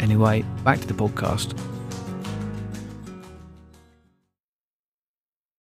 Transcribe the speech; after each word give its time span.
Anyway, 0.00 0.42
back 0.64 0.80
to 0.80 0.86
the 0.86 0.94
podcast. 0.94 1.58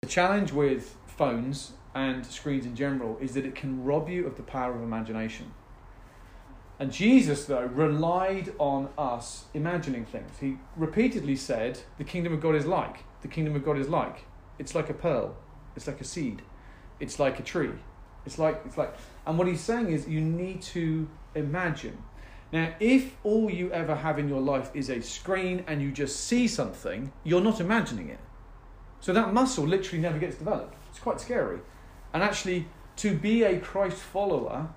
The 0.02 0.08
challenge 0.08 0.52
with 0.52 0.95
phones 1.08 1.73
and 1.94 2.25
screens 2.25 2.66
in 2.66 2.75
general 2.75 3.17
is 3.20 3.34
that 3.34 3.45
it 3.45 3.55
can 3.55 3.84
rob 3.84 4.09
you 4.09 4.27
of 4.27 4.35
the 4.35 4.44
power 4.44 4.75
of 4.75 4.84
imagination. 4.84 5.52
And 6.77 6.91
Jesus, 6.91 7.45
though, 7.45 7.66
relied 7.66 8.53
on 8.59 8.89
us 8.98 9.45
imagining 9.53 10.05
things. 10.05 10.39
He 10.41 10.58
repeatedly 10.75 11.38
said, 11.38 11.80
The 11.97 12.03
kingdom 12.03 12.33
of 12.33 12.41
God 12.41 12.55
is 12.55 12.66
like. 12.66 13.05
The 13.22 13.30
kingdom 13.30 13.55
of 13.55 13.63
God 13.63 13.77
is 13.77 13.88
like. 13.88 14.25
It's 14.59 14.75
like 14.75 14.89
a 14.89 14.94
pearl. 14.94 15.38
It's 15.77 15.88
like 15.88 16.02
a 16.02 16.03
seed. 16.03 16.41
It's 16.99 17.17
like 17.17 17.39
a 17.39 17.44
tree. 17.44 17.72
It's 18.25 18.38
like, 18.38 18.61
it's 18.66 18.77
like, 18.77 18.94
and 19.25 19.38
what 19.38 19.47
he's 19.47 19.61
saying 19.61 19.89
is 19.89 20.08
you 20.08 20.20
need 20.20 20.61
to 20.63 21.08
imagine. 21.33 21.97
Now, 22.56 22.73
if 22.80 23.17
all 23.25 23.52
you 23.52 23.70
ever 23.73 23.95
have 23.95 24.17
in 24.17 24.30
your 24.30 24.39
life 24.39 24.72
is 24.73 24.89
a 24.89 25.02
screen 25.02 25.66
and 25.67 25.81
you 25.81 25.92
just 25.92 26.22
see 26.22 26.48
something, 26.48 27.12
you're 27.25 27.42
not 27.42 27.59
imagining 27.59 28.08
it. 28.08 28.22
So 29.02 29.12
that 29.12 29.34
muscle 29.34 29.67
literally 29.67 30.02
never 30.02 30.17
gets 30.17 30.38
developed. 30.38 30.73
It's 30.89 31.00
quite 31.00 31.20
scary. 31.20 31.59
And 32.14 32.23
actually, 32.23 32.70
to 32.95 33.14
be 33.14 33.44
a 33.44 33.59
Christ 33.59 33.97
follower, 33.97 34.70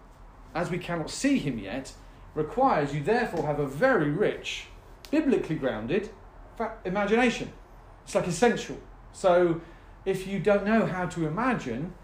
as 0.57 0.73
we 0.73 0.79
cannot 0.79 1.09
see 1.09 1.39
him 1.39 1.57
yet, 1.57 1.93
requires 2.35 2.93
you 2.93 3.01
therefore 3.01 3.47
have 3.47 3.61
a 3.61 3.67
very 3.69 4.11
rich, 4.11 4.65
biblically 5.13 5.55
grounded 5.55 6.11
imagination. 6.85 7.53
It's 8.03 8.17
like 8.17 8.27
essential. 8.27 8.79
So 9.13 9.61
if 10.05 10.27
you 10.27 10.41
don't 10.41 10.65
know 10.65 10.85
how 10.85 11.07
to 11.07 11.29
imagine, 11.29 11.95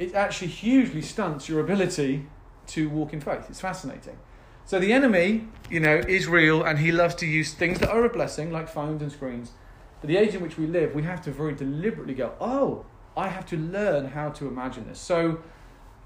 it 0.00 0.16
actually 0.16 0.48
hugely 0.48 1.00
stunts 1.00 1.48
your 1.48 1.60
ability 1.60 2.26
to 2.66 2.90
walk 2.90 3.12
in 3.12 3.20
faith. 3.20 3.46
It's 3.48 3.60
fascinating. 3.60 4.18
So 4.64 4.78
the 4.78 4.92
enemy, 4.92 5.48
you 5.70 5.80
know, 5.80 5.96
is 5.96 6.26
real 6.26 6.62
and 6.62 6.78
he 6.78 6.92
loves 6.92 7.14
to 7.16 7.26
use 7.26 7.52
things 7.52 7.78
that 7.80 7.90
are 7.90 8.04
a 8.04 8.08
blessing, 8.08 8.52
like 8.52 8.68
phones 8.68 9.02
and 9.02 9.10
screens. 9.10 9.52
But 10.00 10.08
the 10.08 10.16
age 10.16 10.34
in 10.34 10.42
which 10.42 10.56
we 10.56 10.66
live, 10.66 10.94
we 10.94 11.02
have 11.02 11.22
to 11.22 11.30
very 11.30 11.54
deliberately 11.54 12.14
go, 12.14 12.34
oh, 12.40 12.86
I 13.16 13.28
have 13.28 13.46
to 13.46 13.56
learn 13.56 14.06
how 14.06 14.30
to 14.30 14.48
imagine 14.48 14.88
this. 14.88 14.98
So 14.98 15.40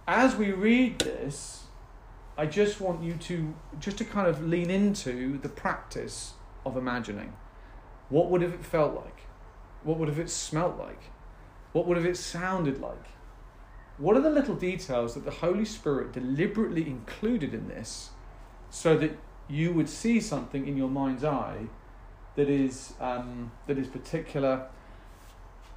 as 0.09 0.37
we 0.37 0.53
read 0.53 0.99
this, 0.99 1.65
I 2.39 2.47
just 2.47 2.81
want 2.81 3.03
you 3.03 3.15
to 3.15 3.55
just 3.79 3.99
to 3.99 4.05
kind 4.05 4.27
of 4.27 4.47
lean 4.47 4.71
into 4.71 5.39
the 5.39 5.49
practice 5.49 6.35
of 6.65 6.77
imagining. 6.77 7.33
What 8.09 8.31
would 8.31 8.43
have 8.43 8.53
it 8.53 8.65
felt 8.65 8.95
like? 8.95 9.21
What 9.83 9.99
would 9.99 10.09
have 10.09 10.19
it 10.19 10.31
smelt 10.31 10.77
like? 10.77 11.05
What 11.73 11.87
would 11.87 11.97
have 11.97 12.07
it 12.07 12.17
sounded 12.17 12.81
like? 12.81 13.07
What 13.99 14.17
are 14.17 14.21
the 14.21 14.31
little 14.31 14.55
details 14.55 15.15
that 15.15 15.25
the 15.25 15.31
Holy 15.31 15.65
Spirit 15.65 16.13
deliberately 16.13 16.87
included 16.87 17.55
in 17.55 17.69
this 17.69 18.11
so 18.71 18.97
that 18.99 19.19
you 19.49 19.73
would 19.73 19.89
see 19.89 20.21
something 20.21 20.67
in 20.67 20.77
your 20.77 20.89
mind's 20.89 21.25
eye 21.25 21.67
that 22.35 22.49
is 22.49 22.95
um, 23.01 23.51
that 23.67 23.79
is 23.79 23.89
particular 23.89 24.67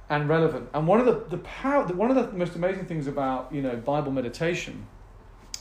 and 0.08 0.28
relevant. 0.28 0.68
And 0.74 0.86
one 0.86 1.00
of 1.00 1.06
the 1.06 1.36
the 1.36 1.42
power, 1.42 1.86
one 1.86 2.10
of 2.10 2.16
the 2.16 2.36
most 2.36 2.54
amazing 2.54 2.86
things 2.86 3.06
about 3.06 3.52
you 3.52 3.62
know 3.62 3.76
Bible 3.76 4.12
meditation 4.12 4.86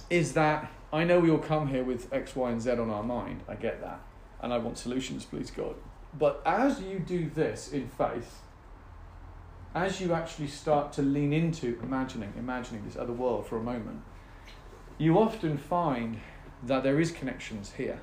is 0.10 0.34
that 0.34 0.72
I 0.92 1.04
know 1.04 1.20
we 1.20 1.30
all 1.30 1.38
come 1.38 1.68
here 1.68 1.84
with 1.84 2.12
X, 2.12 2.36
Y, 2.36 2.50
and 2.50 2.62
Z 2.62 2.72
on 2.72 2.90
our 2.90 3.04
mind. 3.04 3.44
I 3.48 3.56
get 3.56 3.82
that, 3.82 4.02
and 4.42 4.54
I 4.54 4.58
want 4.58 4.78
solutions, 4.78 5.26
please 5.26 5.52
God. 5.52 5.76
But 6.18 6.42
as 6.46 6.82
you 6.82 7.00
do 7.00 7.30
this 7.30 7.72
in 7.72 7.88
faith, 7.88 8.42
as 9.76 10.02
you 10.02 10.14
actually 10.14 10.48
start 10.48 10.92
to 10.94 11.04
lean 11.04 11.32
into 11.32 11.80
imagining, 11.84 12.34
imagining 12.38 12.84
this 12.86 12.98
other 12.98 13.14
world 13.14 13.46
for 13.46 13.58
a 13.58 13.64
moment, 13.64 14.02
you 14.98 15.20
often 15.20 15.58
find 15.58 16.20
that 16.64 16.84
there 16.84 17.00
is 17.00 17.12
connections 17.12 17.74
here. 17.78 18.00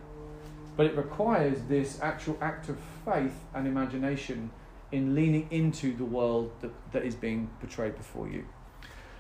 But 0.77 0.87
it 0.87 0.97
requires 0.97 1.59
this 1.69 1.99
actual 2.03 2.37
act 2.41 2.69
of 2.69 2.79
faith 3.05 3.35
and 3.55 3.67
imagination 3.67 4.51
in 4.93 5.15
leaning 5.15 5.49
into 5.51 5.97
the 5.97 6.05
world 6.05 6.53
that, 6.61 6.73
that 6.93 7.05
is 7.05 7.15
being 7.15 7.51
portrayed 7.61 7.97
before 7.97 8.29
you. 8.29 8.45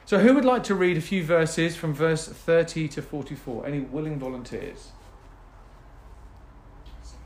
So, 0.04 0.20
who 0.20 0.34
would 0.34 0.44
like 0.44 0.62
to 0.64 0.74
read 0.74 0.96
a 0.96 1.00
few 1.00 1.24
verses 1.24 1.74
from 1.74 1.92
verse 1.92 2.28
30 2.28 2.86
to 2.88 3.02
44? 3.02 3.66
Any 3.66 3.80
willing 3.80 4.18
volunteers? 4.18 4.92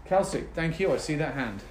Kelsey, 0.07 0.47
thank 0.55 0.81
you. 0.81 0.93
I 0.93 0.97
see 0.97 1.15
that 1.17 1.35
hand. 1.35 1.63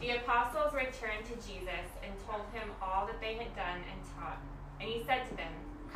The 0.00 0.10
apostles 0.16 0.72
returned 0.72 1.24
to 1.26 1.34
Jesus 1.46 1.86
and 2.02 2.12
told 2.26 2.42
him 2.52 2.70
all 2.80 3.06
that 3.06 3.20
they 3.20 3.34
had 3.34 3.54
done 3.54 3.80
and 3.92 4.00
taught. 4.16 4.38
And 4.80 4.88
he 4.88 5.02
said 5.06 5.28
to 5.28 5.36
them, 5.36 5.52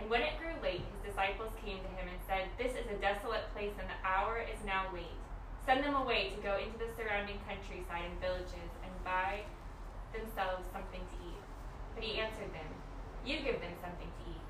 And 0.00 0.08
when 0.08 0.24
it 0.24 0.40
grew 0.40 0.56
late, 0.64 0.80
his 0.80 1.12
disciples 1.12 1.52
came 1.60 1.76
to 1.76 1.92
him 2.00 2.08
and 2.08 2.16
said, 2.24 2.48
This 2.56 2.72
is 2.72 2.88
a 2.88 2.96
desolate 3.04 3.52
place, 3.52 3.76
and 3.76 3.84
the 3.84 4.00
hour 4.00 4.40
is 4.40 4.56
now 4.64 4.88
late. 4.96 5.20
Send 5.68 5.84
them 5.84 5.92
away 5.92 6.32
to 6.32 6.40
go 6.40 6.56
into 6.56 6.80
the 6.80 6.88
surrounding 6.96 7.36
countryside 7.44 8.08
and 8.08 8.16
villages 8.16 8.72
and 8.80 8.92
buy 9.04 9.44
themselves 10.16 10.64
something 10.72 11.04
to 11.04 11.16
eat. 11.20 11.44
But 11.92 12.08
he 12.08 12.16
answered 12.16 12.48
them, 12.56 12.64
You 13.28 13.44
give 13.44 13.60
them 13.60 13.76
something 13.84 14.08
to 14.08 14.22
eat. 14.24 14.46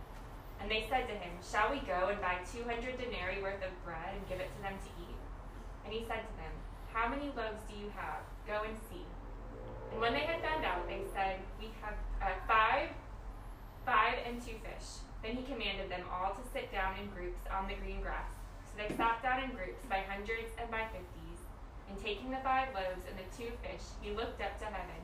And 0.63 0.71
they 0.71 0.87
said 0.87 1.11
to 1.11 1.19
him, 1.19 1.35
Shall 1.43 1.75
we 1.75 1.83
go 1.83 2.15
and 2.15 2.23
buy 2.23 2.39
two 2.47 2.63
hundred 2.63 3.03
denarii 3.03 3.43
worth 3.43 3.59
of 3.59 3.75
bread 3.83 4.15
and 4.15 4.23
give 4.31 4.39
it 4.39 4.55
to 4.55 4.61
them 4.63 4.79
to 4.79 4.91
eat? 5.03 5.19
And 5.83 5.91
he 5.91 6.07
said 6.07 6.23
to 6.31 6.35
them, 6.39 6.55
How 6.95 7.11
many 7.11 7.35
loaves 7.35 7.67
do 7.67 7.75
you 7.75 7.91
have? 7.99 8.23
Go 8.47 8.63
and 8.63 8.79
see. 8.87 9.03
And 9.91 9.99
when 9.99 10.15
they 10.15 10.31
had 10.31 10.39
found 10.47 10.63
out, 10.63 10.87
they 10.87 11.03
said, 11.11 11.43
We 11.59 11.75
have 11.83 11.99
uh, 12.23 12.39
five, 12.47 12.95
five 13.83 14.15
and 14.23 14.39
two 14.39 14.55
fish. 14.63 15.03
Then 15.23 15.37
he 15.37 15.45
commanded 15.45 15.93
them 15.93 16.09
all 16.09 16.33
to 16.33 16.43
sit 16.53 16.73
down 16.73 16.97
in 16.97 17.13
groups 17.13 17.45
on 17.53 17.69
the 17.69 17.77
green 17.77 18.01
grass. 18.01 18.33
So 18.65 18.73
they 18.81 18.89
sat 18.97 19.21
down 19.21 19.45
in 19.45 19.53
groups 19.53 19.85
by 19.85 20.01
hundreds 20.09 20.49
and 20.57 20.71
by 20.73 20.89
fifties. 20.89 21.41
And 21.93 22.01
taking 22.01 22.33
the 22.33 22.41
five 22.41 22.73
loaves 22.73 23.05
and 23.05 23.19
the 23.21 23.29
two 23.37 23.53
fish, 23.61 23.85
he 24.01 24.17
looked 24.17 24.41
up 24.41 24.57
to 24.63 24.69
heaven, 24.71 25.03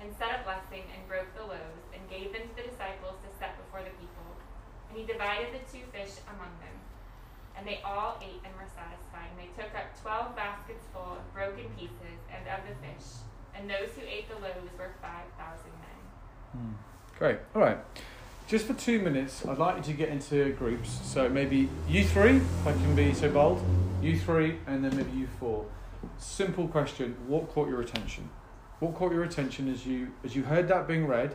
and 0.00 0.10
said 0.18 0.40
a 0.40 0.42
blessing, 0.42 0.82
and 0.90 1.06
broke 1.06 1.30
the 1.36 1.46
loaves, 1.46 1.84
and 1.94 2.02
gave 2.10 2.32
them 2.32 2.48
to 2.48 2.54
the 2.58 2.66
disciples 2.66 3.20
to 3.22 3.30
set 3.38 3.54
before 3.60 3.84
the 3.86 3.94
people. 4.02 4.26
And 4.90 4.98
he 4.98 5.04
divided 5.06 5.54
the 5.54 5.62
two 5.70 5.84
fish 5.94 6.18
among 6.26 6.50
them. 6.58 6.74
And 7.54 7.68
they 7.68 7.84
all 7.84 8.18
ate 8.18 8.42
and 8.42 8.50
were 8.56 8.66
satisfied. 8.72 9.30
And 9.30 9.38
they 9.38 9.52
took 9.54 9.70
up 9.76 9.92
twelve 10.00 10.34
baskets 10.34 10.82
full 10.90 11.20
of 11.20 11.24
broken 11.36 11.68
pieces 11.78 12.18
and 12.32 12.42
of 12.48 12.64
the 12.66 12.74
fish. 12.80 13.22
And 13.54 13.68
those 13.68 13.92
who 13.94 14.02
ate 14.08 14.26
the 14.26 14.40
loaves 14.40 14.72
were 14.74 14.96
five 15.04 15.28
thousand 15.36 15.76
men. 15.78 16.00
Hmm. 16.56 16.74
Great. 17.20 17.38
All 17.54 17.60
right 17.60 17.78
just 18.52 18.66
for 18.66 18.74
two 18.74 18.98
minutes, 18.98 19.46
I'd 19.46 19.56
like 19.56 19.78
you 19.78 19.82
to 19.84 19.92
get 19.94 20.10
into 20.10 20.52
groups. 20.52 21.00
So 21.04 21.26
maybe 21.26 21.70
you 21.88 22.04
three, 22.04 22.36
if 22.36 22.66
I 22.66 22.72
can 22.72 22.94
be 22.94 23.14
so 23.14 23.30
bold, 23.30 23.64
you 24.02 24.18
three, 24.18 24.58
and 24.66 24.84
then 24.84 24.94
maybe 24.94 25.10
you 25.12 25.26
four. 25.40 25.64
Simple 26.18 26.68
question: 26.68 27.16
What 27.26 27.48
caught 27.48 27.70
your 27.70 27.80
attention? 27.80 28.28
What 28.80 28.94
caught 28.94 29.10
your 29.12 29.24
attention 29.24 29.72
as 29.72 29.86
you 29.86 30.12
as 30.22 30.36
you 30.36 30.42
heard 30.42 30.68
that 30.68 30.86
being 30.86 31.06
read, 31.06 31.34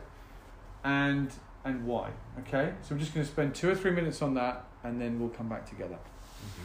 and 0.83 1.31
and 1.65 1.87
why? 1.87 2.11
Okay, 2.41 2.73
so 2.83 2.93
I'm 2.93 2.99
just 2.99 3.15
going 3.15 3.25
to 3.25 3.31
spend 3.31 3.55
two 3.55 3.69
or 3.69 3.75
three 3.75 3.89
minutes 3.89 4.21
on 4.21 4.35
that, 4.35 4.65
and 4.83 5.01
then 5.01 5.19
we'll 5.19 5.29
come 5.29 5.49
back 5.49 5.67
together. 5.67 5.97
Mm-hmm. 6.45 6.63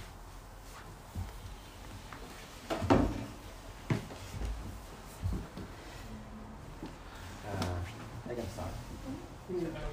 Uh, 7.48 8.30
I 8.30 8.34
can 8.34 8.50
start. 8.50 8.68
Mm-hmm 9.50 9.92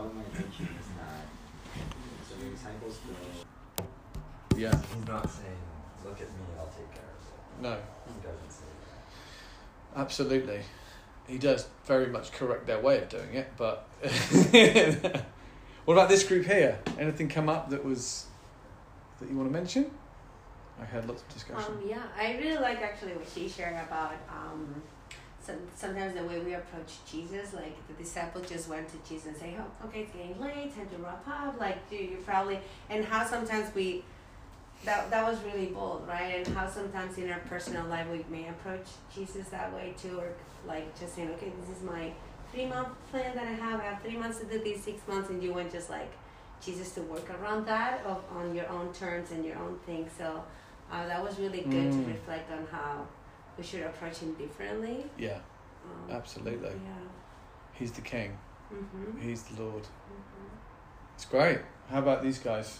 caught 0.00 0.14
my 0.14 0.22
attention 0.22 0.68
is 0.80 0.86
that 0.96 1.26
so 2.28 2.34
the 2.36 2.50
disciples 2.50 2.98
go. 3.04 3.84
Yeah. 4.60 4.78
He's 4.94 5.08
not 5.08 5.30
saying, 5.30 5.56
"Look 6.04 6.20
at 6.20 6.28
me, 6.28 6.44
I'll 6.58 6.66
take 6.66 6.92
care 6.92 7.02
of 7.02 7.22
it." 7.24 7.62
No. 7.62 7.78
He 8.06 8.20
doesn't 8.20 8.50
say 8.52 8.66
that. 9.94 10.00
Absolutely. 10.00 10.60
He 11.26 11.38
does 11.38 11.66
very 11.86 12.08
much 12.08 12.30
correct 12.32 12.66
their 12.66 12.78
way 12.78 12.98
of 12.98 13.08
doing 13.08 13.32
it, 13.34 13.52
but 13.56 13.88
what 15.86 15.94
about 15.94 16.10
this 16.10 16.24
group 16.24 16.44
here? 16.44 16.78
Anything 16.98 17.28
come 17.28 17.48
up 17.48 17.70
that 17.70 17.82
was 17.82 18.26
that 19.18 19.30
you 19.30 19.36
want 19.36 19.48
to 19.48 19.52
mention? 19.52 19.90
I 20.78 20.84
had 20.84 21.08
lots 21.08 21.22
of 21.22 21.28
discussion. 21.30 21.72
Um, 21.72 21.82
yeah, 21.86 22.02
I 22.18 22.36
really 22.36 22.58
like 22.58 22.82
actually 22.82 23.12
what 23.12 23.28
she 23.34 23.48
shared 23.48 23.82
about 23.86 24.12
um, 24.28 24.82
sometimes 25.74 26.14
the 26.14 26.24
way 26.24 26.38
we 26.40 26.52
approach 26.52 26.98
Jesus. 27.10 27.54
Like 27.54 27.76
the 27.88 27.94
disciples 27.94 28.46
just 28.46 28.68
went 28.68 28.88
to 28.90 28.96
Jesus 29.08 29.28
and 29.28 29.36
say, 29.38 29.56
"Oh, 29.58 29.86
okay, 29.86 30.00
it's 30.00 30.12
getting 30.12 30.38
late, 30.38 30.76
time 30.76 30.88
to 30.90 30.96
wrap 30.98 31.26
up." 31.26 31.58
Like 31.58 31.88
do 31.88 31.96
you 31.96 32.18
probably 32.26 32.58
and 32.90 33.06
how 33.06 33.26
sometimes 33.26 33.74
we 33.74 34.04
that 34.84 35.10
that 35.10 35.26
was 35.28 35.38
really 35.42 35.66
bold, 35.66 36.06
right? 36.08 36.46
And 36.46 36.56
how 36.56 36.68
sometimes 36.68 37.18
in 37.18 37.30
our 37.30 37.40
personal 37.40 37.86
life 37.86 38.06
we 38.10 38.24
may 38.30 38.48
approach 38.48 38.86
Jesus 39.14 39.48
that 39.48 39.72
way 39.74 39.94
too, 40.00 40.18
or 40.18 40.28
like 40.66 40.98
just 40.98 41.14
saying, 41.14 41.30
"Okay, 41.32 41.52
this 41.60 41.76
is 41.76 41.82
my 41.82 42.12
three 42.52 42.66
month 42.66 42.88
plan 43.10 43.34
that 43.34 43.46
I 43.46 43.52
have. 43.52 43.80
I 43.80 43.84
have 43.84 44.02
three 44.02 44.16
months 44.16 44.38
to 44.40 44.46
do 44.46 44.58
these, 44.58 44.82
six 44.82 45.06
months," 45.06 45.28
and 45.30 45.42
you 45.42 45.52
went 45.52 45.70
just 45.72 45.90
like 45.90 46.10
Jesus 46.64 46.92
to 46.94 47.02
work 47.02 47.28
around 47.40 47.66
that 47.66 48.04
of 48.04 48.22
on 48.36 48.54
your 48.54 48.68
own 48.68 48.92
terms 48.92 49.30
and 49.30 49.44
your 49.44 49.56
own 49.58 49.78
thing. 49.86 50.08
So 50.18 50.42
uh, 50.92 51.06
that 51.06 51.22
was 51.22 51.38
really 51.38 51.60
good 51.62 51.90
Mm. 51.92 52.04
to 52.04 52.10
reflect 52.10 52.50
on 52.50 52.66
how 52.70 53.06
we 53.56 53.62
should 53.64 53.82
approach 53.82 54.18
him 54.18 54.34
differently. 54.34 55.04
Yeah, 55.18 55.38
Um, 55.84 56.10
absolutely. 56.16 56.68
Yeah. 56.70 57.08
He's 57.72 57.92
the 57.92 58.02
king. 58.02 58.36
Mm-hmm. 58.72 59.20
He's 59.20 59.42
the 59.44 59.62
Lord. 59.62 59.84
hmm 59.84 60.48
It's 61.14 61.24
great. 61.24 61.60
How 61.90 61.98
about 62.00 62.22
these 62.22 62.38
guys? 62.38 62.78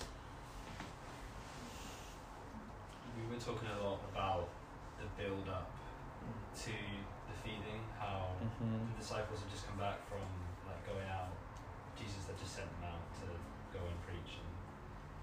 We 3.29 3.37
were 3.37 3.41
talking 3.41 3.69
a 3.69 3.79
lot 3.85 4.01
about 4.13 4.49
the 4.99 5.07
build 5.21 5.49
up 5.49 5.71
to 6.67 6.73
the 7.29 7.35
feeding, 7.45 7.83
how 7.99 8.37
Mm-hmm. 8.41 8.93
the 8.93 8.97
disciples 9.01 9.41
had 9.45 9.51
just 9.53 9.69
come 9.69 9.77
back 9.77 10.01
from 10.09 10.25
like 10.65 10.81
going 10.89 11.05
out. 11.13 11.29
Jesus 11.97 12.25
had 12.25 12.37
just 12.41 12.57
sent 12.57 12.69
them 12.81 12.89
out 12.97 13.05
to 13.21 13.29
go 13.73 13.81
and 13.85 13.97
preach 14.09 14.41
and 14.41 14.49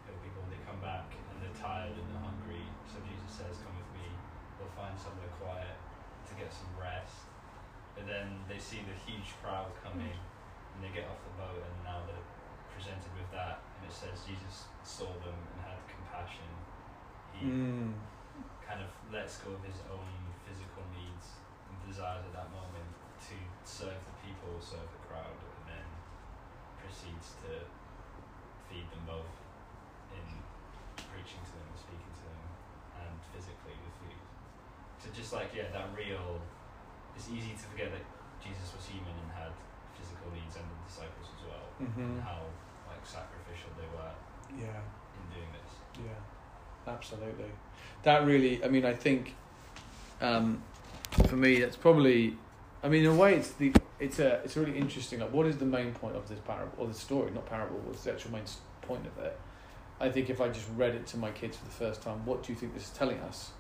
heal 0.05 0.17
people. 0.21 0.41
They 0.53 0.61
come 0.65 0.77
back 0.81 1.09
and 1.17 1.35
they're 1.41 1.57
tired 1.57 1.97
and 1.97 2.05
they're 2.13 2.21
hungry. 2.21 2.61
So 2.85 3.01
Jesus 3.05 3.41
says, 3.41 3.57
"Come 3.65 3.73
with 3.77 3.89
me. 3.97 4.05
We'll 4.61 4.69
find 4.77 4.93
somewhere 4.97 5.29
quiet 5.41 5.77
to 6.29 6.33
get 6.37 6.53
some 6.53 6.69
rest." 6.77 7.25
But 7.97 8.05
then 8.05 8.45
they 8.45 8.61
see 8.61 8.85
the 8.85 8.93
huge 9.09 9.33
crowd 9.41 9.73
coming 9.81 10.13
and 10.13 10.77
they 10.85 10.93
get 10.93 11.09
off 11.09 11.17
the 11.25 11.33
boat 11.41 11.57
and 11.65 11.75
now 11.81 12.05
they're 12.05 12.27
presented 12.73 13.09
with 13.17 13.29
that 13.33 13.65
and 13.77 13.89
it 13.89 13.93
says 13.93 14.21
Jesus 14.29 14.69
saw 14.85 15.09
them 15.25 15.33
and 15.33 15.57
had 15.65 15.81
compassion. 15.89 16.45
Mm. 17.45 17.93
kind 18.65 18.81
of 18.81 18.89
lets 19.13 19.37
go 19.45 19.53
of 19.53 19.63
his 19.63 19.77
own 19.91 20.09
physical 20.43 20.83
needs 20.95 21.37
and 21.69 21.75
desires 21.85 22.25
at 22.25 22.33
that 22.33 22.49
moment 22.51 22.89
to 23.29 23.35
serve 23.63 23.97
the 24.07 24.15
people, 24.25 24.57
serve 24.59 24.87
the 24.87 25.01
crowd, 25.07 25.37
and 25.37 25.63
then 25.77 25.87
proceeds 26.81 27.37
to 27.45 27.63
feed 28.67 28.87
them 28.91 29.03
both 29.07 29.31
in 30.13 30.25
preaching 31.07 31.39
to 31.45 31.51
them, 31.55 31.67
and 31.71 31.79
speaking 31.79 32.13
to 32.17 32.25
them, 32.27 32.43
and 33.03 33.13
physically 33.31 33.75
with 33.79 33.95
food. 34.03 34.19
So 34.99 35.05
just 35.15 35.31
like 35.35 35.51
yeah, 35.55 35.69
that 35.75 35.91
real. 35.95 36.41
It's 37.17 37.33
easy 37.33 37.57
to 37.57 37.65
forget 37.73 37.89
that 37.97 38.05
Jesus 38.37 38.69
was 38.77 38.85
human 38.85 39.09
and 39.17 39.31
had 39.33 39.49
physical 39.97 40.29
needs, 40.29 40.53
and 40.53 40.65
the 40.69 40.77
disciples 40.85 41.27
as 41.33 41.41
well, 41.49 41.67
Mm-hmm. 41.81 42.01
and 42.01 42.21
how 42.21 42.45
like 42.85 43.01
sacrificial 43.05 43.73
they 43.77 43.89
were 43.89 44.13
Yeah. 44.53 44.81
in 45.17 45.23
doing 45.33 45.49
this. 45.57 45.71
Yeah, 45.97 46.21
absolutely. 46.87 47.51
That 48.03 48.25
really, 48.25 48.63
I 48.63 48.67
mean, 48.67 48.85
I 48.85 48.93
think 48.93 49.35
um, 50.21 50.61
for 51.27 51.35
me, 51.35 51.59
that's 51.59 51.75
probably, 51.75 52.37
I 52.83 52.89
mean, 52.89 53.03
in 53.03 53.11
a 53.11 53.15
way, 53.15 53.35
it's 53.35 53.51
the 53.51 53.73
it's 53.99 54.19
a 54.19 54.41
it's 54.43 54.55
really 54.55 54.77
interesting. 54.77 55.19
Like, 55.19 55.33
what 55.33 55.45
is 55.47 55.57
the 55.57 55.65
main 55.65 55.93
point 55.93 56.15
of 56.15 56.27
this 56.29 56.39
parable 56.39 56.73
or 56.77 56.87
the 56.87 56.93
story? 56.93 57.31
Not 57.31 57.47
parable. 57.47 57.79
What's 57.83 58.03
the 58.03 58.11
actual 58.11 58.31
main 58.31 58.43
point 58.81 59.05
of 59.05 59.23
it? 59.23 59.37
I 59.99 60.09
think 60.09 60.29
if 60.29 60.39
I 60.39 60.49
just 60.49 60.67
read 60.75 60.93
it 60.93 61.07
to 61.07 61.17
my 61.17 61.31
kids 61.31 61.57
for 61.57 61.65
the 61.65 61.71
first 61.71 62.01
time, 62.03 62.25
what 62.25 62.43
do 62.43 62.53
you 62.53 62.57
think 62.57 62.73
this 62.73 62.83
is 62.83 62.89
telling 62.91 63.19
us? 63.19 63.51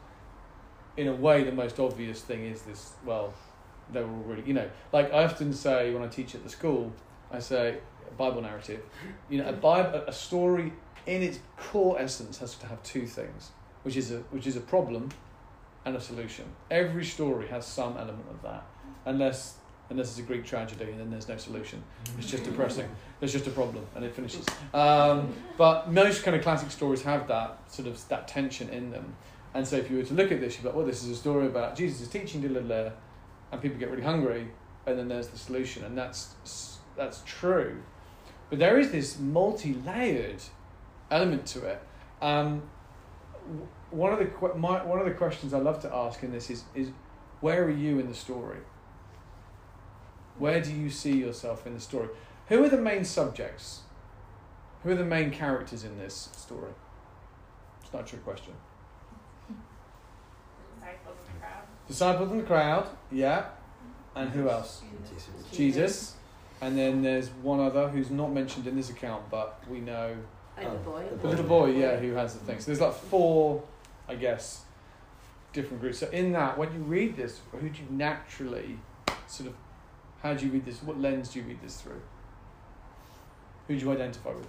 In 0.95 1.07
a 1.07 1.13
way, 1.13 1.43
the 1.43 1.51
most 1.51 1.79
obvious 1.79 2.21
thing 2.21 2.45
is 2.45 2.61
this. 2.63 2.93
Well, 3.05 3.33
they 3.91 4.01
were 4.01 4.09
already, 4.09 4.43
you 4.43 4.53
know, 4.53 4.69
like 4.91 5.11
I 5.13 5.23
often 5.23 5.53
say 5.53 5.93
when 5.93 6.03
I 6.03 6.07
teach 6.07 6.35
at 6.35 6.43
the 6.43 6.49
school, 6.49 6.93
I 7.31 7.39
say 7.39 7.77
Bible 8.11 8.41
narrative. 8.41 8.81
You 9.29 9.39
know, 9.39 9.49
a 9.49 9.53
Bible, 9.53 10.03
a 10.07 10.13
story 10.13 10.73
in 11.05 11.23
its 11.23 11.39
core 11.57 11.99
essence 11.99 12.37
has 12.39 12.55
to 12.55 12.67
have 12.67 12.81
two 12.83 13.07
things, 13.07 13.51
which 13.83 13.95
is 13.95 14.11
a 14.11 14.17
which 14.31 14.47
is 14.47 14.55
a 14.55 14.61
problem 14.61 15.09
and 15.85 15.95
a 15.95 16.01
solution. 16.01 16.45
Every 16.69 17.05
story 17.05 17.47
has 17.47 17.65
some 17.65 17.97
element 17.97 18.25
of 18.29 18.41
that, 18.43 18.65
unless 19.05 19.55
unless 19.89 20.09
it's 20.09 20.19
a 20.19 20.23
Greek 20.23 20.45
tragedy 20.45 20.83
and 20.91 20.99
then 20.99 21.09
there's 21.09 21.29
no 21.29 21.37
solution. 21.37 21.81
It's 22.17 22.29
just 22.29 22.43
depressing. 22.43 22.89
There's 23.19 23.31
just 23.31 23.47
a 23.47 23.51
problem 23.51 23.85
and 23.95 24.03
it 24.03 24.13
finishes. 24.13 24.45
Um, 24.73 25.33
but 25.57 25.89
most 25.89 26.23
kind 26.23 26.35
of 26.35 26.43
classic 26.43 26.71
stories 26.71 27.01
have 27.03 27.27
that 27.29 27.71
sort 27.71 27.87
of 27.87 28.07
that 28.09 28.27
tension 28.27 28.69
in 28.69 28.91
them. 28.91 29.15
And 29.53 29.67
so 29.67 29.77
if 29.77 29.89
you 29.89 29.97
were 29.97 30.03
to 30.03 30.13
look 30.13 30.31
at 30.31 30.41
this, 30.41 30.55
you'd 30.55 30.63
be 30.63 30.67
like, 30.67 30.75
well, 30.75 30.85
this 30.85 31.03
is 31.03 31.09
a 31.09 31.15
story 31.15 31.47
about 31.47 31.75
Jesus 31.75 32.01
is 32.01 32.09
teaching, 32.09 32.41
da, 32.41 32.91
and 33.51 33.61
people 33.61 33.79
get 33.79 33.89
really 33.89 34.03
hungry, 34.03 34.49
and 34.85 34.99
then 34.99 35.07
there's 35.07 35.27
the 35.29 35.37
solution, 35.37 35.83
and 35.85 35.97
that's 35.97 36.35
that's 36.95 37.21
true. 37.25 37.81
But 38.49 38.59
there 38.59 38.79
is 38.79 38.91
this 38.91 39.19
multi-layered 39.19 40.41
element 41.11 41.45
to 41.47 41.65
it. 41.65 41.81
Um, 42.21 42.63
one 43.91 44.13
of 44.13 44.19
the 44.19 44.25
que- 44.25 44.55
my, 44.55 44.83
one 44.83 44.99
of 44.99 45.05
the 45.05 45.11
questions 45.11 45.53
I 45.53 45.59
love 45.59 45.81
to 45.81 45.93
ask 45.93 46.23
in 46.23 46.31
this 46.31 46.49
is 46.49 46.63
is 46.75 46.89
where 47.41 47.63
are 47.65 47.69
you 47.69 47.99
in 47.99 48.07
the 48.07 48.15
story? 48.15 48.59
Where 50.37 50.61
do 50.61 50.71
you 50.71 50.89
see 50.89 51.17
yourself 51.17 51.65
in 51.65 51.73
the 51.73 51.79
story? 51.79 52.09
Who 52.47 52.63
are 52.63 52.69
the 52.69 52.77
main 52.77 53.03
subjects? 53.03 53.81
Who 54.83 54.91
are 54.91 54.95
the 54.95 55.05
main 55.05 55.31
characters 55.31 55.83
in 55.83 55.97
this 55.97 56.29
story? 56.35 56.71
It's 57.81 57.91
not 57.91 58.03
a 58.03 58.05
trick 58.05 58.23
question. 58.23 58.53
Disciples 60.79 61.17
in 61.27 61.33
the 61.33 61.39
crowd. 61.39 61.63
Disciples 61.87 62.31
in 62.31 62.37
the 62.37 62.43
crowd, 62.43 62.89
yeah. 63.11 63.45
And 64.15 64.29
who 64.29 64.49
else? 64.49 64.81
Jesus. 65.09 65.29
Jesus. 65.51 66.13
And 66.61 66.77
then 66.77 67.03
there's 67.03 67.29
one 67.29 67.59
other 67.59 67.87
who's 67.89 68.09
not 68.09 68.31
mentioned 68.31 68.67
in 68.67 68.75
this 68.75 68.89
account, 68.89 69.29
but 69.29 69.61
we 69.69 69.79
know 69.79 70.15
Like 70.57 70.67
oh, 70.67 70.71
the 70.71 70.77
boy. 70.77 71.03
the 71.21 71.27
little 71.27 71.45
boy, 71.45 71.65
yeah, 71.71 71.97
who 71.97 72.13
has 72.13 72.33
the 72.33 72.39
thing. 72.39 72.59
So 72.59 72.67
there's 72.67 72.81
like 72.81 72.93
four, 72.93 73.63
I 74.07 74.15
guess, 74.15 74.63
different 75.53 75.81
groups. 75.81 75.99
So 75.99 76.09
in 76.09 76.31
that, 76.33 76.57
when 76.57 76.73
you 76.73 76.79
read 76.79 77.15
this, 77.15 77.41
who 77.51 77.69
do 77.69 77.81
you 77.81 77.87
naturally 77.91 78.79
sort 79.27 79.49
of, 79.49 79.55
how 80.23 80.33
do 80.33 80.45
you 80.45 80.51
read 80.51 80.65
this? 80.65 80.81
What 80.81 80.99
lens 80.99 81.29
do 81.29 81.39
you 81.39 81.45
read 81.45 81.61
this 81.61 81.79
through? 81.79 82.01
Who 83.67 83.77
do 83.77 83.85
you 83.85 83.91
identify 83.91 84.31
with? 84.31 84.47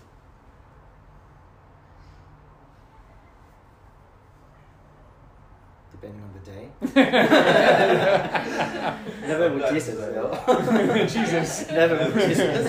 Depending 6.00 6.22
on 6.22 6.32
the 6.32 6.40
day. 6.50 6.68
Never 9.26 9.52
with 9.54 9.68
Jesus, 9.72 9.96
though. 9.96 11.06
Jesus. 11.08 11.70
Never 11.80 11.96
with 11.96 12.14
Jesus. 12.28 12.66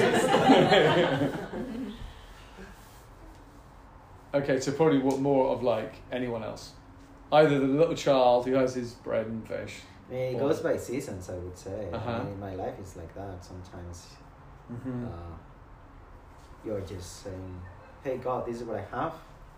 Okay, 4.33 4.59
so 4.59 4.71
probably 4.71 4.99
what 4.99 5.19
more 5.19 5.47
of 5.49 5.63
like 5.63 5.95
anyone 6.11 6.43
else. 6.43 6.71
Either 7.31 7.59
the 7.59 7.67
little 7.67 7.95
child 7.95 8.45
who 8.45 8.53
has 8.53 8.73
his 8.75 8.93
bread 8.93 9.25
and 9.27 9.47
fish. 9.47 9.79
I 10.09 10.13
mean, 10.13 10.35
it 10.35 10.39
goes 10.39 10.59
by 10.61 10.77
seasons, 10.77 11.29
I 11.29 11.33
would 11.35 11.57
say. 11.57 11.87
Uh-huh. 11.93 12.11
I 12.11 12.23
mean, 12.23 12.39
my 12.39 12.55
life 12.55 12.79
is 12.81 12.95
like 12.95 13.13
that. 13.15 13.43
Sometimes 13.45 14.07
Mm-hmm. 14.71 15.05
uh, 15.05 15.09
you're 16.63 16.81
just 16.81 17.23
saying, 17.23 17.59
hey, 18.03 18.17
God, 18.17 18.45
this 18.45 18.57
is 18.57 18.63
what 18.63 18.77
I 18.77 18.85
have. 18.95 19.13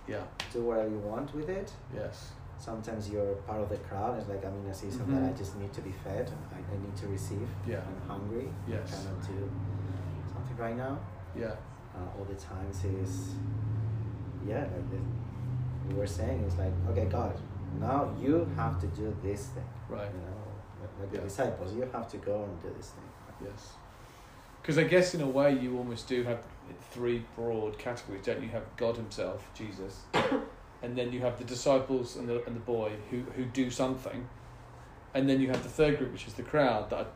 yeah. 0.08 0.22
Do 0.54 0.62
whatever 0.62 0.88
you 0.90 1.00
want 1.00 1.34
with 1.36 1.50
it. 1.50 1.70
Yes. 1.94 2.32
Sometimes 2.62 3.10
you're 3.10 3.34
part 3.48 3.60
of 3.60 3.70
the 3.70 3.78
crowd. 3.78 4.20
It's 4.20 4.30
like 4.30 4.46
I'm 4.46 4.54
in 4.64 4.70
a 4.70 4.74
season 4.74 5.02
Mhm. 5.08 5.14
that 5.16 5.30
I 5.30 5.34
just 5.34 5.58
need 5.58 5.74
to 5.74 5.82
be 5.82 5.92
fed. 6.04 6.32
I, 6.54 6.58
I 6.74 6.78
need 6.78 6.96
to 6.98 7.08
receive. 7.08 7.48
Yeah. 7.68 7.82
I'm 7.90 8.08
hungry. 8.08 8.48
Yes. 8.68 8.88
I 8.94 8.96
cannot 9.10 9.22
do 9.28 9.50
something 10.32 10.58
right 10.58 10.78
now. 10.78 11.00
Yeah. 11.36 11.56
Uh, 11.96 12.18
all 12.20 12.26
the 12.26 12.36
times 12.36 12.86
is, 12.86 13.34
yeah, 14.48 14.60
like 14.60 14.88
the, 14.92 14.98
we 15.90 15.96
were 15.96 16.06
saying, 16.06 16.44
it's 16.46 16.60
like, 16.60 16.72
okay, 16.92 17.06
God, 17.06 17.36
now 17.80 18.14
you 18.22 18.48
have 18.56 18.80
to 18.82 18.88
do 18.88 19.12
this 19.24 19.48
thing. 19.48 19.66
Right. 19.90 20.06
You 20.14 20.20
know, 20.20 20.38
like- 20.82 21.00
like 21.00 21.14
Yeah. 21.14 21.22
the 21.22 21.26
disciples, 21.28 21.74
you 21.74 21.82
have 21.92 22.08
to 22.10 22.18
go 22.18 22.44
and 22.44 22.62
do 22.62 22.70
this 22.78 22.92
thing. 22.92 23.10
Yes. 23.48 23.74
Because 24.62 24.78
I 24.78 24.84
guess 24.84 25.16
in 25.16 25.22
a 25.22 25.28
way 25.28 25.52
you 25.58 25.80
almost 25.80 26.08
do 26.08 26.24
have 26.26 26.44
three 26.92 27.26
broad 27.36 27.80
categories, 27.80 28.24
don't 28.24 28.38
you? 28.40 28.46
You 28.46 28.52
have 28.52 28.66
God 28.78 28.96
Himself, 28.98 29.50
Jesus, 29.56 30.04
and 30.84 30.98
then 30.98 31.12
you 31.12 31.20
have 31.22 31.38
the 31.38 31.44
disciples 31.44 32.16
and 32.16 32.28
the 32.28 32.44
and 32.46 32.56
the 32.56 32.62
boy 32.62 32.92
who 33.10 33.22
who 33.36 33.46
do 33.46 33.70
something, 33.70 34.28
and 35.14 35.30
then 35.30 35.40
you 35.40 35.48
have 35.48 35.64
the 35.64 35.70
third 35.70 35.98
group, 35.98 36.12
which 36.12 36.28
is 36.28 36.34
the 36.34 36.44
crowd 36.44 36.90
that 36.90 37.00
are 37.00 37.08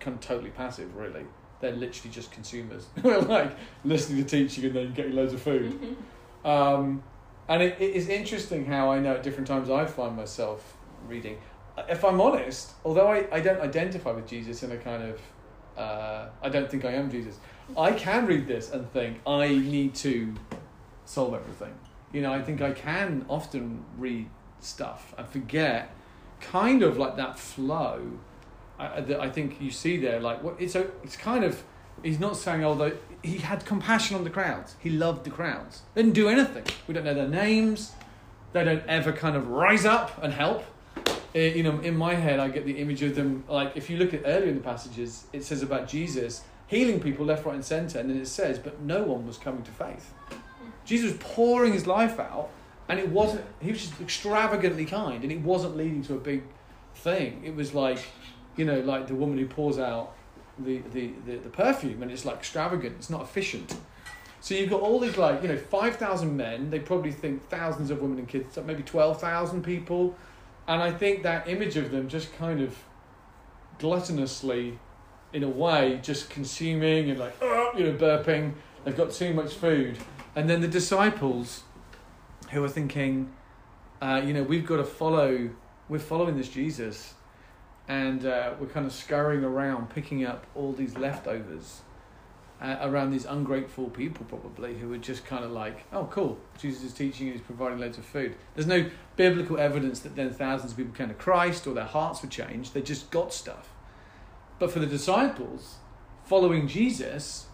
kind 0.00 0.16
of 0.16 0.20
totally 0.20 0.50
passive. 0.50 0.94
Really, 0.96 1.24
they're 1.60 1.72
literally 1.72 2.10
just 2.10 2.30
consumers. 2.30 2.86
They're 2.96 3.20
like 3.20 3.56
listening 3.84 4.24
to 4.24 4.28
teaching 4.28 4.66
and 4.66 4.74
then 4.74 4.94
getting 4.94 5.14
loads 5.14 5.32
of 5.32 5.42
food. 5.42 5.96
Um, 6.44 7.02
and 7.48 7.62
it, 7.62 7.80
it 7.80 7.94
is 7.94 8.08
interesting 8.08 8.66
how 8.66 8.90
I 8.90 9.00
know 9.00 9.14
at 9.14 9.22
different 9.22 9.48
times 9.48 9.70
I 9.70 9.86
find 9.86 10.16
myself 10.16 10.76
reading. 11.06 11.38
if 11.88 12.04
I'm 12.04 12.20
honest, 12.20 12.72
although 12.84 13.08
I, 13.08 13.26
I 13.32 13.40
don't 13.40 13.60
identify 13.60 14.12
with 14.12 14.28
Jesus 14.28 14.62
in 14.62 14.72
a 14.72 14.76
kind 14.76 15.02
of, 15.02 15.20
uh, 15.76 16.28
I 16.42 16.48
don't 16.48 16.70
think 16.70 16.84
I 16.84 16.92
am 16.92 17.10
Jesus, 17.10 17.38
I 17.76 17.92
can 17.92 18.26
read 18.26 18.46
this 18.46 18.70
and 18.70 18.90
think 18.92 19.20
I 19.26 19.48
need 19.48 19.94
to 19.96 20.34
solve 21.04 21.34
everything. 21.34 21.74
You 22.12 22.22
know, 22.22 22.32
I 22.32 22.42
think 22.42 22.60
I 22.62 22.72
can 22.72 23.26
often 23.28 23.84
read 23.96 24.28
stuff 24.60 25.14
and 25.16 25.28
forget 25.28 25.94
kind 26.40 26.82
of 26.82 26.96
like 26.96 27.16
that 27.16 27.38
flow 27.38 28.18
I, 28.78 29.00
that 29.00 29.20
I 29.20 29.28
think 29.28 29.60
you 29.60 29.70
see 29.70 29.96
there. 29.96 30.20
Like, 30.20 30.42
what 30.42 30.56
it's, 30.58 30.74
a, 30.74 30.86
it's 31.02 31.16
kind 31.16 31.44
of, 31.44 31.62
he's 32.02 32.20
not 32.20 32.36
saying, 32.36 32.64
although 32.64 32.92
he 33.22 33.38
had 33.38 33.64
compassion 33.64 34.16
on 34.16 34.24
the 34.24 34.30
crowds, 34.30 34.76
he 34.78 34.90
loved 34.90 35.24
the 35.24 35.30
crowds. 35.30 35.82
They 35.94 36.02
didn't 36.02 36.14
do 36.14 36.28
anything. 36.28 36.64
We 36.86 36.94
don't 36.94 37.04
know 37.04 37.14
their 37.14 37.28
names, 37.28 37.92
they 38.52 38.64
don't 38.64 38.86
ever 38.86 39.12
kind 39.12 39.36
of 39.36 39.48
rise 39.48 39.84
up 39.84 40.22
and 40.22 40.32
help. 40.32 40.64
Uh, 41.34 41.40
you 41.40 41.62
know, 41.62 41.78
in 41.80 41.96
my 41.96 42.14
head, 42.14 42.40
I 42.40 42.48
get 42.48 42.64
the 42.64 42.78
image 42.78 43.02
of 43.02 43.14
them. 43.14 43.44
Like, 43.48 43.76
if 43.76 43.90
you 43.90 43.98
look 43.98 44.14
at 44.14 44.22
earlier 44.24 44.48
in 44.48 44.54
the 44.54 44.62
passages, 44.62 45.26
it 45.32 45.44
says 45.44 45.62
about 45.62 45.86
Jesus 45.88 46.42
healing 46.68 47.00
people 47.00 47.26
left, 47.26 47.44
right, 47.44 47.54
and 47.54 47.64
center, 47.64 47.98
and 47.98 48.08
then 48.08 48.18
it 48.18 48.28
says, 48.28 48.58
but 48.58 48.80
no 48.80 49.02
one 49.02 49.26
was 49.26 49.38
coming 49.38 49.62
to 49.62 49.70
faith. 49.72 50.12
Jesus 50.88 51.12
was 51.12 51.20
pouring 51.20 51.74
his 51.74 51.86
life 51.86 52.18
out, 52.18 52.48
and 52.88 52.98
it 52.98 53.10
wasn't. 53.10 53.44
He 53.60 53.70
was 53.70 53.82
just 53.82 54.00
extravagantly 54.00 54.86
kind, 54.86 55.22
and 55.22 55.30
it 55.30 55.42
wasn't 55.42 55.76
leading 55.76 56.02
to 56.04 56.14
a 56.14 56.18
big 56.18 56.42
thing. 56.94 57.42
It 57.44 57.54
was 57.54 57.74
like, 57.74 57.98
you 58.56 58.64
know, 58.64 58.80
like 58.80 59.06
the 59.06 59.14
woman 59.14 59.36
who 59.36 59.46
pours 59.46 59.78
out 59.78 60.14
the 60.58 60.78
the, 60.92 61.12
the, 61.26 61.36
the 61.36 61.50
perfume, 61.50 62.02
and 62.02 62.10
it's 62.10 62.24
like 62.24 62.36
extravagant. 62.36 62.96
It's 62.98 63.10
not 63.10 63.20
efficient. 63.20 63.76
So 64.40 64.54
you've 64.54 64.70
got 64.70 64.80
all 64.80 64.98
these 64.98 65.18
like 65.18 65.42
you 65.42 65.48
know 65.48 65.58
five 65.58 65.96
thousand 65.96 66.34
men. 66.34 66.70
They 66.70 66.80
probably 66.80 67.12
think 67.12 67.46
thousands 67.50 67.90
of 67.90 68.00
women 68.00 68.18
and 68.18 68.26
kids, 68.26 68.54
so 68.54 68.62
maybe 68.62 68.82
twelve 68.82 69.20
thousand 69.20 69.64
people, 69.64 70.16
and 70.66 70.82
I 70.82 70.90
think 70.90 71.22
that 71.24 71.48
image 71.48 71.76
of 71.76 71.90
them 71.90 72.08
just 72.08 72.34
kind 72.38 72.62
of 72.62 72.74
gluttonously, 73.78 74.78
in 75.34 75.42
a 75.42 75.48
way, 75.48 76.00
just 76.02 76.30
consuming 76.30 77.10
and 77.10 77.18
like 77.18 77.36
oh, 77.42 77.72
you 77.76 77.84
know 77.84 77.92
burping. 77.92 78.54
They've 78.84 78.96
got 78.96 79.12
too 79.12 79.34
much 79.34 79.52
food, 79.52 79.98
and 80.38 80.48
then 80.48 80.60
the 80.60 80.68
disciples, 80.68 81.64
who 82.52 82.62
are 82.62 82.68
thinking, 82.68 83.32
uh, 84.00 84.22
you 84.24 84.32
know, 84.32 84.44
we've 84.44 84.64
got 84.64 84.76
to 84.76 84.84
follow. 84.84 85.50
We're 85.88 85.98
following 85.98 86.36
this 86.36 86.48
Jesus, 86.48 87.14
and 87.88 88.24
uh, 88.24 88.54
we're 88.60 88.68
kind 88.68 88.86
of 88.86 88.92
scurrying 88.92 89.42
around 89.42 89.90
picking 89.90 90.24
up 90.24 90.46
all 90.54 90.72
these 90.72 90.96
leftovers 90.96 91.80
uh, 92.60 92.76
around 92.82 93.10
these 93.10 93.24
ungrateful 93.24 93.90
people 93.90 94.26
probably 94.26 94.78
who 94.78 94.92
are 94.92 94.98
just 94.98 95.24
kind 95.24 95.44
of 95.44 95.50
like 95.50 95.84
oh 95.92 96.04
cool 96.06 96.38
jesus 96.58 96.82
is 96.82 96.92
teaching 96.92 97.28
and 97.28 97.36
he's 97.36 97.46
providing 97.46 97.78
loads 97.78 97.98
of 97.98 98.04
food 98.04 98.34
there's 98.54 98.66
no 98.66 98.90
biblical 99.16 99.58
evidence 99.58 100.00
that 100.00 100.16
then 100.16 100.32
thousands 100.32 100.72
of 100.72 100.76
people 100.76 100.92
came 100.92 101.08
to 101.08 101.14
christ 101.14 101.68
or 101.68 101.74
their 101.74 101.84
hearts 101.84 102.20
were 102.20 102.28
changed 102.28 102.74
they 102.74 102.82
just 102.82 103.12
got 103.12 103.32
stuff 103.32 103.68
but 104.58 104.72
for 104.72 104.80
the 104.80 104.86
disciples 104.86 105.76
following 106.24 106.66
jesus 106.66 107.46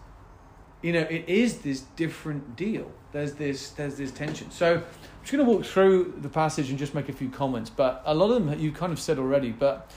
you 0.85 0.93
know 0.93 1.01
it 1.01 1.27
is 1.27 1.59
this 1.59 1.81
different 1.95 2.55
deal 2.55 2.91
there's 3.11 3.33
this 3.33 3.71
there's 3.71 3.95
this 3.95 4.11
tension 4.11 4.51
so 4.51 4.75
i'm 4.75 4.83
just 5.21 5.33
going 5.33 5.43
to 5.43 5.51
walk 5.51 5.65
through 5.65 6.13
the 6.21 6.29
passage 6.29 6.69
and 6.69 6.77
just 6.77 6.93
make 6.93 7.09
a 7.09 7.13
few 7.13 7.29
comments 7.29 7.69
but 7.69 8.03
a 8.05 8.13
lot 8.13 8.29
of 8.31 8.45
them 8.45 8.59
you 8.59 8.71
kind 8.71 8.93
of 8.93 8.99
said 8.99 9.17
already 9.17 9.51
but 9.51 9.91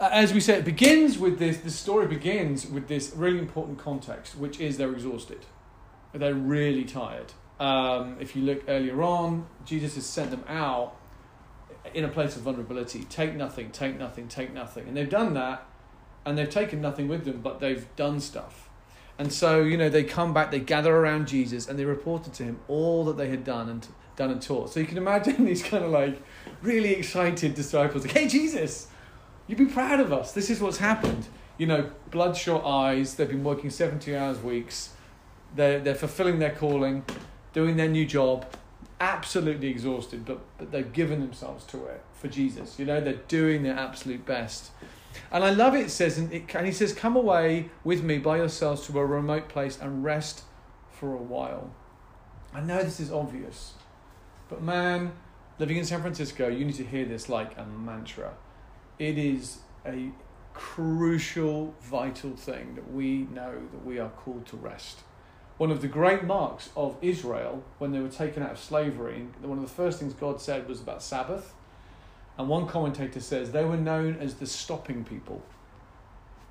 uh, 0.00 0.08
as 0.12 0.32
we 0.32 0.38
said, 0.38 0.60
it 0.60 0.64
begins 0.64 1.18
with 1.18 1.40
this. 1.40 1.58
The 1.58 1.72
story 1.72 2.06
begins 2.06 2.66
with 2.66 2.86
this 2.86 3.12
really 3.16 3.40
important 3.40 3.78
context, 3.78 4.36
which 4.36 4.60
is 4.60 4.76
they're 4.76 4.92
exhausted, 4.92 5.40
they're 6.12 6.34
really 6.34 6.84
tired. 6.84 7.32
Um, 7.58 8.16
if 8.20 8.36
you 8.36 8.42
look 8.42 8.62
earlier 8.68 9.02
on, 9.02 9.48
Jesus 9.64 9.96
has 9.96 10.06
sent 10.06 10.30
them 10.30 10.44
out 10.46 10.94
in 11.92 12.04
a 12.04 12.08
place 12.08 12.36
of 12.36 12.42
vulnerability. 12.42 13.02
Take 13.10 13.34
nothing, 13.34 13.72
take 13.72 13.98
nothing, 13.98 14.28
take 14.28 14.54
nothing, 14.54 14.86
and 14.86 14.96
they've 14.96 15.10
done 15.10 15.34
that, 15.34 15.66
and 16.24 16.38
they've 16.38 16.48
taken 16.48 16.80
nothing 16.80 17.08
with 17.08 17.24
them, 17.24 17.40
but 17.40 17.58
they've 17.58 17.88
done 17.96 18.20
stuff. 18.20 18.67
And 19.18 19.32
so 19.32 19.62
you 19.62 19.76
know 19.76 19.88
they 19.88 20.04
come 20.04 20.32
back, 20.32 20.50
they 20.50 20.60
gather 20.60 20.94
around 20.94 21.28
Jesus, 21.28 21.68
and 21.68 21.78
they 21.78 21.84
reported 21.84 22.32
to 22.34 22.44
him 22.44 22.60
all 22.68 23.04
that 23.06 23.16
they 23.16 23.28
had 23.28 23.44
done 23.44 23.68
and 23.68 23.86
done 24.16 24.30
and 24.30 24.40
taught. 24.40 24.70
So 24.70 24.80
you 24.80 24.86
can 24.86 24.98
imagine 24.98 25.44
these 25.44 25.62
kind 25.62 25.84
of 25.84 25.90
like 25.90 26.22
really 26.62 26.92
excited 26.94 27.54
disciples, 27.54 28.04
like, 28.04 28.16
"Hey 28.16 28.28
Jesus!" 28.28 28.88
You'd 29.48 29.58
be 29.58 29.64
proud 29.64 29.98
of 29.98 30.12
us. 30.12 30.32
This 30.32 30.50
is 30.50 30.60
what's 30.60 30.76
happened. 30.76 31.26
You 31.56 31.66
know, 31.66 31.90
bloodshot 32.10 32.64
eyes. 32.64 33.14
They've 33.14 33.28
been 33.28 33.42
working 33.42 33.70
70 33.70 34.14
hours 34.14 34.38
weeks. 34.40 34.90
They're, 35.56 35.80
they're 35.80 35.94
fulfilling 35.94 36.38
their 36.38 36.54
calling, 36.54 37.02
doing 37.54 37.78
their 37.78 37.88
new 37.88 38.04
job, 38.04 38.44
absolutely 39.00 39.68
exhausted, 39.68 40.26
but, 40.26 40.40
but 40.58 40.70
they've 40.70 40.92
given 40.92 41.20
themselves 41.20 41.64
to 41.64 41.86
it 41.86 42.02
for 42.12 42.28
Jesus. 42.28 42.78
You 42.78 42.84
know, 42.84 43.00
they're 43.00 43.14
doing 43.28 43.62
their 43.62 43.78
absolute 43.78 44.26
best. 44.26 44.70
And 45.30 45.44
I 45.44 45.50
love 45.50 45.74
it, 45.74 45.90
says, 45.90 46.18
and, 46.18 46.32
it, 46.32 46.54
and 46.54 46.66
he 46.66 46.72
says, 46.72 46.92
Come 46.92 47.16
away 47.16 47.70
with 47.84 48.02
me 48.02 48.18
by 48.18 48.38
yourselves 48.38 48.86
to 48.86 48.98
a 48.98 49.06
remote 49.06 49.48
place 49.48 49.78
and 49.80 50.04
rest 50.04 50.42
for 50.90 51.14
a 51.14 51.22
while. 51.22 51.70
I 52.54 52.60
know 52.60 52.82
this 52.82 53.00
is 53.00 53.12
obvious, 53.12 53.74
but 54.48 54.62
man, 54.62 55.12
living 55.58 55.76
in 55.76 55.84
San 55.84 56.00
Francisco, 56.00 56.48
you 56.48 56.64
need 56.64 56.76
to 56.76 56.84
hear 56.84 57.04
this 57.04 57.28
like 57.28 57.56
a 57.58 57.64
mantra 57.64 58.32
it 58.98 59.16
is 59.16 59.58
a 59.86 60.10
crucial, 60.54 61.74
vital 61.80 62.34
thing 62.34 62.74
that 62.74 62.92
we 62.92 63.28
know 63.32 63.52
that 63.70 63.84
we 63.84 63.98
are 63.98 64.08
called 64.08 64.46
to 64.46 64.56
rest. 64.56 65.00
One 65.56 65.70
of 65.70 65.80
the 65.80 65.88
great 65.88 66.24
marks 66.24 66.70
of 66.76 66.96
Israel 67.00 67.64
when 67.78 67.92
they 67.92 68.00
were 68.00 68.08
taken 68.08 68.42
out 68.42 68.52
of 68.52 68.58
slavery, 68.58 69.28
one 69.40 69.58
of 69.58 69.64
the 69.64 69.70
first 69.70 69.98
things 69.98 70.14
God 70.14 70.40
said 70.40 70.68
was 70.68 70.80
about 70.80 71.02
Sabbath. 71.02 71.54
And 72.38 72.48
one 72.48 72.66
commentator 72.66 73.20
says 73.20 73.50
they 73.50 73.64
were 73.64 73.76
known 73.76 74.16
as 74.20 74.34
the 74.34 74.46
stopping 74.46 75.04
people. 75.04 75.42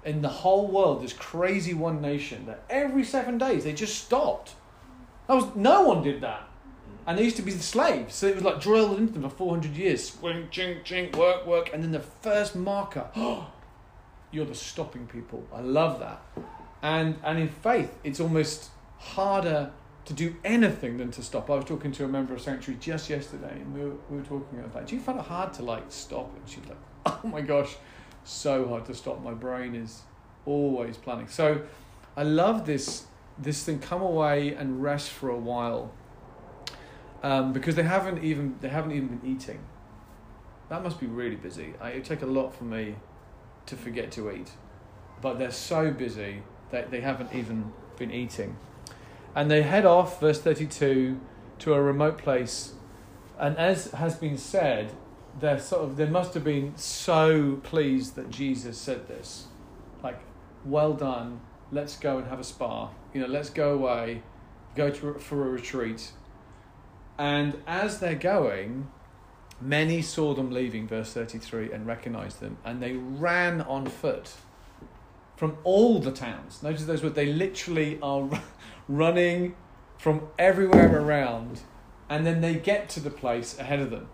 In 0.04 0.22
the 0.22 0.30
whole 0.30 0.68
world, 0.68 1.02
this 1.02 1.14
crazy 1.14 1.74
one 1.74 2.02
nation 2.02 2.46
that 2.46 2.64
every 2.70 3.04
seven 3.04 3.38
days 3.38 3.64
they 3.64 3.74
just 3.74 4.04
stopped. 4.04 4.54
That 5.28 5.36
was 5.36 5.56
no 5.56 5.84
one 5.84 6.04
did 6.04 6.22
that 6.22 6.48
and 7.08 7.18
they 7.18 7.24
used 7.24 7.38
to 7.38 7.42
be 7.42 7.54
the 7.54 7.64
slaves. 7.64 8.14
So 8.14 8.28
it 8.28 8.36
was 8.36 8.44
like 8.44 8.60
drilled 8.60 8.98
into 9.00 9.14
them 9.14 9.24
for 9.24 9.30
400 9.30 9.76
years. 9.76 10.10
Swing, 10.10 10.50
chink, 10.52 10.84
chink, 10.84 11.16
work, 11.16 11.48
work. 11.48 11.70
And 11.74 11.82
then 11.82 11.94
the 11.94 12.02
first 12.02 12.54
marker, 12.54 13.08
oh, 13.16 13.50
you're 14.32 14.46
the 14.46 14.54
stopping 14.54 15.08
people. 15.08 15.48
I 15.54 15.62
love 15.62 16.02
that. 16.02 16.22
And, 16.82 17.16
and 17.24 17.40
in 17.40 17.48
faith, 17.48 17.98
it's 18.04 18.20
almost 18.20 18.72
harder 18.98 19.72
to 20.08 20.14
do 20.14 20.36
anything 20.46 20.98
than 20.98 21.12
to 21.12 21.22
stop. 21.22 21.50
I 21.50 21.56
was 21.56 21.66
talking 21.66 21.92
to 21.92 22.06
a 22.06 22.08
member 22.08 22.34
of 22.34 22.42
Sanctuary 22.42 22.80
just 22.80 23.10
yesterday, 23.10 23.52
and 23.52 23.74
we 23.74 23.82
were, 23.82 23.96
we 24.10 24.18
were 24.18 24.24
talking 24.24 24.60
about 24.60 24.74
that. 24.74 24.88
Do 24.88 24.96
you 24.96 25.02
find 25.02 25.20
it 25.20 25.26
hard 25.26 25.54
to 25.56 25.64
like 25.64 25.84
stop? 25.90 26.34
And 26.34 26.48
she 26.50 26.62
was 26.62 26.70
like, 26.70 26.78
oh 27.06 27.28
my 27.28 27.42
gosh, 27.42 27.76
so 28.24 28.68
hard 28.68 28.86
to 28.86 28.96
stop. 28.96 29.22
My 29.22 29.34
brain 29.34 29.76
is 29.76 30.04
always 30.46 30.96
planning. 30.96 31.28
So 31.28 31.62
I 32.16 32.24
love 32.24 32.66
this, 32.66 33.06
this 33.38 33.66
thing, 33.66 33.80
come 33.80 34.02
away 34.02 34.54
and 34.54 34.82
rest 34.82 35.10
for 35.10 35.30
a 35.30 35.38
while 35.38 35.92
um, 37.22 37.52
because 37.52 37.76
they 37.76 37.84
haven't 37.84 38.24
even 38.24 38.56
they 38.62 38.70
haven't 38.70 38.94
even 38.94 39.10
been 39.10 39.30
eating. 39.30 39.60
That 40.70 40.84
must 40.84 41.00
be 41.00 41.08
really 41.08 41.36
busy. 41.36 41.74
I, 41.82 41.90
it 41.90 42.06
take 42.06 42.22
a 42.22 42.26
lot 42.26 42.56
for 42.56 42.64
me 42.64 42.96
to 43.66 43.76
forget 43.76 44.12
to 44.14 44.32
eat, 44.32 44.52
but 45.22 45.38
they're 45.38 45.52
so 45.52 45.92
busy 45.92 46.44
that 46.72 46.92
they 46.92 47.02
haven't 47.02 47.34
even 47.34 47.74
been 47.98 48.12
eating, 48.12 48.56
and 49.38 49.50
they 49.50 49.62
head 49.62 49.86
off, 49.86 50.20
verse 50.20 50.42
thirty-two, 50.42 51.20
to 51.60 51.74
a 51.74 51.82
remote 51.82 52.18
place, 52.18 52.74
and 53.40 53.58
as 53.58 53.92
has 53.92 54.16
been 54.16 54.38
said, 54.38 54.92
they're 55.40 55.60
sort 55.60 55.84
of 55.84 55.96
they 55.96 56.08
must 56.08 56.34
have 56.34 56.44
been 56.44 56.76
so 56.76 57.62
pleased 57.64 58.16
that 58.16 58.30
Jesus 58.30 58.78
said 58.78 59.08
this, 59.08 59.48
like, 60.04 60.20
well 60.66 60.94
done. 60.94 61.40
Let's 61.72 61.98
go 61.98 62.18
and 62.18 62.28
have 62.28 62.40
a 62.40 62.46
spa. 62.46 62.90
You 63.14 63.22
know, 63.22 63.28
let's 63.28 63.50
go 63.50 63.74
away, 63.74 64.24
go 64.76 64.90
to 64.90 65.14
for 65.16 65.48
a 65.48 65.50
retreat 65.50 66.12
and 67.18 67.58
as 67.66 68.00
they're 68.00 68.16
going, 68.16 68.90
many 69.60 70.02
saw 70.02 70.34
them 70.34 70.52
leaving, 70.52 70.88
verse 70.88 71.14
33, 71.14 71.72
and 71.72 71.88
recognized 71.88 72.40
them, 72.40 72.58
and 72.64 72.82
they 72.82 72.94
ran 72.94 73.62
on 73.62 73.88
foot 73.88 74.34
from 75.36 75.58
all 75.64 76.00
the 76.00 76.12
towns. 76.12 76.62
Notice 76.62 76.86
those 76.86 77.04
words, 77.04 77.16
they 77.16 77.34
literally 77.34 78.00
are 78.02 78.30
running 78.88 79.56
from 79.98 80.28
everywhere 80.38 81.02
around, 81.02 81.62
and 82.10 82.26
then 82.26 82.42
they 82.42 82.56
get 82.56 82.90
to 82.90 83.00
the 83.00 83.10
place 83.10 83.58
ahead 83.58 83.80
of 83.80 83.90
them. 83.90 84.08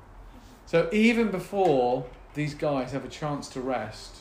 So 0.65 0.89
even 0.91 1.29
before 1.29 2.05
these 2.33 2.53
guys 2.53 2.91
have 2.91 3.05
a 3.05 3.09
chance 3.09 3.47
to 3.49 3.61
rest, 3.61 4.17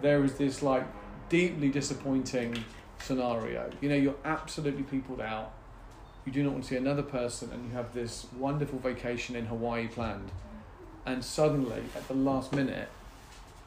there 0.00 0.24
is 0.24 0.34
this 0.34 0.62
like 0.62 0.84
deeply 1.28 1.68
disappointing 1.68 2.64
scenario. 2.98 3.70
You 3.80 3.88
know, 3.88 3.94
you're 3.94 4.16
absolutely 4.24 4.82
peopled 4.82 5.20
out 5.20 5.52
you 6.26 6.32
do 6.32 6.42
not 6.42 6.52
want 6.52 6.64
to 6.64 6.70
see 6.70 6.76
another 6.76 7.04
person, 7.04 7.50
and 7.52 7.64
you 7.64 7.72
have 7.72 7.94
this 7.94 8.26
wonderful 8.36 8.80
vacation 8.80 9.36
in 9.36 9.46
Hawaii 9.46 9.86
planned, 9.86 10.32
and 11.06 11.24
suddenly 11.24 11.84
at 11.94 12.08
the 12.08 12.14
last 12.14 12.52
minute, 12.52 12.88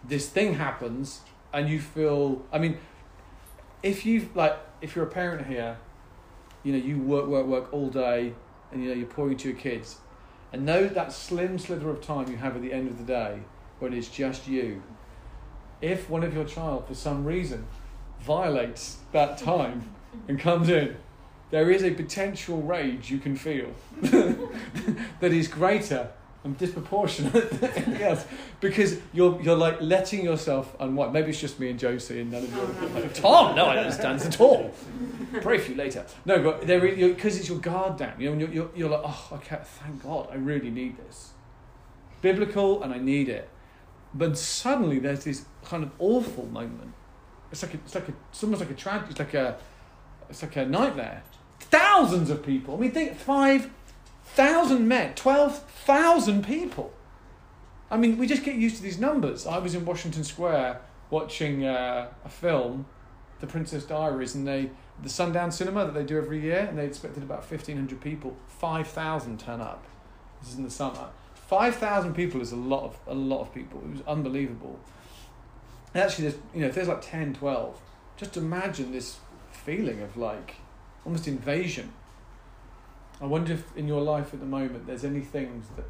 this 0.03 0.27
thing 0.27 0.55
happens, 0.55 1.21
and 1.53 1.69
you 1.69 1.79
feel. 1.79 2.45
I 2.51 2.59
mean, 2.59 2.77
if 3.81 4.05
you 4.05 4.29
like, 4.35 4.57
if 4.81 4.93
you're 4.93 5.05
a 5.05 5.09
parent 5.09 5.47
here, 5.47 5.77
you 6.63 6.71
know 6.71 6.77
you 6.77 6.99
work, 6.99 7.27
work, 7.27 7.45
work 7.45 7.73
all 7.73 7.89
day, 7.89 8.33
and 8.71 8.83
you 8.83 8.89
know 8.89 8.95
you're 8.95 9.07
pouring 9.07 9.37
to 9.37 9.49
your 9.49 9.57
kids, 9.57 9.97
and 10.51 10.65
know 10.65 10.87
that 10.87 11.11
slim 11.11 11.57
slither 11.57 11.89
of 11.89 12.01
time 12.01 12.29
you 12.29 12.37
have 12.37 12.55
at 12.55 12.61
the 12.61 12.73
end 12.73 12.87
of 12.87 12.97
the 12.97 13.03
day, 13.03 13.39
when 13.79 13.93
it's 13.93 14.09
just 14.09 14.47
you. 14.47 14.81
If 15.81 16.09
one 16.09 16.23
of 16.23 16.33
your 16.33 16.45
child, 16.45 16.87
for 16.87 16.95
some 16.95 17.23
reason, 17.23 17.65
violates 18.19 18.97
that 19.13 19.37
time 19.37 19.89
and 20.27 20.39
comes 20.39 20.69
in, 20.69 20.97
there 21.51 21.71
is 21.71 21.83
a 21.83 21.91
potential 21.91 22.61
rage 22.61 23.09
you 23.09 23.17
can 23.17 23.35
feel 23.35 23.73
that 24.01 25.31
is 25.31 25.47
greater 25.47 26.11
and 26.43 26.58
disproportionate 26.58 28.01
else 28.01 28.25
because 28.62 28.98
you're 29.13 29.41
you're 29.41 29.58
like 29.58 29.81
letting 29.81 30.24
yourself 30.24 30.75
unwind. 30.79 31.12
Maybe 31.12 31.29
it's 31.29 31.39
just 31.39 31.60
me 31.60 31.69
and 31.69 31.79
Josie 31.79 32.22
and 32.22 32.31
none 32.31 32.43
of 32.43 32.53
you. 32.53 32.62
are 32.62 33.01
like, 33.01 33.13
Tom, 33.13 33.55
no, 33.55 33.65
I 33.65 33.75
don't 33.75 33.84
understand 33.86 34.19
this 34.19 34.27
at 34.27 34.39
all. 34.39 34.72
Pray 35.41 35.58
for 35.58 35.72
you 35.72 35.77
later. 35.77 36.05
No, 36.25 36.41
but 36.41 36.65
there 36.65 36.79
because 36.79 37.38
it's 37.38 37.50
your 37.50 37.60
guard 37.60 37.98
down. 37.98 38.13
You 38.19 38.27
know, 38.27 38.31
and 38.34 38.41
you're, 38.41 38.51
you're, 38.51 38.69
you're 38.75 38.89
like, 38.89 39.01
oh, 39.03 39.29
okay, 39.34 39.60
thank 39.63 40.01
God, 40.03 40.29
I 40.31 40.36
really 40.36 40.69
need 40.69 40.98
this. 40.98 41.31
Biblical, 42.22 42.84
and 42.84 42.93
I 42.93 42.98
need 42.98 43.29
it. 43.29 43.50
But 44.13 44.38
suddenly 44.38 45.00
there's 45.00 45.25
this 45.25 45.46
kind 45.65 45.84
of 45.84 45.91
awful 46.00 46.46
moment. 46.48 46.93
It's 47.51 47.63
like 47.63 47.74
a, 47.74 47.77
it's 47.77 47.96
like 47.96 48.08
a, 48.08 48.13
it's 48.31 48.43
almost 48.43 48.62
like 48.62 48.72
a 48.72 48.75
tragedy. 48.75 49.12
It's 49.12 49.19
like 49.19 49.34
a, 49.34 49.58
it's 50.29 50.41
like 50.41 50.55
a 50.55 50.65
nightmare. 50.65 51.24
Thousands 51.60 52.29
of 52.29 52.43
people. 52.43 52.75
I 52.75 52.79
mean, 52.79 52.91
think 52.91 53.17
five 53.17 53.69
thousand 54.33 54.88
men, 54.88 55.15
twelve 55.15 55.63
thousand 55.63 56.45
people. 56.45 56.93
I 57.91 57.98
mean, 57.98 58.17
we 58.17 58.27
just 58.27 58.43
get 58.43 58.55
used 58.55 58.77
to 58.77 58.83
these 58.83 59.00
numbers. 59.00 59.48
I 59.48 59.57
was 59.57 59.74
in 59.74 59.83
Washington 59.86 60.24
Square 60.24 60.81
watching 61.09 61.65
uh, 61.65 62.12
a 62.24 62.29
film, 62.29 62.86
The 63.39 63.48
Princess 63.48 63.83
Diaries, 63.83 64.36
and 64.36 64.48
they 64.48 64.69
the 65.01 65.09
Sundown 65.09 65.51
Cinema 65.51 65.86
that 65.86 65.93
they 65.93 66.03
do 66.03 66.17
every 66.17 66.41
year, 66.41 66.67
and 66.69 66.77
they 66.77 66.86
expected 66.86 67.24
about 67.24 67.45
fifteen 67.45 67.77
hundred 67.77 68.01
people. 68.01 68.36
Five 68.48 68.88
thousand 68.88 69.39
turn 69.39 69.62
up. 69.62 69.86
This 70.41 70.51
is 70.51 70.57
in 70.57 70.63
the 70.63 70.69
summer. 70.69 71.09
Five 71.33 71.75
thousand 71.75 72.13
people 72.13 72.41
is 72.41 72.51
a 72.51 72.57
lot 72.57 72.83
of 72.83 73.00
a 73.07 73.13
lot 73.13 73.41
of 73.41 73.53
people. 73.53 73.81
It 73.86 73.91
was 73.91 74.01
unbelievable. 74.07 74.79
And 75.93 76.03
actually, 76.03 76.29
there's 76.29 76.41
you 76.53 76.62
know 76.62 76.67
if 76.67 76.75
there's 76.75 76.88
like 76.88 77.01
10, 77.01 77.33
12, 77.36 77.81
just 78.17 78.38
imagine 78.38 78.91
this 78.91 79.17
feeling 79.51 80.01
of 80.01 80.15
like 80.17 80.55
almost 81.05 81.27
invasion. 81.27 81.93
I 83.21 83.25
wonder 83.25 83.53
if 83.53 83.75
in 83.75 83.88
your 83.88 84.01
life 84.01 84.33
at 84.33 84.39
the 84.39 84.45
moment 84.45 84.88
there's 84.88 85.03
any 85.03 85.21
things 85.21 85.67
that 85.75 85.85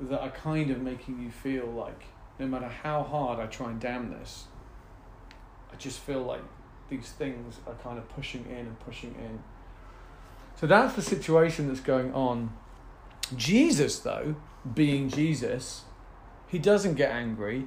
that 0.00 0.20
are 0.20 0.30
kind 0.30 0.70
of 0.70 0.80
making 0.80 1.22
you 1.22 1.30
feel 1.30 1.66
like 1.66 2.02
no 2.38 2.46
matter 2.46 2.68
how 2.68 3.02
hard 3.02 3.38
I 3.38 3.46
try 3.46 3.70
and 3.70 3.80
damn 3.80 4.10
this, 4.10 4.46
I 5.72 5.76
just 5.76 6.00
feel 6.00 6.22
like 6.22 6.42
these 6.88 7.10
things 7.10 7.60
are 7.66 7.74
kind 7.74 7.98
of 7.98 8.08
pushing 8.08 8.44
in 8.46 8.66
and 8.66 8.80
pushing 8.80 9.14
in. 9.14 9.40
So 10.56 10.66
that's 10.66 10.94
the 10.94 11.02
situation 11.02 11.68
that's 11.68 11.80
going 11.80 12.12
on. 12.12 12.52
Jesus, 13.36 14.00
though, 14.00 14.36
being 14.74 15.08
Jesus, 15.08 15.84
he 16.46 16.58
doesn't 16.58 16.94
get 16.94 17.10
angry. 17.10 17.66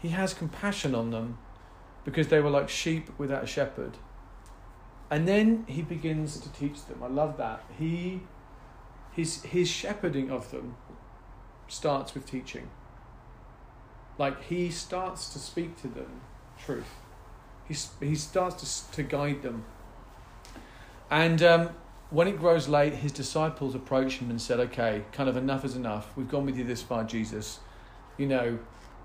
He 0.00 0.08
has 0.08 0.32
compassion 0.32 0.94
on 0.94 1.10
them 1.10 1.38
because 2.04 2.28
they 2.28 2.40
were 2.40 2.50
like 2.50 2.68
sheep 2.68 3.10
without 3.18 3.44
a 3.44 3.46
shepherd. 3.46 3.98
And 5.10 5.28
then 5.28 5.64
he 5.68 5.82
begins 5.82 6.38
to 6.40 6.48
teach 6.52 6.84
them. 6.86 7.02
I 7.02 7.08
love 7.08 7.36
that. 7.36 7.62
He 7.78 8.20
his 9.14 9.42
his 9.42 9.68
shepherding 9.68 10.30
of 10.30 10.50
them 10.50 10.76
starts 11.68 12.14
with 12.14 12.26
teaching. 12.26 12.68
Like 14.18 14.42
he 14.44 14.70
starts 14.70 15.32
to 15.32 15.38
speak 15.38 15.80
to 15.82 15.88
them 15.88 16.20
truth. 16.58 16.96
He 17.66 17.74
he 18.04 18.14
starts 18.14 18.86
to 18.88 18.96
to 18.96 19.02
guide 19.02 19.42
them. 19.42 19.64
And 21.10 21.42
um, 21.42 21.70
when 22.10 22.28
it 22.28 22.38
grows 22.38 22.68
late, 22.68 22.94
his 22.94 23.12
disciples 23.12 23.74
approach 23.74 24.18
him 24.18 24.30
and 24.30 24.40
said, 24.40 24.60
"Okay, 24.60 25.04
kind 25.12 25.28
of 25.28 25.36
enough 25.36 25.64
is 25.64 25.76
enough. 25.76 26.16
We've 26.16 26.28
gone 26.28 26.46
with 26.46 26.56
you 26.56 26.64
this 26.64 26.82
far, 26.82 27.04
Jesus. 27.04 27.60
You 28.16 28.26
know, 28.26 28.58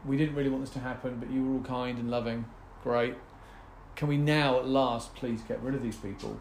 we 0.05 0.17
didn't 0.17 0.36
really 0.36 0.49
want 0.49 0.63
this 0.63 0.73
to 0.73 0.79
happen, 0.79 1.17
but 1.19 1.29
you 1.29 1.43
were 1.43 1.53
all 1.55 1.63
kind 1.63 1.97
and 1.97 2.10
loving. 2.10 2.45
Great. 2.84 3.15
Can 3.95 4.07
we 4.07 4.15
now, 4.15 4.60
at 4.60 4.67
last, 4.67 5.13
please 5.15 5.41
get 5.41 5.62
rid 5.62 5.75
of 5.75 5.84
these 5.84 5.97
people?" 5.97 6.39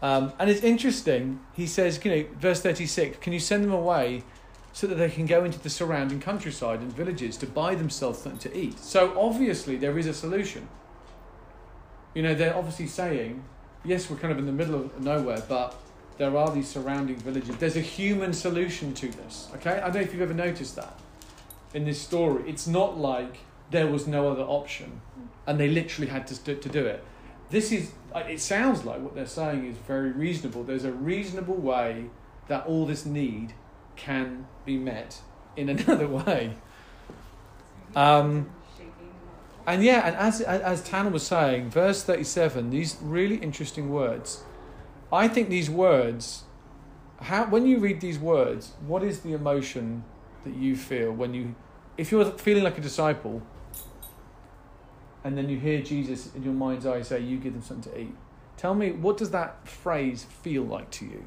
Um, 0.00 0.32
and 0.38 0.48
it's 0.48 0.62
interesting. 0.62 1.40
He 1.54 1.66
says, 1.66 1.98
you 2.04 2.10
know, 2.10 2.24
verse 2.38 2.60
thirty-six. 2.60 3.18
Can 3.18 3.32
you 3.32 3.40
send 3.40 3.64
them 3.64 3.72
away 3.72 4.22
so 4.72 4.86
that 4.86 4.94
they 4.94 5.10
can 5.10 5.26
go 5.26 5.44
into 5.44 5.58
the 5.58 5.70
surrounding 5.70 6.20
countryside 6.20 6.80
and 6.80 6.92
villages 6.92 7.36
to 7.38 7.46
buy 7.46 7.74
themselves 7.74 8.20
something 8.20 8.38
to 8.38 8.56
eat? 8.56 8.78
So 8.78 9.18
obviously 9.18 9.76
there 9.76 9.98
is 9.98 10.06
a 10.06 10.14
solution. 10.14 10.68
You 12.14 12.22
know, 12.22 12.34
they're 12.34 12.56
obviously 12.56 12.86
saying, 12.86 13.42
yes, 13.84 14.08
we're 14.08 14.16
kind 14.16 14.32
of 14.32 14.38
in 14.38 14.46
the 14.46 14.52
middle 14.52 14.76
of 14.76 15.00
nowhere, 15.00 15.42
but 15.48 15.74
there 16.16 16.36
are 16.36 16.50
these 16.52 16.68
surrounding 16.68 17.16
villages. 17.16 17.56
There's 17.56 17.76
a 17.76 17.80
human 17.80 18.32
solution 18.32 18.94
to 18.94 19.08
this. 19.08 19.48
Okay, 19.56 19.78
I 19.78 19.90
don't 19.90 19.94
know 19.94 20.00
if 20.00 20.12
you've 20.12 20.22
ever 20.22 20.34
noticed 20.34 20.76
that 20.76 20.98
in 21.74 21.84
this 21.84 22.00
story. 22.00 22.44
It's 22.48 22.66
not 22.66 22.98
like 22.98 23.38
there 23.70 23.86
was 23.86 24.06
no 24.06 24.28
other 24.28 24.42
option, 24.42 25.00
and 25.46 25.58
they 25.60 25.68
literally 25.68 26.10
had 26.10 26.26
to 26.28 26.54
to 26.54 26.68
do 26.68 26.86
it. 26.86 27.04
This 27.50 27.72
is. 27.72 27.92
It 28.14 28.40
sounds 28.40 28.84
like 28.84 29.00
what 29.00 29.14
they're 29.14 29.26
saying 29.26 29.66
is 29.66 29.76
very 29.76 30.10
reasonable. 30.10 30.64
There's 30.64 30.84
a 30.84 30.92
reasonable 30.92 31.56
way 31.56 32.06
that 32.48 32.66
all 32.66 32.86
this 32.86 33.04
need 33.04 33.52
can 33.96 34.46
be 34.64 34.76
met 34.76 35.20
in 35.56 35.68
another 35.76 36.08
way. 36.08 36.54
Um, 37.94 38.50
and 39.66 39.84
yeah, 39.84 40.06
and 40.06 40.16
as 40.16 40.40
as 40.40 40.82
Tanner 40.82 41.10
was 41.10 41.26
saying, 41.26 41.70
verse 41.70 42.02
thirty-seven, 42.02 42.70
these 42.70 42.96
really 43.02 43.36
interesting 43.36 43.90
words. 43.90 44.42
I 45.12 45.28
think 45.28 45.48
these 45.48 45.70
words, 45.70 46.44
how 47.20 47.46
when 47.46 47.66
you 47.66 47.78
read 47.78 48.00
these 48.00 48.18
words, 48.18 48.72
what 48.86 49.02
is 49.02 49.20
the 49.20 49.32
emotion 49.32 50.04
that 50.44 50.54
you 50.54 50.76
feel 50.76 51.12
when 51.12 51.34
you, 51.34 51.54
if 51.96 52.10
you're 52.12 52.26
feeling 52.32 52.64
like 52.64 52.78
a 52.78 52.80
disciple, 52.80 53.42
and 55.24 55.36
then 55.36 55.48
you 55.48 55.58
hear 55.58 55.82
Jesus 55.82 56.34
in 56.34 56.42
your 56.42 56.54
mind's 56.54 56.86
eye 56.86 57.02
say, 57.02 57.20
"You 57.20 57.38
give 57.38 57.52
them 57.52 57.62
something 57.62 57.92
to 57.92 58.00
eat." 58.00 58.14
Tell 58.56 58.74
me, 58.74 58.90
what 58.90 59.16
does 59.16 59.30
that 59.30 59.68
phrase 59.68 60.24
feel 60.24 60.64
like 60.64 60.90
to 60.92 61.04
you? 61.04 61.24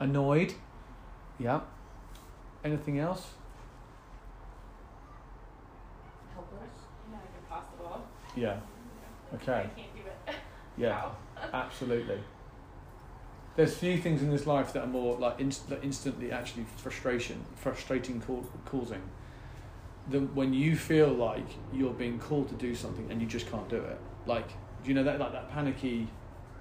Annoyed. 0.00 0.50
Annoyed. 0.50 0.54
Yeah. 1.38 1.60
Anything 2.64 2.98
else? 2.98 3.28
Helpless. 6.34 6.70
Impossible. 7.42 8.04
Yeah. 8.36 8.58
Okay. 9.34 9.52
I 9.52 9.78
can't 9.80 9.94
do 9.94 10.00
it. 10.28 10.34
Yeah. 10.76 11.10
Absolutely. 11.52 12.18
There's 13.54 13.76
few 13.76 13.98
things 13.98 14.22
in 14.22 14.30
this 14.30 14.46
life 14.46 14.72
that 14.72 14.82
are 14.82 14.88
more 14.88 15.16
like 15.16 15.38
inst- 15.38 15.70
instantly 15.82 16.32
actually 16.32 16.64
frustration, 16.76 17.44
frustrating, 17.54 18.20
cau- 18.20 18.44
causing. 18.64 19.02
Than 20.08 20.34
when 20.34 20.52
you 20.52 20.76
feel 20.76 21.08
like 21.08 21.46
you're 21.72 21.94
being 21.94 22.18
called 22.18 22.48
to 22.50 22.54
do 22.54 22.74
something 22.74 23.10
and 23.10 23.22
you 23.22 23.26
just 23.26 23.50
can't 23.50 23.68
do 23.68 23.76
it. 23.76 23.98
Like, 24.26 24.48
do 24.48 24.88
you 24.88 24.94
know 24.94 25.04
that 25.04 25.18
like 25.18 25.32
that 25.32 25.50
panicky? 25.50 26.08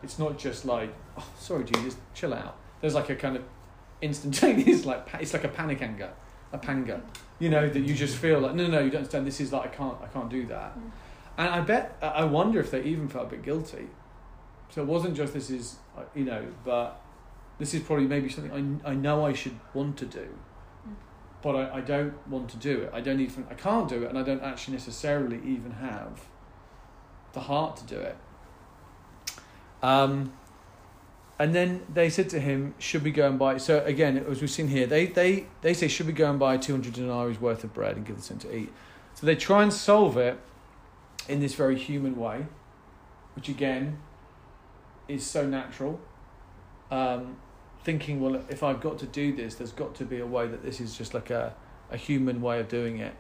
It's 0.01 0.17
not 0.17 0.37
just 0.37 0.65
like, 0.65 0.93
oh, 1.17 1.27
sorry, 1.37 1.65
Jesus, 1.65 1.97
chill 2.13 2.33
out. 2.33 2.57
There's 2.81 2.95
like 2.95 3.09
a 3.09 3.15
kind 3.15 3.35
of 3.35 3.43
instantaneous 4.01 4.85
like 4.91 5.07
it's 5.19 5.33
like 5.33 5.43
a 5.43 5.49
panic 5.49 5.81
anger, 5.81 6.11
a 6.51 6.57
panga. 6.57 7.01
You 7.39 7.49
know 7.49 7.67
that 7.67 7.79
you 7.79 7.93
just 7.93 8.17
feel 8.17 8.39
like 8.39 8.55
no, 8.55 8.63
no, 8.63 8.71
no, 8.71 8.79
you 8.79 8.89
don't 8.89 8.99
understand. 8.99 9.27
This 9.27 9.41
is 9.41 9.51
like 9.51 9.73
I 9.73 9.75
can't, 9.75 9.97
I 10.01 10.07
can't 10.07 10.29
do 10.29 10.45
that. 10.47 10.77
And 11.37 11.49
I 11.49 11.61
bet, 11.61 11.97
I 12.01 12.07
I 12.07 12.25
wonder 12.25 12.59
if 12.59 12.71
they 12.71 12.83
even 12.83 13.07
felt 13.07 13.27
a 13.27 13.29
bit 13.31 13.43
guilty. 13.43 13.87
So 14.69 14.81
it 14.81 14.87
wasn't 14.87 15.15
just 15.15 15.33
this 15.33 15.49
is, 15.49 15.75
uh, 15.95 16.01
you 16.15 16.25
know, 16.25 16.45
but 16.65 16.99
this 17.59 17.73
is 17.73 17.81
probably 17.81 18.07
maybe 18.07 18.29
something 18.29 18.81
I, 18.83 18.91
I 18.91 18.93
know 18.95 19.25
I 19.25 19.33
should 19.33 19.59
want 19.73 19.97
to 19.97 20.05
do, 20.05 20.27
but 21.43 21.55
I, 21.55 21.77
I 21.77 21.81
don't 21.81 22.15
want 22.27 22.49
to 22.51 22.57
do 22.57 22.81
it. 22.81 22.89
I 22.93 23.01
don't 23.01 23.19
even, 23.19 23.45
I 23.51 23.53
can't 23.53 23.87
do 23.87 24.01
it, 24.03 24.09
and 24.09 24.17
I 24.17 24.23
don't 24.23 24.41
actually 24.41 24.73
necessarily 24.73 25.39
even 25.45 25.71
have 25.73 26.21
the 27.33 27.41
heart 27.41 27.77
to 27.77 27.83
do 27.85 27.99
it. 27.99 28.17
Um, 29.83 30.33
and 31.37 31.53
then 31.53 31.81
they 31.93 32.09
said 32.09 32.29
to 32.29 32.39
him, 32.39 32.73
"Should 32.79 33.03
we 33.03 33.11
go 33.11 33.27
and 33.27 33.37
buy?" 33.37 33.57
So 33.57 33.83
again, 33.83 34.17
as 34.29 34.39
we've 34.39 34.49
seen 34.49 34.69
here, 34.69 34.87
they 34.87 35.07
they 35.07 35.47
they 35.61 35.73
say, 35.73 35.87
"Should 35.87 36.07
we 36.07 36.13
go 36.13 36.29
and 36.29 36.39
buy 36.39 36.57
two 36.57 36.71
hundred 36.71 36.93
denarii 36.93 37.37
worth 37.37 37.63
of 37.63 37.73
bread 37.73 37.97
and 37.97 38.05
give 38.05 38.25
them 38.25 38.39
to 38.39 38.55
eat?" 38.55 38.71
So 39.15 39.25
they 39.25 39.35
try 39.35 39.63
and 39.63 39.73
solve 39.73 40.15
it 40.17 40.39
in 41.27 41.39
this 41.39 41.55
very 41.55 41.77
human 41.77 42.15
way, 42.15 42.45
which 43.35 43.49
again 43.49 43.99
is 45.07 45.25
so 45.25 45.45
natural. 45.45 45.99
Um, 46.91 47.37
thinking, 47.83 48.21
well, 48.21 48.41
if 48.49 48.63
I've 48.63 48.81
got 48.81 48.99
to 48.99 49.05
do 49.05 49.35
this, 49.35 49.55
there's 49.55 49.71
got 49.71 49.95
to 49.95 50.05
be 50.05 50.19
a 50.19 50.25
way 50.25 50.47
that 50.47 50.63
this 50.63 50.79
is 50.79 50.97
just 50.97 51.13
like 51.13 51.29
a, 51.29 51.53
a 51.91 51.97
human 51.97 52.41
way 52.41 52.59
of 52.59 52.67
doing 52.67 52.99
it. 52.99 53.13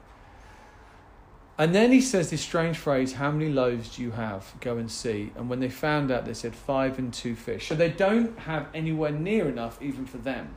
And 1.57 1.75
then 1.75 1.91
he 1.91 2.01
says 2.01 2.31
this 2.31 2.41
strange 2.41 2.77
phrase, 2.77 3.13
How 3.13 3.29
many 3.29 3.51
loaves 3.51 3.95
do 3.95 4.01
you 4.01 4.11
have? 4.11 4.53
Go 4.59 4.77
and 4.77 4.89
see. 4.89 5.31
And 5.35 5.49
when 5.49 5.59
they 5.59 5.69
found 5.69 6.09
out, 6.09 6.25
they 6.25 6.33
said, 6.33 6.55
Five 6.55 6.97
and 6.97 7.13
two 7.13 7.35
fish. 7.35 7.67
So 7.67 7.75
they 7.75 7.89
don't 7.89 8.37
have 8.39 8.67
anywhere 8.73 9.11
near 9.11 9.47
enough 9.47 9.79
even 9.81 10.05
for 10.05 10.17
them. 10.17 10.55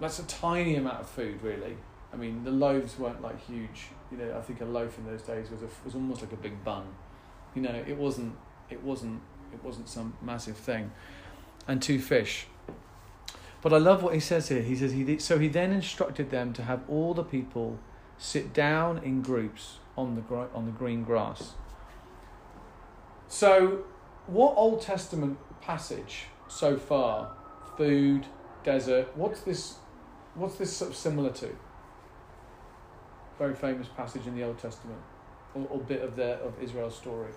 That's 0.00 0.18
a 0.18 0.26
tiny 0.26 0.76
amount 0.76 1.00
of 1.00 1.08
food, 1.08 1.42
really. 1.42 1.76
I 2.12 2.16
mean, 2.16 2.44
the 2.44 2.50
loaves 2.50 2.98
weren't 2.98 3.22
like 3.22 3.44
huge. 3.44 3.88
You 4.10 4.18
know, 4.18 4.36
I 4.36 4.40
think 4.40 4.60
a 4.60 4.64
loaf 4.64 4.98
in 4.98 5.06
those 5.06 5.22
days 5.22 5.50
was 5.50 5.62
a, 5.62 5.68
was 5.84 5.94
almost 5.94 6.22
like 6.22 6.32
a 6.32 6.36
big 6.36 6.64
bun. 6.64 6.86
You 7.54 7.62
know, 7.62 7.84
it 7.86 7.96
wasn't 7.96 8.36
it 8.70 8.82
wasn't 8.82 9.20
it 9.52 9.62
wasn't 9.64 9.88
some 9.88 10.16
massive 10.22 10.56
thing. 10.56 10.92
And 11.66 11.82
two 11.82 11.98
fish. 11.98 12.46
But 13.62 13.72
I 13.74 13.78
love 13.78 14.02
what 14.02 14.14
he 14.14 14.20
says 14.20 14.48
here. 14.48 14.62
He 14.62 14.74
says, 14.74 14.92
he, 14.92 15.18
so 15.18 15.38
he 15.38 15.48
then 15.48 15.72
instructed 15.72 16.30
them 16.30 16.52
to 16.54 16.62
have 16.62 16.82
all 16.88 17.12
the 17.12 17.22
people 17.22 17.78
sit 18.16 18.52
down 18.52 18.98
in 18.98 19.22
groups 19.22 19.78
on 19.96 20.14
the, 20.14 20.22
gr- 20.22 20.50
on 20.54 20.66
the 20.66 20.72
green 20.72 21.04
grass. 21.04 21.52
So, 23.28 23.84
what 24.26 24.54
Old 24.56 24.80
Testament 24.80 25.38
passage 25.60 26.24
so 26.48 26.76
far, 26.76 27.32
food, 27.76 28.26
desert, 28.64 29.08
what's 29.14 29.42
this, 29.42 29.76
what's 30.34 30.56
this 30.56 30.74
sort 30.76 30.90
of 30.90 30.96
similar 30.96 31.30
to? 31.30 31.54
Very 33.38 33.54
famous 33.54 33.88
passage 33.88 34.26
in 34.26 34.34
the 34.36 34.42
Old 34.42 34.58
Testament, 34.58 34.98
or, 35.54 35.66
or 35.70 35.78
bit 35.80 36.02
of, 36.02 36.16
the, 36.16 36.40
of 36.40 36.54
Israel's 36.62 36.96
story. 36.96 37.30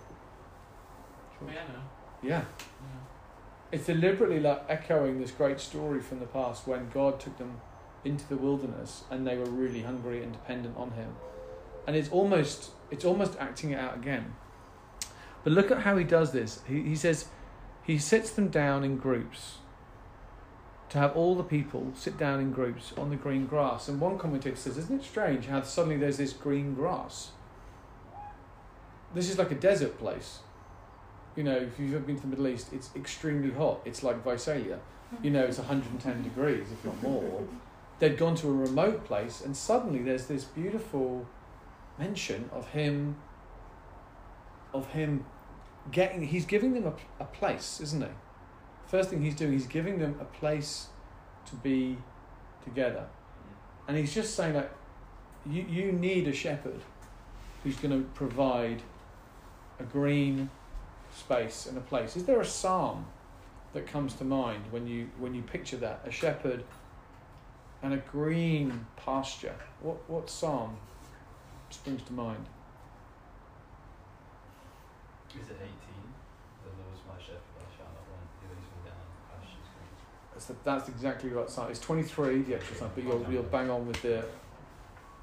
No. 1.41 1.53
Yeah. 2.21 2.29
Yeah. 2.29 2.41
It's 3.73 3.87
deliberately 3.87 4.39
like 4.39 4.65
echoing 4.69 5.19
this 5.19 5.31
great 5.31 5.59
story 5.59 5.99
from 5.99 6.19
the 6.19 6.27
past 6.27 6.67
when 6.67 6.89
God 6.89 7.19
took 7.19 7.39
them 7.39 7.59
into 8.05 8.23
the 8.29 8.37
wilderness 8.37 9.03
and 9.09 9.25
they 9.25 9.35
were 9.35 9.49
really 9.49 9.81
hungry 9.81 10.21
and 10.21 10.31
dependent 10.31 10.77
on 10.77 10.91
Him, 10.91 11.15
and 11.87 11.95
it's 11.95 12.09
almost 12.09 12.69
it's 12.91 13.03
almost 13.03 13.35
acting 13.39 13.71
it 13.71 13.79
out 13.79 13.95
again. 13.95 14.35
But 15.43 15.53
look 15.53 15.71
at 15.71 15.79
how 15.79 15.97
He 15.97 16.03
does 16.03 16.33
this. 16.33 16.59
He 16.67 16.83
he 16.83 16.95
says 16.95 17.29
He 17.81 17.97
sits 17.97 18.29
them 18.29 18.49
down 18.49 18.83
in 18.83 18.97
groups. 18.97 19.57
To 20.89 20.99
have 20.99 21.17
all 21.17 21.33
the 21.33 21.43
people 21.43 21.93
sit 21.95 22.15
down 22.15 22.39
in 22.39 22.51
groups 22.51 22.93
on 22.95 23.09
the 23.09 23.15
green 23.15 23.47
grass, 23.47 23.87
and 23.87 23.99
one 23.99 24.19
commentator 24.19 24.55
says, 24.55 24.77
"Isn't 24.77 25.01
it 25.01 25.03
strange 25.03 25.47
how 25.47 25.63
suddenly 25.63 25.97
there's 25.97 26.17
this 26.17 26.33
green 26.33 26.75
grass? 26.75 27.31
This 29.15 29.31
is 29.31 29.39
like 29.39 29.49
a 29.49 29.55
desert 29.55 29.97
place." 29.97 30.41
You 31.35 31.43
know, 31.43 31.55
if 31.55 31.79
you've 31.79 31.93
ever 31.93 32.03
been 32.03 32.15
to 32.17 32.21
the 32.21 32.27
Middle 32.27 32.47
East, 32.47 32.73
it's 32.73 32.89
extremely 32.95 33.51
hot. 33.51 33.81
It's 33.85 34.03
like 34.03 34.23
Visalia. 34.23 34.79
You 35.21 35.31
know, 35.31 35.43
it's 35.43 35.57
110 35.57 36.23
degrees, 36.23 36.67
if 36.71 36.83
not 36.85 37.01
more. 37.03 37.43
They'd 37.99 38.17
gone 38.17 38.35
to 38.35 38.47
a 38.47 38.53
remote 38.53 39.05
place, 39.05 39.41
and 39.41 39.55
suddenly 39.55 40.01
there's 40.01 40.25
this 40.25 40.43
beautiful 40.43 41.27
mention 41.99 42.49
of 42.51 42.69
him, 42.69 43.17
of 44.73 44.87
him 44.87 45.25
getting, 45.91 46.23
he's 46.23 46.45
giving 46.45 46.73
them 46.73 46.87
a, 46.87 47.23
a 47.23 47.25
place, 47.25 47.79
isn't 47.81 48.01
he? 48.01 48.09
First 48.87 49.09
thing 49.09 49.21
he's 49.21 49.35
doing, 49.35 49.53
he's 49.53 49.67
giving 49.67 49.99
them 49.99 50.17
a 50.19 50.25
place 50.25 50.87
to 51.45 51.55
be 51.55 51.97
together. 52.63 53.05
And 53.87 53.97
he's 53.97 54.13
just 54.13 54.35
saying 54.35 54.53
that 54.53 54.71
you, 55.45 55.63
you 55.63 55.91
need 55.91 56.27
a 56.27 56.33
shepherd 56.33 56.81
who's 57.63 57.75
going 57.75 57.91
to 57.97 58.07
provide 58.09 58.81
a 59.79 59.83
green 59.83 60.49
space 61.13 61.65
and 61.65 61.77
a 61.77 61.81
place. 61.81 62.15
Is 62.15 62.25
there 62.25 62.41
a 62.41 62.45
psalm 62.45 63.05
that 63.73 63.87
comes 63.87 64.13
to 64.15 64.23
mind 64.23 64.63
when 64.71 64.87
you 64.87 65.09
when 65.17 65.33
you 65.33 65.41
picture 65.41 65.77
that? 65.77 66.01
A 66.05 66.11
shepherd 66.11 66.63
and 67.81 67.93
a 67.93 67.97
green 67.97 68.85
pasture. 68.95 69.55
What 69.81 69.97
what 70.09 70.29
psalm 70.29 70.77
springs 71.69 72.03
to 72.03 72.13
mind? 72.13 72.45
Is 75.29 75.49
it 75.49 75.57
18? 75.59 75.67
The 76.63 76.69
Lord's 76.83 77.01
my 77.07 77.19
shepherd, 77.19 77.57
I 77.57 77.65
shall 77.75 77.89
not 77.89 78.05
want. 78.05 78.29
He 78.39 78.47
leads 78.47 78.69
me 78.69 78.85
down 78.85 79.01
pastures 79.33 79.65
green. 79.73 79.89
That's 80.31 80.45
the, 80.45 80.55
that's 80.63 80.89
exactly 80.89 81.31
right 81.31 81.49
psalm. 81.49 81.71
It's 81.71 81.79
twenty 81.79 82.03
three, 82.03 82.43
the 82.43 82.55
extra 82.55 82.75
psalm, 82.77 82.91
but 82.93 83.03
you'll 83.03 83.25
you'll 83.31 83.43
bang 83.43 83.69
on 83.69 83.87
with 83.87 84.01
the 84.01 84.23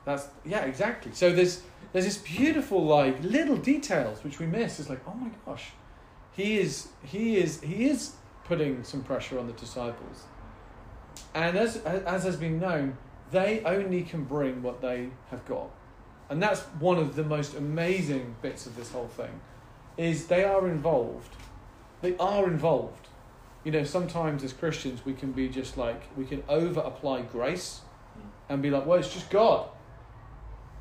that's 0.04 0.28
yeah, 0.44 0.64
exactly. 0.64 1.12
So 1.12 1.32
there's 1.32 1.62
there's 1.92 2.04
this 2.04 2.18
beautiful 2.18 2.84
like 2.84 3.22
little 3.22 3.56
details 3.56 4.22
which 4.24 4.38
we 4.38 4.46
miss. 4.46 4.80
It's 4.80 4.88
like, 4.88 5.00
oh 5.06 5.14
my 5.14 5.30
gosh. 5.46 5.70
He 6.32 6.58
is 6.58 6.88
he 7.04 7.36
is 7.36 7.60
he 7.60 7.88
is 7.88 8.12
putting 8.44 8.84
some 8.84 9.02
pressure 9.02 9.38
on 9.38 9.46
the 9.46 9.52
disciples. 9.54 10.24
And 11.34 11.56
as 11.56 11.76
as 11.78 12.24
has 12.24 12.36
been 12.36 12.58
known, 12.60 12.96
they 13.30 13.62
only 13.64 14.02
can 14.02 14.24
bring 14.24 14.62
what 14.62 14.80
they 14.80 15.10
have 15.30 15.44
got. 15.46 15.70
And 16.28 16.42
that's 16.42 16.60
one 16.78 16.98
of 16.98 17.16
the 17.16 17.24
most 17.24 17.56
amazing 17.56 18.36
bits 18.40 18.66
of 18.66 18.76
this 18.76 18.92
whole 18.92 19.08
thing 19.08 19.40
is 19.96 20.28
they 20.28 20.44
are 20.44 20.68
involved. 20.68 21.34
They 22.00 22.16
are 22.18 22.46
involved. 22.46 23.08
You 23.64 23.72
know, 23.72 23.84
sometimes 23.84 24.42
as 24.42 24.52
Christians 24.52 25.04
we 25.04 25.12
can 25.12 25.32
be 25.32 25.48
just 25.48 25.76
like 25.76 26.02
we 26.16 26.24
can 26.24 26.42
over 26.48 26.80
apply 26.80 27.22
grace 27.22 27.80
and 28.48 28.62
be 28.62 28.70
like, 28.70 28.86
well, 28.86 28.98
it's 28.98 29.12
just 29.12 29.30
God. 29.30 29.68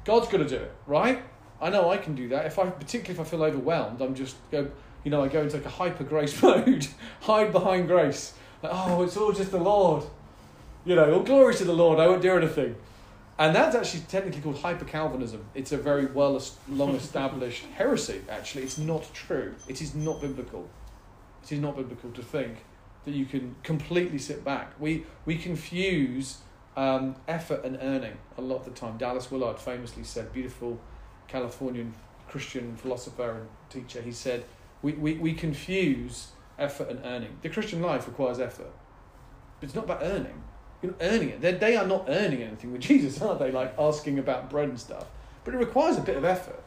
God's 0.06 0.28
got 0.28 0.38
to 0.40 0.48
do 0.48 0.56
it, 0.56 0.72
right? 0.88 1.24
I 1.62 1.70
know 1.70 1.90
I 1.90 1.98
can 1.98 2.16
do 2.16 2.30
that. 2.30 2.46
If 2.46 2.58
I, 2.58 2.70
particularly 2.70 3.20
if 3.20 3.20
I 3.20 3.30
feel 3.30 3.44
overwhelmed, 3.44 4.02
I'm 4.02 4.16
just 4.16 4.38
go, 4.52 4.70
you 5.04 5.12
know, 5.12 5.24
I 5.24 5.28
go 5.28 5.42
into 5.42 5.58
like 5.58 5.66
a 5.66 5.70
hyper 5.70 6.04
grace 6.04 6.42
mode, 6.42 6.88
hide 7.22 7.52
behind 7.52 7.88
grace. 7.88 8.34
Like, 8.62 8.72
oh, 8.74 9.04
it's 9.04 9.18
all 9.18 9.32
just 9.32 9.52
the 9.52 9.60
Lord. 9.60 10.04
You 10.86 10.96
know, 10.96 11.14
all 11.14 11.24
glory 11.24 11.56
to 11.56 11.66
the 11.66 11.74
Lord. 11.74 12.00
I 12.00 12.08
won't 12.08 12.22
do 12.22 12.36
anything. 12.36 12.76
And 13.38 13.56
that's 13.56 13.74
actually 13.74 14.02
technically 14.02 14.42
called 14.42 14.58
hyper 14.58 14.84
Calvinism. 14.84 15.46
It's 15.56 15.72
a 15.72 15.78
very 15.78 16.08
well, 16.08 16.42
long 16.68 16.96
established 16.96 17.66
heresy. 17.76 18.22
Actually, 18.30 18.64
it's 18.64 18.78
not 18.78 19.14
true. 19.14 19.56
It 19.68 19.82
is 19.82 19.96
not 19.96 20.22
biblical. 20.22 20.70
It 21.44 21.54
is 21.54 21.60
not 21.60 21.78
biblical 21.78 22.12
to 22.12 22.22
think 22.22 22.66
that 23.06 23.12
you 23.12 23.26
can 23.26 23.56
completely 23.64 24.18
sit 24.18 24.44
back. 24.44 24.74
We 24.80 25.06
we 25.26 25.38
confuse 25.38 26.40
um, 26.80 27.18
effort 27.28 27.66
and 27.66 27.78
earning 27.82 28.18
a 28.38 28.42
lot 28.42 28.60
of 28.60 28.66
the 28.66 28.72
time. 28.72 28.98
Dallas 28.98 29.30
Willard 29.30 29.60
famously 29.60 30.06
said, 30.06 30.32
beautiful 30.32 30.80
Californian 31.28 31.94
Christian 32.30 32.78
philosopher 32.78 33.32
and 33.32 33.50
teacher, 33.70 34.02
he 34.02 34.14
said, 34.14 34.46
we, 34.82 34.94
we, 34.94 35.16
we 35.16 35.34
confuse 35.34 36.30
effort 36.58 36.88
and 36.88 37.02
earning. 37.04 37.38
The 37.42 37.50
Christian 37.50 37.82
life 37.82 38.08
requires 38.08 38.40
effort, 38.40 38.72
but 39.60 39.68
it's 39.68 39.76
not 39.76 39.84
about 39.84 40.00
earning. 40.04 40.42
You're 40.82 40.94
not 40.94 41.02
earning 41.02 41.30
it. 41.30 41.42
They're, 41.42 41.58
they 41.58 41.76
are 41.76 41.86
not 41.86 42.06
earning 42.08 42.44
anything 42.44 42.72
with 42.72 42.82
Jesus, 42.90 43.22
are 43.22 43.38
they? 43.38 43.52
Like 43.52 43.76
asking 43.78 44.18
about 44.18 44.50
bread 44.50 44.70
and 44.70 44.80
stuff. 44.80 45.08
But 45.44 45.56
it 45.56 45.58
requires 45.58 45.98
a 45.98 46.02
bit 46.02 46.16
of 46.16 46.24
effort. 46.24 46.64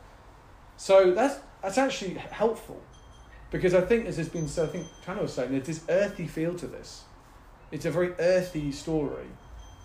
So 0.76 1.12
that's, 1.12 1.40
that's 1.62 1.78
actually 1.78 2.14
helpful 2.14 2.82
because 3.50 3.72
I 3.72 3.80
think, 3.80 4.04
as 4.04 4.18
has 4.18 4.28
been 4.28 4.46
said, 4.46 4.68
I 4.68 4.72
think 4.72 4.86
Tanner 5.06 5.22
was 5.22 5.32
saying, 5.32 5.52
there's 5.52 5.66
this 5.66 5.84
earthy 5.88 6.26
feel 6.26 6.54
to 6.56 6.66
this. 6.66 7.04
It's 7.70 7.86
a 7.86 7.90
very 7.90 8.12
earthy 8.18 8.72
story 8.72 9.28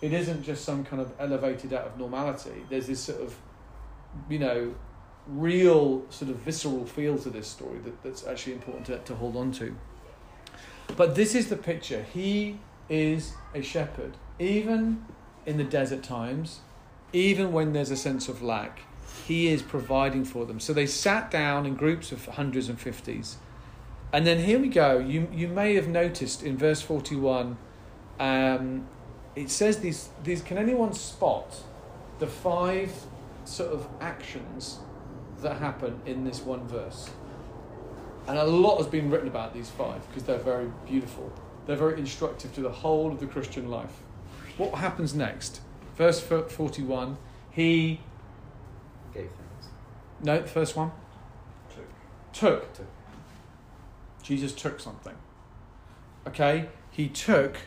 it 0.01 0.13
isn't 0.13 0.43
just 0.43 0.63
some 0.63 0.83
kind 0.83 1.01
of 1.01 1.11
elevated 1.19 1.73
out 1.73 1.85
of 1.85 1.97
normality. 1.97 2.65
There's 2.69 2.87
this 2.87 2.99
sort 2.99 3.21
of, 3.21 3.35
you 4.29 4.39
know, 4.39 4.75
real 5.27 6.05
sort 6.09 6.31
of 6.31 6.37
visceral 6.37 6.85
feel 6.85 7.17
to 7.17 7.29
this 7.29 7.47
story 7.47 7.79
that, 7.79 8.03
that's 8.03 8.25
actually 8.25 8.53
important 8.53 8.85
to, 8.85 8.99
to 8.99 9.15
hold 9.15 9.35
on 9.35 9.51
to. 9.53 9.75
But 10.95 11.15
this 11.15 11.35
is 11.35 11.49
the 11.49 11.57
picture. 11.57 12.05
He 12.13 12.59
is 12.89 13.33
a 13.53 13.61
shepherd, 13.61 14.15
even 14.39 15.05
in 15.45 15.57
the 15.57 15.63
desert 15.63 16.03
times, 16.03 16.59
even 17.11 17.51
when 17.51 17.73
there's 17.73 17.91
a 17.91 17.97
sense 17.97 18.29
of 18.29 18.41
lack. 18.41 18.81
He 19.25 19.47
is 19.47 19.61
providing 19.61 20.25
for 20.25 20.45
them. 20.45 20.59
So 20.59 20.73
they 20.73 20.85
sat 20.85 21.31
down 21.31 21.65
in 21.65 21.75
groups 21.75 22.11
of 22.11 22.25
hundreds 22.25 22.69
and 22.69 22.79
fifties. 22.79 23.37
And 24.13 24.25
then 24.25 24.39
here 24.39 24.59
we 24.59 24.69
go. 24.69 24.99
You, 24.99 25.27
you 25.33 25.47
may 25.47 25.75
have 25.75 25.87
noticed 25.87 26.43
in 26.43 26.57
verse 26.57 26.81
41 26.81 27.57
um, 28.19 28.87
it 29.37 29.51
says 29.51 29.79
these 29.79 30.09
these 30.23 30.41
can 30.41 30.57
anyone 30.57 30.93
spot 30.93 31.61
the 32.17 32.25
five 32.25 32.91
sort 33.45 33.71
of 33.71 33.87
actions 34.01 34.79
that 35.41 35.57
happen 35.57 36.01
in 36.07 36.23
this 36.23 36.41
one 36.41 36.67
verse? 36.67 37.11
And 38.27 38.37
a 38.37 38.43
lot 38.43 38.77
has 38.77 38.87
been 38.87 39.09
written 39.11 39.27
about 39.27 39.53
these 39.53 39.69
five 39.69 40.05
because 40.07 40.23
they're 40.23 40.39
very 40.39 40.69
beautiful. 40.87 41.31
They're 41.65 41.75
very 41.75 41.99
instructive 41.99 42.53
to 42.55 42.61
the 42.61 42.71
whole 42.71 43.11
of 43.11 43.19
the 43.19 43.27
christian 43.27 43.69
life. 43.69 44.01
What 44.57 44.73
happens 44.73 45.13
next? 45.13 45.61
Verse 45.95 46.19
41 46.19 47.17
he 47.51 47.99
Gave 49.13 49.29
thanks. 49.29 49.67
no 50.21 50.41
the 50.41 50.47
first 50.47 50.75
one? 50.75 50.91
Took. 51.73 51.85
took. 52.33 52.73
Took. 52.73 52.85
jesus 54.23 54.53
took 54.53 54.79
something. 54.79 55.15
Okay? 56.27 56.69
He 56.91 57.07
took 57.07 57.57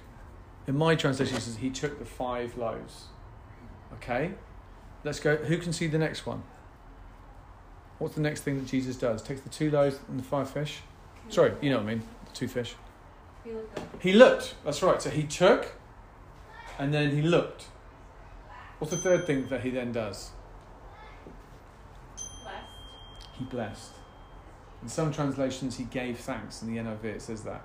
in 0.70 0.76
my 0.76 0.94
translation, 0.94 1.37
it 1.37 1.40
says 1.40 1.56
he 1.56 1.68
took 1.68 1.98
the 1.98 2.04
five 2.04 2.56
loaves. 2.56 3.06
Okay? 3.94 4.35
Let's 5.02 5.18
go. 5.18 5.35
Who 5.35 5.59
can 5.59 5.72
see 5.72 5.88
the 5.88 5.98
next 5.98 6.24
one? 6.24 6.44
What's 7.98 8.14
the 8.14 8.20
next 8.20 8.42
thing 8.42 8.56
that 8.61 8.68
Jesus 8.68 8.94
does? 8.94 9.20
Takes 9.20 9.40
the 9.40 9.48
two 9.48 9.68
loaves 9.68 9.98
and 10.09 10.20
the 10.20 10.22
five 10.22 10.48
fish. 10.48 10.78
Sorry, 11.28 11.52
you 11.61 11.70
know 11.70 11.78
what 11.78 11.87
I 11.87 11.94
mean. 11.94 12.02
The 12.26 12.33
two 12.37 12.46
fish. 12.46 12.76
He 13.42 13.50
looked. 13.50 14.02
He 14.02 14.12
looked. 14.12 14.54
That's 14.64 14.80
right. 14.80 15.02
So 15.02 15.11
he 15.11 15.24
took, 15.24 15.72
and 16.78 16.94
then 16.94 17.16
he 17.16 17.22
looked. 17.22 17.64
What's 18.78 18.92
the 18.92 19.00
third 19.00 19.26
thing 19.26 19.48
that 19.48 19.62
he 19.62 19.70
then 19.70 19.90
does? 19.90 20.30
Blessed. 22.14 22.64
He 23.37 23.44
blessed. 23.44 23.92
In 24.83 24.88
some 24.88 25.12
translations, 25.12 25.78
he 25.78 25.85
gave 25.85 26.20
thanks. 26.20 26.62
In 26.62 26.72
the 26.72 26.80
NIV, 26.80 27.04
it 27.06 27.22
says 27.22 27.42
that. 27.42 27.62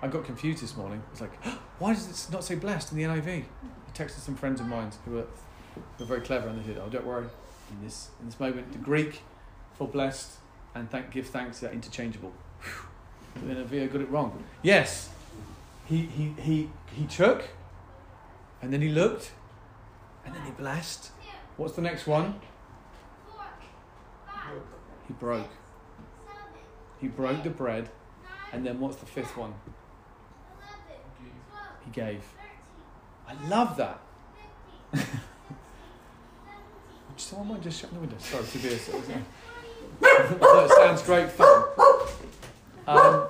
I 0.00 0.08
got 0.08 0.24
confused 0.24 0.62
this 0.62 0.76
morning. 0.76 1.02
It's 1.12 1.20
like, 1.20 1.42
why 1.78 1.94
does 1.94 2.28
it 2.28 2.32
not 2.32 2.44
say 2.44 2.54
blessed 2.54 2.92
in 2.92 2.98
the 2.98 3.04
NIV? 3.04 3.44
I 3.64 3.90
texted 3.92 4.20
some 4.20 4.36
friends 4.36 4.60
of 4.60 4.66
mine 4.66 4.90
who 5.04 5.12
were, 5.12 5.26
were 5.98 6.06
very 6.06 6.20
clever 6.20 6.48
and 6.48 6.62
they 6.62 6.66
said, 6.66 6.80
oh, 6.84 6.88
don't 6.88 7.06
worry. 7.06 7.26
In 7.70 7.84
this, 7.84 8.10
in 8.20 8.26
this 8.26 8.40
moment, 8.40 8.72
the 8.72 8.78
Greek 8.78 9.22
for 9.76 9.86
blessed 9.86 10.38
and 10.74 10.90
thank, 10.90 11.10
give 11.10 11.26
thanks 11.26 11.62
are 11.62 11.70
interchangeable. 11.70 12.32
The 13.34 13.54
NIV 13.54 13.92
got 13.92 14.00
it 14.00 14.10
wrong. 14.10 14.44
Yes, 14.62 15.10
he, 15.86 16.02
he, 16.02 16.34
he, 16.40 16.70
he 16.94 17.06
took 17.06 17.44
And 18.60 18.72
then 18.72 18.82
he 18.82 18.88
looked, 18.88 19.30
and 20.24 20.34
then 20.34 20.42
he 20.44 20.50
blessed. 20.50 21.12
What's 21.56 21.74
the 21.74 21.82
next 21.82 22.06
one? 22.06 22.40
He 25.06 25.14
broke. 25.14 25.50
He 27.00 27.06
broke 27.06 27.44
the 27.44 27.50
bread, 27.50 27.88
and 28.52 28.66
then 28.66 28.80
what's 28.80 28.96
the 28.96 29.06
fifth 29.06 29.36
one? 29.36 29.54
He 31.88 32.00
gave. 32.00 32.22
I 33.26 33.48
love 33.48 33.76
that. 33.78 33.98
Someone 37.16 37.48
might 37.48 37.62
just 37.62 37.80
shut 37.80 37.92
the 37.92 37.98
window. 37.98 38.16
Sorry, 38.18 38.44
Tobias. 38.44 38.90
that 40.00 40.70
sounds 40.76 41.02
great 41.02 41.30
fun. 41.30 41.64
Um, 42.86 43.28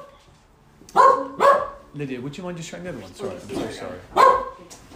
Lydia, 1.94 2.20
would 2.20 2.36
you 2.36 2.44
mind 2.44 2.56
just 2.56 2.68
showing 2.68 2.84
the 2.84 2.90
other 2.90 2.98
one? 2.98 3.14
Sorry, 3.14 3.30
I'm 3.30 3.48
so 3.48 3.70
sorry. 3.70 3.98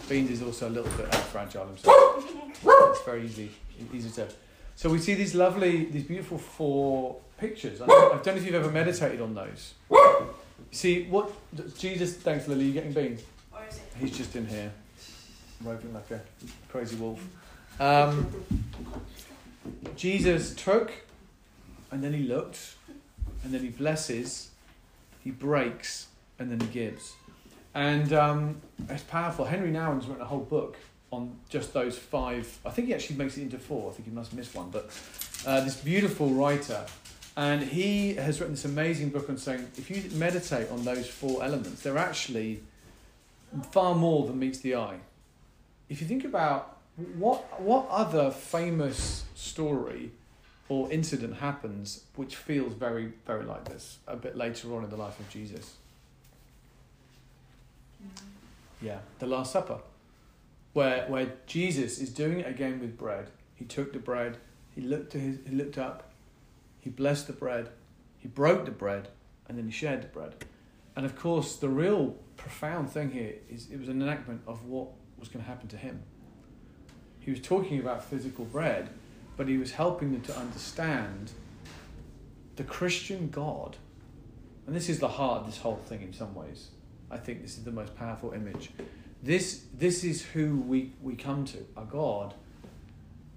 Beans 0.08 0.30
is 0.30 0.42
also 0.42 0.68
a 0.68 0.70
little 0.70 0.90
bit 0.96 1.06
uh, 1.14 1.16
fragile 1.18 1.66
himself. 1.66 2.24
It's 2.64 3.02
very 3.02 3.24
easy, 3.24 3.50
easy 3.92 4.10
to. 4.10 4.28
So 4.74 4.90
we 4.90 4.98
see 4.98 5.14
these 5.14 5.34
lovely, 5.34 5.84
these 5.86 6.04
beautiful 6.04 6.38
four 6.38 7.16
pictures. 7.38 7.80
I 7.80 7.86
don't, 7.86 8.12
I 8.12 8.22
don't 8.22 8.26
know 8.26 8.34
if 8.34 8.44
you've 8.44 8.54
ever 8.54 8.70
meditated 8.70 9.20
on 9.20 9.34
those. 9.34 9.74
See 10.70 11.04
what 11.04 11.30
Jesus? 11.78 12.16
Thanks, 12.16 12.48
Lily. 12.48 12.64
You're 12.64 12.82
getting 12.82 12.92
beans? 12.92 13.22
He's 14.02 14.16
just 14.16 14.34
in 14.34 14.48
here, 14.48 14.72
roving 15.62 15.94
like 15.94 16.10
a 16.10 16.20
crazy 16.68 16.96
wolf. 16.96 17.24
Um, 17.78 18.34
Jesus 19.94 20.56
took, 20.56 20.90
and 21.92 22.02
then 22.02 22.12
he 22.12 22.24
looked, 22.24 22.74
and 23.44 23.54
then 23.54 23.60
he 23.60 23.68
blesses, 23.68 24.50
he 25.22 25.30
breaks, 25.30 26.08
and 26.40 26.50
then 26.50 26.58
he 26.58 26.66
gives. 26.66 27.12
And 27.76 28.12
um, 28.12 28.60
it's 28.88 29.04
powerful. 29.04 29.44
Henri 29.44 29.70
Nouwen's 29.70 30.08
written 30.08 30.22
a 30.22 30.26
whole 30.26 30.40
book 30.40 30.78
on 31.12 31.36
just 31.48 31.72
those 31.72 31.96
five. 31.96 32.58
I 32.66 32.70
think 32.70 32.88
he 32.88 32.94
actually 32.94 33.18
makes 33.18 33.38
it 33.38 33.42
into 33.42 33.60
four. 33.60 33.92
I 33.92 33.94
think 33.94 34.08
he 34.08 34.12
must 34.12 34.32
miss 34.32 34.52
one. 34.52 34.70
But 34.70 34.90
uh, 35.46 35.60
this 35.60 35.76
beautiful 35.76 36.30
writer, 36.30 36.84
and 37.36 37.62
he 37.62 38.14
has 38.14 38.40
written 38.40 38.54
this 38.54 38.64
amazing 38.64 39.10
book 39.10 39.30
on 39.30 39.38
saying 39.38 39.68
if 39.76 39.88
you 39.88 40.10
meditate 40.18 40.72
on 40.72 40.82
those 40.84 41.06
four 41.06 41.44
elements, 41.44 41.84
they're 41.84 41.98
actually 41.98 42.62
far 43.70 43.94
more 43.94 44.26
than 44.26 44.38
meets 44.38 44.58
the 44.58 44.76
eye. 44.76 44.98
If 45.88 46.00
you 46.00 46.06
think 46.06 46.24
about 46.24 46.78
what 47.16 47.60
what 47.60 47.88
other 47.88 48.30
famous 48.30 49.24
story 49.34 50.12
or 50.68 50.90
incident 50.92 51.36
happens 51.36 52.04
which 52.16 52.36
feels 52.36 52.74
very 52.74 53.12
very 53.26 53.44
like 53.44 53.64
this 53.64 53.98
a 54.06 54.16
bit 54.16 54.36
later 54.36 54.74
on 54.74 54.84
in 54.84 54.90
the 54.90 54.96
life 54.96 55.18
of 55.18 55.28
Jesus. 55.28 55.74
Yeah, 58.80 58.98
the 59.20 59.26
Last 59.26 59.52
Supper, 59.52 59.78
where 60.72 61.06
where 61.08 61.32
Jesus 61.46 61.98
is 61.98 62.10
doing 62.10 62.40
it 62.40 62.48
again 62.48 62.80
with 62.80 62.98
bread. 62.98 63.30
He 63.54 63.64
took 63.64 63.92
the 63.92 64.00
bread, 64.00 64.38
he 64.74 64.80
looked 64.80 65.12
to 65.12 65.18
his, 65.18 65.38
he 65.48 65.54
looked 65.54 65.78
up, 65.78 66.10
he 66.80 66.90
blessed 66.90 67.28
the 67.28 67.32
bread, 67.32 67.68
he 68.18 68.28
broke 68.28 68.64
the 68.64 68.72
bread, 68.72 69.08
and 69.48 69.56
then 69.56 69.66
he 69.66 69.70
shared 69.70 70.02
the 70.02 70.08
bread. 70.08 70.34
And 70.96 71.06
of 71.06 71.16
course, 71.16 71.56
the 71.56 71.68
real 71.68 72.16
profound 72.42 72.90
thing 72.90 73.12
here 73.12 73.34
is 73.48 73.70
it 73.70 73.78
was 73.78 73.88
an 73.88 74.02
enactment 74.02 74.42
of 74.48 74.64
what 74.64 74.88
was 75.16 75.28
going 75.28 75.44
to 75.44 75.48
happen 75.48 75.68
to 75.68 75.76
him. 75.76 76.02
He 77.20 77.30
was 77.30 77.40
talking 77.40 77.78
about 77.78 78.04
physical 78.04 78.44
bread, 78.44 78.90
but 79.36 79.46
he 79.46 79.58
was 79.58 79.70
helping 79.70 80.10
them 80.10 80.22
to 80.22 80.36
understand 80.36 81.30
the 82.56 82.64
Christian 82.64 83.28
God. 83.30 83.76
And 84.66 84.74
this 84.74 84.88
is 84.88 84.98
the 84.98 85.08
heart 85.08 85.42
of 85.42 85.46
this 85.46 85.58
whole 85.58 85.80
thing 85.86 86.02
in 86.02 86.12
some 86.12 86.34
ways. 86.34 86.70
I 87.12 87.16
think 87.16 87.42
this 87.42 87.56
is 87.56 87.62
the 87.62 87.70
most 87.70 87.94
powerful 87.94 88.32
image. 88.32 88.70
This, 89.22 89.62
this 89.72 90.02
is 90.02 90.22
who 90.22 90.56
we, 90.56 90.92
we 91.00 91.14
come 91.14 91.44
to, 91.44 91.58
a 91.76 91.84
God 91.84 92.34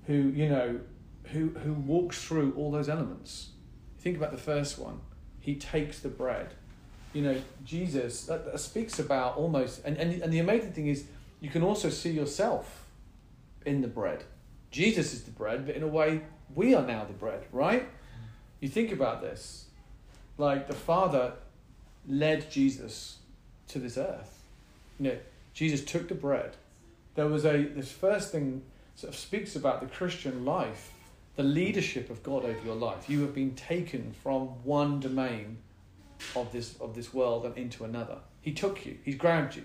who, 0.08 0.14
you 0.14 0.50
know, 0.50 0.80
who, 1.26 1.50
who 1.50 1.74
walks 1.74 2.24
through 2.24 2.54
all 2.58 2.72
those 2.72 2.90
elements. 2.90 3.50
Think 4.00 4.18
about 4.18 4.32
the 4.32 4.38
first 4.40 4.80
one. 4.80 5.02
He 5.40 5.56
takes 5.56 6.00
the 6.00 6.10
bread. 6.10 6.56
You 7.16 7.22
know, 7.22 7.42
Jesus 7.64 8.26
that, 8.26 8.44
that 8.46 8.60
speaks 8.60 9.00
about 9.00 9.38
almost, 9.38 9.82
and, 9.86 9.98
and, 9.98 10.22
and 10.22 10.34
the 10.34 10.40
amazing 10.40 10.74
thing 10.74 10.88
is, 10.88 11.06
you 11.40 11.50
can 11.50 11.64
also 11.64 11.90
see 11.90 12.12
yourself 12.12 12.88
in 13.66 13.82
the 13.82 13.88
bread. 13.88 14.26
Jesus 14.70 15.14
is 15.14 15.24
the 15.24 15.32
bread, 15.32 15.66
but 15.66 15.76
in 15.76 15.84
a 15.84 15.88
way, 15.88 16.24
we 16.54 16.76
are 16.76 16.86
now 16.86 17.06
the 17.06 17.14
bread, 17.14 17.46
right? 17.54 17.88
You 18.60 18.68
think 18.68 18.92
about 18.92 19.22
this. 19.22 19.68
Like 20.38 20.68
the 20.68 20.74
Father 20.76 21.34
led 22.06 22.52
Jesus 22.52 23.20
to 23.70 23.80
this 23.80 23.98
earth. 23.98 24.44
You 25.00 25.12
know, 25.12 25.18
Jesus 25.54 25.86
took 25.86 26.10
the 26.10 26.16
bread. 26.16 26.58
There 27.16 27.28
was 27.28 27.46
a 27.46 27.64
this 27.64 27.94
first 27.94 28.34
thing 28.34 28.62
sort 28.96 29.14
of 29.14 29.20
speaks 29.20 29.56
about 29.56 29.80
the 29.80 29.88
Christian 29.88 30.44
life, 30.44 30.92
the 31.38 31.44
leadership 31.44 32.10
of 32.10 32.24
God 32.24 32.44
over 32.44 32.60
your 32.66 32.76
life. 32.76 33.10
You 33.10 33.22
have 33.22 33.34
been 33.34 33.56
taken 33.56 34.14
from 34.22 34.48
one 34.66 35.00
domain 35.00 35.60
of 36.36 36.52
this 36.52 36.76
of 36.80 36.96
this 36.96 37.14
world 37.14 37.46
and 37.46 37.58
into 37.58 37.84
another. 37.84 38.18
He 38.42 38.54
took 38.54 38.86
you. 38.86 38.98
He's 39.04 39.16
grabbed 39.16 39.56
you. 39.56 39.64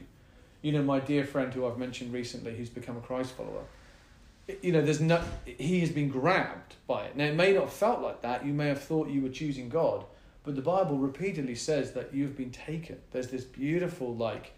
You 0.62 0.72
know, 0.72 0.82
my 0.82 1.00
dear 1.00 1.24
friend 1.24 1.52
who 1.52 1.66
I've 1.66 1.78
mentioned 1.78 2.12
recently, 2.12 2.54
who's 2.54 2.68
become 2.68 2.96
a 2.96 3.00
Christ 3.00 3.32
follower. 3.32 3.64
You 4.62 4.72
know, 4.72 4.82
there's 4.82 5.00
no. 5.00 5.22
He 5.44 5.80
has 5.80 5.90
been 5.90 6.08
grabbed 6.08 6.74
by 6.86 7.04
it. 7.04 7.16
Now, 7.16 7.24
it 7.24 7.36
may 7.36 7.52
not 7.52 7.64
have 7.64 7.72
felt 7.72 8.00
like 8.00 8.22
that. 8.22 8.44
You 8.44 8.52
may 8.52 8.68
have 8.68 8.82
thought 8.82 9.08
you 9.08 9.22
were 9.22 9.28
choosing 9.28 9.68
God, 9.68 10.04
but 10.44 10.56
the 10.56 10.62
Bible 10.62 10.98
repeatedly 10.98 11.54
says 11.54 11.92
that 11.92 12.12
you've 12.12 12.36
been 12.36 12.50
taken. 12.50 12.98
There's 13.12 13.28
this 13.28 13.44
beautiful, 13.44 14.14
like, 14.14 14.52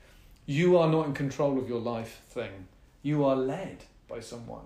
you 0.46 0.78
are 0.78 0.88
not 0.88 1.06
in 1.06 1.14
control 1.14 1.58
of 1.58 1.68
your 1.68 1.80
life 1.80 2.22
thing. 2.30 2.68
You 3.02 3.24
are 3.24 3.36
led 3.36 3.84
by 4.08 4.20
someone. 4.20 4.64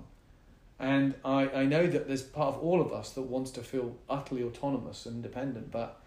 And 0.78 1.14
I, 1.24 1.48
I 1.48 1.64
know 1.64 1.86
that 1.86 2.06
there's 2.06 2.22
part 2.22 2.54
of 2.54 2.62
all 2.62 2.80
of 2.80 2.92
us 2.92 3.10
that 3.10 3.22
wants 3.22 3.50
to 3.52 3.62
feel 3.62 3.96
utterly 4.08 4.42
autonomous 4.42 5.06
and 5.06 5.16
independent, 5.16 5.70
but 5.70 5.98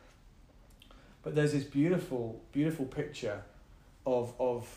but 1.29 1.35
there's 1.35 1.51
this 1.51 1.63
beautiful, 1.63 2.41
beautiful 2.51 2.85
picture 2.85 3.43
of 4.03 4.33
of 4.39 4.67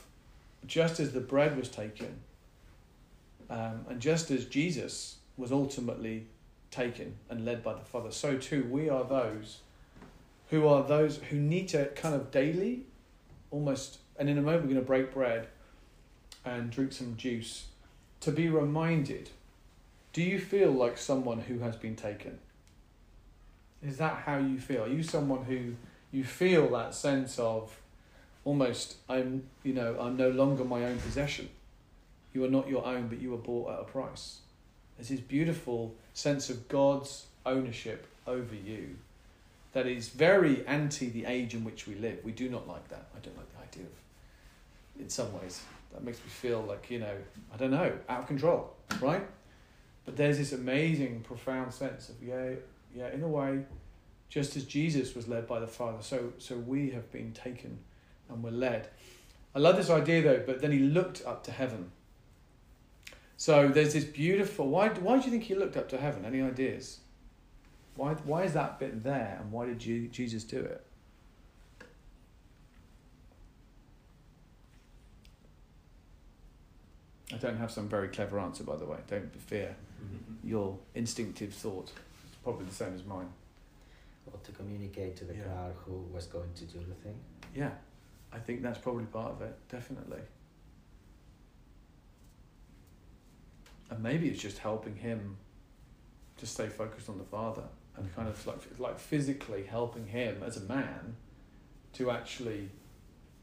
just 0.67 1.01
as 1.01 1.13
the 1.13 1.21
bread 1.21 1.57
was 1.57 1.71
taken, 1.71 2.19
um, 3.49 3.87
and 3.89 3.99
just 3.99 4.31
as 4.31 4.45
Jesus 4.45 5.17
was 5.39 5.51
ultimately 5.51 6.27
taken 6.71 7.15
and 7.31 7.47
led 7.47 7.63
by 7.63 7.73
the 7.73 7.81
Father, 7.81 8.11
so 8.11 8.37
too 8.37 8.65
we 8.65 8.91
are 8.91 9.03
those 9.03 9.61
who 10.51 10.69
are 10.69 10.83
those 10.83 11.17
who 11.31 11.39
need 11.39 11.69
to 11.69 11.87
kind 11.95 12.15
of 12.15 12.31
daily, 12.31 12.83
almost, 13.51 14.01
and 14.19 14.29
in 14.29 14.37
a 14.37 14.43
moment 14.43 14.65
we're 14.65 14.75
going 14.75 14.77
to 14.77 14.87
break 14.87 15.11
bread 15.11 15.49
and 16.45 16.71
drink 16.71 16.93
some 16.93 17.17
juice 17.17 17.69
to 18.21 18.31
be 18.31 18.51
reminded 18.51 19.31
do 20.13 20.21
you 20.21 20.39
feel 20.39 20.71
like 20.71 20.99
someone 20.99 21.41
who 21.41 21.61
has 21.61 21.77
been 21.77 21.97
taken? 21.97 22.39
Is 23.83 23.97
that 23.97 24.25
how 24.27 24.37
you 24.37 24.61
feel? 24.61 24.83
Are 24.83 24.89
you 24.89 25.03
someone 25.03 25.45
who 25.45 25.77
you 26.13 26.25
feel 26.25 26.69
that 26.71 26.95
sense 26.95 27.39
of 27.39 27.81
almost 28.45 28.97
I'm 29.09 29.45
you 29.63 29.73
know 29.73 29.97
I'm 29.99 30.17
no 30.17 30.31
longer 30.31 30.65
my 30.65 30.85
own 30.85 30.99
possession. 30.99 31.49
You 32.33 32.45
are 32.45 32.51
not 32.51 32.69
your 32.69 32.87
own, 32.87 33.09
but 33.09 33.21
you 33.21 33.31
were 33.31 33.37
bought 33.39 33.73
at 33.73 33.81
a 33.81 33.85
price. 33.85 34.39
There's 34.97 35.09
this 35.09 35.21
beautiful 35.21 35.95
sense 36.15 36.49
of 36.49 36.69
God's 36.69 37.27
ownership 37.45 38.07
over 38.27 38.55
you 38.55 38.97
that 39.73 39.87
is 39.87 40.09
very 40.09 40.67
anti 40.67 41.09
the 41.09 41.25
age 41.25 41.55
in 41.55 41.65
which 41.65 41.87
we 41.87 41.95
live. 41.95 42.19
We 42.23 42.33
do 42.33 42.49
not 42.49 42.69
like 42.69 42.89
that. 42.89 43.07
I 43.17 43.19
don't 43.21 43.37
like 43.37 43.51
the 43.53 43.63
idea 43.63 43.87
of, 43.87 45.01
in 45.01 45.09
some 45.09 45.33
ways, 45.41 45.63
that 45.93 46.05
makes 46.05 46.19
me 46.19 46.29
feel 46.29 46.63
like, 46.63 46.91
you 46.91 46.99
know, 46.99 47.17
I 47.53 47.57
don't 47.57 47.71
know, 47.71 47.93
out 48.09 48.21
of 48.21 48.27
control, 48.27 48.75
right? 49.01 49.27
But 50.05 50.17
there's 50.17 50.39
this 50.39 50.53
amazing, 50.53 51.21
profound 51.21 51.73
sense 51.73 52.09
of, 52.09 52.17
yeah, 52.23 52.51
yeah, 52.95 53.11
in 53.13 53.23
a 53.23 53.29
way, 53.29 53.65
just 54.33 54.57
as 54.57 54.65
Jesus 54.65 55.15
was 55.15 55.29
led 55.29 55.47
by 55.47 55.61
the 55.61 55.67
Father, 55.67 55.99
so, 56.01 56.33
so 56.39 56.57
we 56.57 56.89
have 56.93 57.13
been 57.13 57.33
taken 57.33 57.79
and 58.31 58.43
we're 58.43 58.51
led. 58.51 58.89
I 59.55 59.59
love 59.59 59.77
this 59.77 59.91
idea 59.91 60.23
though, 60.23 60.43
but 60.47 60.63
then 60.63 60.73
he 60.73 60.79
looked 60.79 61.23
up 61.27 61.45
to 61.45 61.51
heaven. 61.53 61.91
So 63.37 63.69
there's 63.69 63.93
this 63.93 64.05
beautiful. 64.05 64.69
Why, 64.69 64.89
why 64.89 65.19
do 65.19 65.27
you 65.27 65.31
think 65.31 65.43
he 65.43 65.55
looked 65.55 65.77
up 65.77 65.87
to 65.91 65.99
heaven? 65.99 66.25
Any 66.25 66.41
ideas? 66.41 67.01
Why, 67.95 68.15
why 68.15 68.45
is 68.45 68.55
that 68.55 68.79
bit 68.79 69.03
there 69.03 69.37
and 69.39 69.53
why 69.53 69.67
did 69.67 69.79
Jesus 70.11 70.45
do 70.45 70.61
it? 70.61 70.83
I 77.35 77.37
don't 77.37 77.59
have 77.59 77.71
some 77.71 77.87
very 77.87 78.09
clever 78.09 78.41
answer, 78.41 78.65
by 78.65 78.77
the 78.77 78.87
way. 78.87 78.97
Don't 79.09 79.39
fear 79.43 79.77
your 80.43 80.79
instinctive 80.95 81.53
thought. 81.53 81.93
It's 82.25 82.37
probably 82.43 82.65
the 82.65 82.75
same 82.75 82.95
as 82.95 83.05
mine. 83.05 83.29
Or 84.27 84.39
to 84.39 84.53
communicate 84.53 85.17
to 85.17 85.25
the 85.25 85.35
Yeah. 85.35 85.45
crowd 85.45 85.75
who 85.85 86.01
was 86.13 86.27
going 86.27 86.53
to 86.55 86.65
do 86.65 86.79
the 86.79 86.95
thing. 86.95 87.19
Yeah, 87.55 87.73
I 88.33 88.39
think 88.39 88.63
that's 88.63 88.79
probably 88.79 89.07
part 89.07 89.33
of 89.33 89.43
it, 89.43 89.57
definitely. 89.69 90.23
And 93.91 94.03
maybe 94.03 94.29
it's 94.29 94.41
just 94.41 94.59
helping 94.59 94.97
him 94.97 95.37
to 96.39 96.47
stay 96.47 96.69
focused 96.69 97.09
on 97.09 97.19
the 97.19 97.25
Father 97.25 97.65
and 97.97 98.15
kind 98.15 98.29
of 98.29 98.47
like 98.47 98.61
like 98.79 98.99
physically 98.99 99.65
helping 99.65 100.07
him 100.07 100.43
as 100.43 100.57
a 100.57 100.61
man 100.63 101.15
to 101.93 102.11
actually 102.11 102.71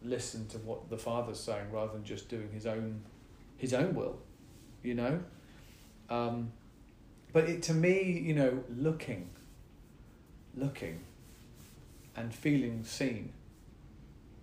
listen 0.02 0.48
to 0.48 0.58
what 0.60 0.89
the 0.89 0.98
Father's 0.98 1.39
saying 1.39 1.72
rather 1.72 1.94
than 1.94 2.04
just 2.04 2.30
doing 2.30 2.50
his 2.52 2.65
own 2.65 3.02
his 3.58 3.74
own 3.74 3.94
will, 3.94 4.20
you 4.82 4.96
know. 4.96 5.20
Um, 6.10 6.52
but 7.32 7.44
it, 7.48 7.62
to 7.63 7.74
me, 7.74 8.02
you 8.26 8.34
know, 8.34 8.63
looking, 8.70 9.30
looking, 10.60 11.00
and 12.15 12.34
feeling 12.34 12.84
seen, 12.84 13.34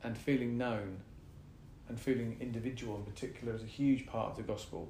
and 0.02 0.16
feeling 0.16 0.56
known, 0.56 0.98
and 1.88 1.98
feeling 1.98 2.36
individual 2.40 2.96
in 2.96 3.02
particular 3.04 3.54
is 3.54 3.62
a 3.62 3.66
huge 3.66 4.06
part 4.06 4.30
of 4.30 4.36
the 4.36 4.42
gospel. 4.42 4.88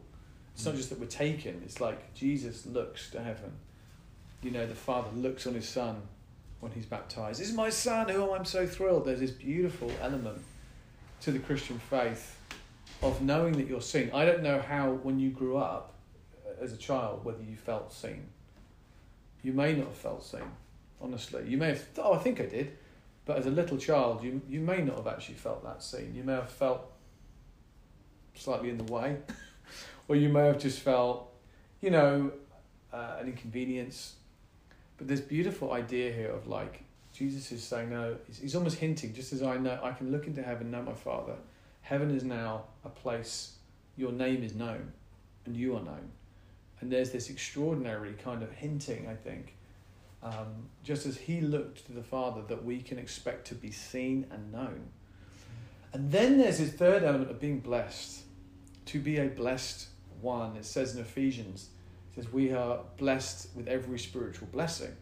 It's 0.55 0.65
not 0.65 0.75
just 0.75 0.91
that 0.91 0.99
we're 0.99 1.07
taken; 1.07 1.63
it's 1.65 1.81
like 1.81 2.15
Jesus 2.15 2.67
looks 2.67 3.11
to 3.11 3.23
heaven. 3.23 3.53
You 4.43 4.51
know, 4.51 4.67
the 4.67 4.75
Father 4.75 5.09
looks 5.15 5.47
on 5.47 5.55
His 5.55 5.69
Son 5.69 6.03
when 6.61 6.73
He's 6.73 6.87
baptized. 6.87 7.41
This 7.41 7.51
is 7.51 7.55
my 7.55 7.71
Son, 7.71 8.11
oh, 8.11 8.35
I'm 8.35 8.45
so 8.45 8.67
thrilled. 8.67 9.05
There's 9.05 9.21
this 9.21 9.31
beautiful 9.31 9.91
element 10.01 10.39
to 11.23 11.33
the 11.33 11.39
Christian 11.39 11.79
faith 11.79 12.39
of 13.03 13.21
knowing 13.23 13.55
that 13.55 13.67
you're 13.67 13.81
seen. 13.81 14.11
I 14.15 14.25
don't 14.25 14.43
know 14.43 14.61
how, 14.61 14.93
when 14.93 15.19
you 15.19 15.31
grew 15.31 15.57
up 15.57 15.95
uh, 16.47 16.63
as 16.63 16.73
a 16.73 16.77
child, 16.77 17.25
whether 17.25 17.43
you 17.43 17.57
felt 17.57 17.93
seen. 17.93 18.29
You 19.43 19.53
may 19.53 19.75
not 19.75 19.89
have 19.89 19.97
felt 19.97 20.25
seen, 20.25 20.51
honestly. 21.07 21.45
You 21.47 21.57
may 21.57 21.69
have, 21.69 21.85
oh, 21.99 22.15
I 22.15 22.19
think 22.19 22.41
I 22.41 22.47
did. 22.47 22.77
But 23.25 23.39
as 23.39 23.47
a 23.47 23.51
little 23.51 23.79
child, 23.79 24.23
you, 24.23 24.41
you 24.49 24.61
may 24.61 24.83
not 24.83 24.97
have 24.97 25.07
actually 25.07 25.37
felt 25.37 25.65
that 25.65 25.83
seen. 25.83 26.15
You 26.15 26.25
may 26.25 26.35
have 26.35 26.51
felt 26.51 26.93
slightly 28.35 28.71
in 28.71 28.79
the 28.79 28.93
way, 28.93 29.17
or 30.09 30.17
you 30.17 30.29
may 30.29 30.47
have 30.47 30.59
just 30.59 30.81
felt, 30.81 31.33
you 31.81 31.91
know, 31.91 32.33
uh, 32.93 33.17
an 33.21 33.27
inconvenience. 33.27 34.15
But 34.97 35.09
this 35.09 35.21
beautiful 35.21 35.73
idea 35.73 36.13
here 36.13 36.31
of 36.31 36.47
like, 36.47 36.83
Jesus 37.13 37.51
is 37.51 37.65
saying, 37.65 37.91
no, 37.91 38.17
he's, 38.27 38.39
he's 38.39 38.55
almost 38.55 38.79
hinting, 38.79 39.15
just 39.15 39.33
as 39.33 39.43
I 39.43 39.57
know, 39.57 39.79
I 39.83 39.93
can 39.93 40.13
look 40.13 40.27
into 40.27 40.43
heaven, 40.43 40.71
know 40.71 40.83
my 40.83 40.95
Father. 40.95 41.35
Heaven 41.83 42.11
is 42.11 42.25
now 42.25 42.65
a 42.85 42.89
place, 42.89 43.57
your 43.97 44.13
name 44.13 44.43
is 44.43 44.55
known, 44.55 44.93
and 45.47 45.57
you 45.57 45.77
are 45.77 45.83
known. 45.83 46.11
And 46.81 46.93
there's 46.93 47.11
this 47.11 47.31
extraordinary 47.31 48.13
kind 48.23 48.43
of 48.43 48.53
hinting, 48.53 49.09
I 49.09 49.15
think, 49.15 49.56
um, 50.27 50.69
just 50.83 51.07
as 51.07 51.17
he 51.17 51.41
looked 51.41 51.87
to 51.87 51.93
the 51.93 52.03
Father, 52.03 52.43
that 52.49 52.65
we 52.65 52.81
can 52.81 52.99
expect 52.99 53.47
to 53.49 53.55
be 53.55 53.71
seen 53.71 54.27
and 54.31 54.53
known. 54.53 54.89
And 55.93 56.11
then 56.11 56.39
there's 56.39 56.59
this 56.59 56.73
third 56.73 57.05
element 57.05 57.31
of 57.31 57.41
being 57.41 57.61
blessed, 57.61 58.23
to 58.87 58.99
be 58.99 59.19
a 59.19 59.27
blessed 59.27 59.89
one. 60.21 60.57
It 60.57 60.65
says 60.65 60.95
in 60.95 61.01
Ephesians, 61.01 61.69
it 62.11 62.17
says, 62.17 62.33
We 62.33 62.53
are 62.53 62.81
blessed 62.97 63.49
with 63.55 63.69
every 63.69 63.99
spiritual 63.99 64.49
blessing. 64.49 64.97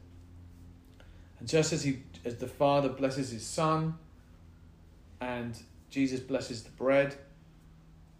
And 1.39 1.49
just 1.49 1.73
as 1.73 1.85
he 1.85 2.03
as 2.25 2.37
the 2.37 2.47
Father 2.47 2.89
blesses 2.89 3.31
his 3.31 3.47
Son 3.47 3.95
and 5.21 5.59
Jesus 5.91 6.21
blesses 6.21 6.63
the 6.63 6.71
bread, 6.71 7.15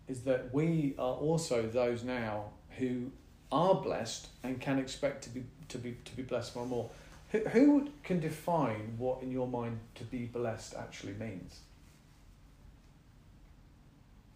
is 0.09 0.21
that 0.23 0.55
we 0.55 0.95
are 0.99 1.15
also 1.15 1.63
those 1.63 2.03
now 2.03 2.51
who 2.79 3.11
are 3.53 3.75
blessed 3.75 4.29
and 4.43 4.61
can 4.61 4.79
expect 4.79 5.23
to 5.25 5.31
be 5.31 5.45
to 5.69 5.79
be 5.79 5.97
to 6.05 6.17
be 6.17 6.23
blessed 6.23 6.55
more 6.55 6.63
and 6.65 6.71
more. 6.71 6.91
Who, 7.33 7.39
who 7.49 7.89
can 8.05 8.21
define 8.21 8.95
what 8.99 9.23
in 9.23 9.31
your 9.33 9.49
mind 9.49 9.81
to 9.97 10.05
be 10.05 10.25
blessed 10.27 10.75
actually 10.75 11.15
means? 11.15 11.61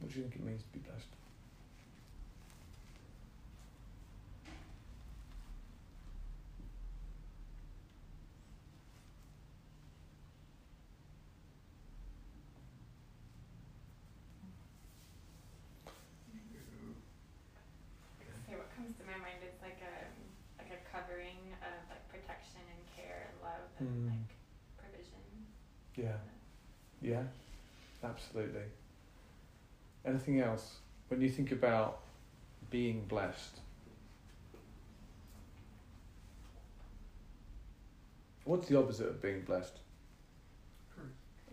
What 0.01 0.13
do 0.13 0.17
you 0.19 0.23
think 0.25 0.37
it 0.37 0.45
means 0.45 0.63
to 0.63 0.79
be 0.79 0.81
blessed? 0.81 1.07
So 18.49 18.57
what 18.57 18.71
comes 18.77 18.97
to 18.97 19.05
my 19.05 19.19
mind 19.21 19.45
is 19.45 19.57
like 19.61 19.81
a 19.85 19.95
like 20.57 20.73
a 20.73 20.81
covering 20.89 21.53
of 21.61 21.77
like 21.93 22.05
protection 22.09 22.65
and 22.65 22.81
care 22.97 23.29
and 23.29 23.37
love 23.45 23.69
and 23.79 23.89
Mm. 23.89 24.11
like 24.17 24.31
provision. 24.81 25.23
Yeah. 25.97 26.17
Yeah, 27.09 27.23
absolutely. 28.05 28.61
Anything 30.05 30.41
else? 30.41 30.77
When 31.09 31.23
you 31.23 31.31
think 31.31 31.53
about 31.53 32.01
being 32.71 33.07
blessed, 33.09 33.61
what's 38.45 38.69
the 38.69 38.79
opposite 38.79 39.09
of 39.09 39.23
being 39.23 39.41
blessed? 39.41 39.79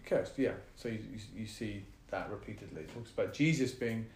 Cursed, 0.06 0.38
yeah. 0.38 0.52
So 0.76 0.90
you, 0.90 1.00
you, 1.14 1.20
you 1.42 1.48
see 1.48 1.86
that 2.12 2.30
repeatedly. 2.30 2.82
It 2.82 2.94
talks 2.94 3.12
about 3.12 3.34
Jesus 3.34 3.72
being 3.72 4.08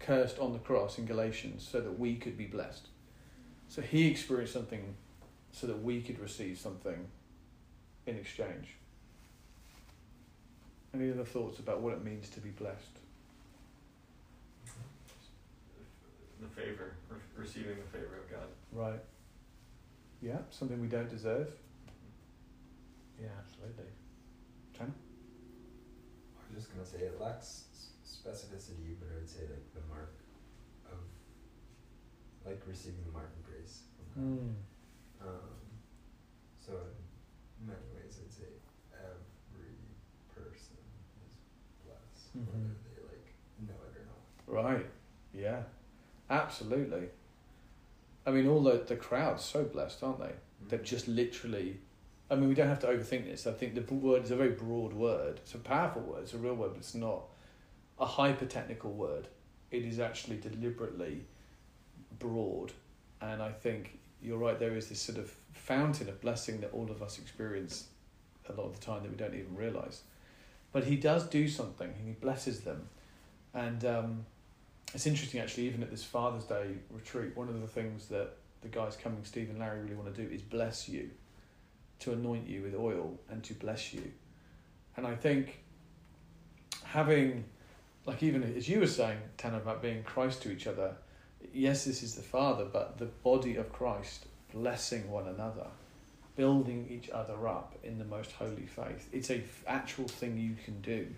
cursed 0.00 0.40
on 0.40 0.52
the 0.52 0.58
cross 0.58 0.98
in 0.98 1.06
Galatians 1.06 1.66
so 1.70 1.80
that 1.80 1.96
we 1.96 2.16
could 2.16 2.36
be 2.36 2.46
blessed. 2.46 2.88
So 3.68 3.82
he 3.82 4.08
experienced 4.08 4.52
something 4.52 4.96
so 5.52 5.68
that 5.68 5.80
we 5.80 6.02
could 6.02 6.18
receive 6.18 6.58
something 6.58 7.06
in 8.04 8.16
exchange. 8.16 8.74
Any 10.94 11.10
other 11.10 11.24
thoughts 11.24 11.58
about 11.58 11.80
what 11.80 11.92
it 11.94 12.04
means 12.04 12.28
to 12.30 12.40
be 12.40 12.50
blessed? 12.50 12.98
The 16.40 16.48
favor, 16.48 16.94
re- 17.10 17.18
receiving 17.36 17.76
the 17.76 17.98
favor 17.98 18.16
of 18.24 18.30
God. 18.30 18.46
Right. 18.72 19.00
Yeah, 20.22 20.38
something 20.50 20.80
we 20.80 20.86
don't 20.88 21.10
deserve. 21.10 21.48
Yeah, 23.20 23.28
absolutely. 23.38 23.90
Sam? 24.76 24.94
I 26.38 26.54
was 26.54 26.64
just 26.64 26.72
gonna 26.72 26.86
say 26.86 26.98
it 27.06 27.20
lacks 27.20 27.64
specificity, 28.06 28.94
but 28.98 29.08
I 29.12 29.18
would 29.18 29.28
say 29.28 29.42
like 29.50 29.66
the 29.74 29.82
mark 29.92 30.14
of 30.90 30.98
like 32.46 32.62
receiving 32.66 33.02
the 33.04 33.12
mark 33.12 33.30
of 33.36 33.44
grace. 33.44 33.82
From 34.14 34.22
Mm. 34.22 34.54
Um, 35.20 35.58
so 36.64 36.72
in 37.60 37.66
many 37.66 37.86
ways, 37.94 38.18
I'd 38.24 38.32
say 38.32 38.50
every 38.94 39.74
person 40.34 40.78
is 41.22 42.27
Mhm. 42.38 42.46
whether 42.46 42.94
they 42.94 43.02
like 43.02 43.68
know 43.68 43.74
it 43.86 44.00
or 44.48 44.62
not. 44.62 44.64
Right. 44.76 44.86
Yeah. 45.32 45.62
Absolutely. 46.30 47.08
I 48.26 48.30
mean, 48.30 48.46
all 48.46 48.62
the, 48.62 48.84
the 48.86 48.96
crowd's 48.96 49.44
so 49.44 49.64
blessed, 49.64 50.02
aren't 50.02 50.20
they? 50.20 50.32
They've 50.68 50.82
just 50.82 51.08
literally. 51.08 51.80
I 52.30 52.34
mean, 52.34 52.48
we 52.50 52.54
don't 52.54 52.68
have 52.68 52.80
to 52.80 52.86
overthink 52.88 53.24
this. 53.24 53.46
I 53.46 53.52
think 53.52 53.74
the 53.74 53.94
word 53.94 54.24
is 54.24 54.30
a 54.30 54.36
very 54.36 54.50
broad 54.50 54.92
word. 54.92 55.38
It's 55.42 55.54
a 55.54 55.58
powerful 55.58 56.02
word. 56.02 56.24
It's 56.24 56.34
a 56.34 56.38
real 56.38 56.54
word, 56.54 56.72
but 56.72 56.78
it's 56.78 56.94
not 56.94 57.22
a 57.98 58.04
hyper 58.04 58.44
technical 58.44 58.92
word. 58.92 59.28
It 59.70 59.84
is 59.84 59.98
actually 59.98 60.36
deliberately 60.36 61.24
broad. 62.18 62.72
And 63.22 63.42
I 63.42 63.50
think 63.50 63.98
you're 64.20 64.36
right, 64.38 64.58
there 64.58 64.76
is 64.76 64.88
this 64.88 65.00
sort 65.00 65.18
of 65.18 65.34
fountain 65.52 66.08
of 66.08 66.20
blessing 66.20 66.60
that 66.60 66.72
all 66.72 66.90
of 66.90 67.02
us 67.02 67.18
experience 67.18 67.86
a 68.48 68.52
lot 68.52 68.66
of 68.66 68.78
the 68.78 68.84
time 68.84 69.02
that 69.02 69.10
we 69.10 69.16
don't 69.16 69.34
even 69.34 69.56
realize. 69.56 70.02
But 70.72 70.84
he 70.84 70.96
does 70.96 71.26
do 71.28 71.48
something, 71.48 71.88
and 71.88 72.06
he 72.06 72.12
blesses 72.12 72.60
them. 72.60 72.88
And 73.54 73.84
um, 73.84 74.26
it's 74.94 75.06
interesting, 75.06 75.40
actually, 75.40 75.66
even 75.66 75.82
at 75.82 75.90
this 75.90 76.04
Father's 76.04 76.44
Day 76.44 76.74
retreat, 76.90 77.36
one 77.36 77.48
of 77.48 77.60
the 77.60 77.66
things 77.66 78.08
that 78.08 78.36
the 78.60 78.68
guys 78.68 78.96
coming, 78.96 79.24
Steve 79.24 79.50
and 79.50 79.58
Larry, 79.58 79.82
really 79.82 79.94
want 79.94 80.14
to 80.14 80.22
do 80.22 80.28
is 80.32 80.42
bless 80.42 80.88
you, 80.88 81.10
to 82.00 82.12
anoint 82.12 82.48
you 82.48 82.62
with 82.62 82.74
oil 82.74 83.18
and 83.30 83.42
to 83.44 83.54
bless 83.54 83.92
you. 83.92 84.12
And 84.96 85.06
I 85.06 85.14
think 85.14 85.60
having, 86.84 87.44
like, 88.06 88.22
even 88.22 88.42
as 88.42 88.68
you 88.68 88.80
were 88.80 88.86
saying, 88.86 89.18
Tanner, 89.36 89.58
about 89.58 89.82
being 89.82 90.02
Christ 90.02 90.42
to 90.42 90.52
each 90.52 90.66
other, 90.66 90.94
yes, 91.52 91.84
this 91.84 92.02
is 92.02 92.14
the 92.14 92.22
Father, 92.22 92.64
but 92.64 92.98
the 92.98 93.06
body 93.06 93.56
of 93.56 93.72
Christ 93.72 94.26
blessing 94.52 95.10
one 95.10 95.28
another, 95.28 95.66
building 96.38 96.86
each 96.88 97.10
other 97.10 97.48
up 97.48 97.74
in 97.82 97.98
the 97.98 98.04
most 98.04 98.30
holy 98.30 98.64
faith. 98.64 99.08
It's 99.12 99.28
a 99.28 99.38
f- 99.38 99.64
actual 99.66 100.06
thing 100.06 100.38
you 100.38 100.54
can 100.64 100.80
do. 100.80 101.08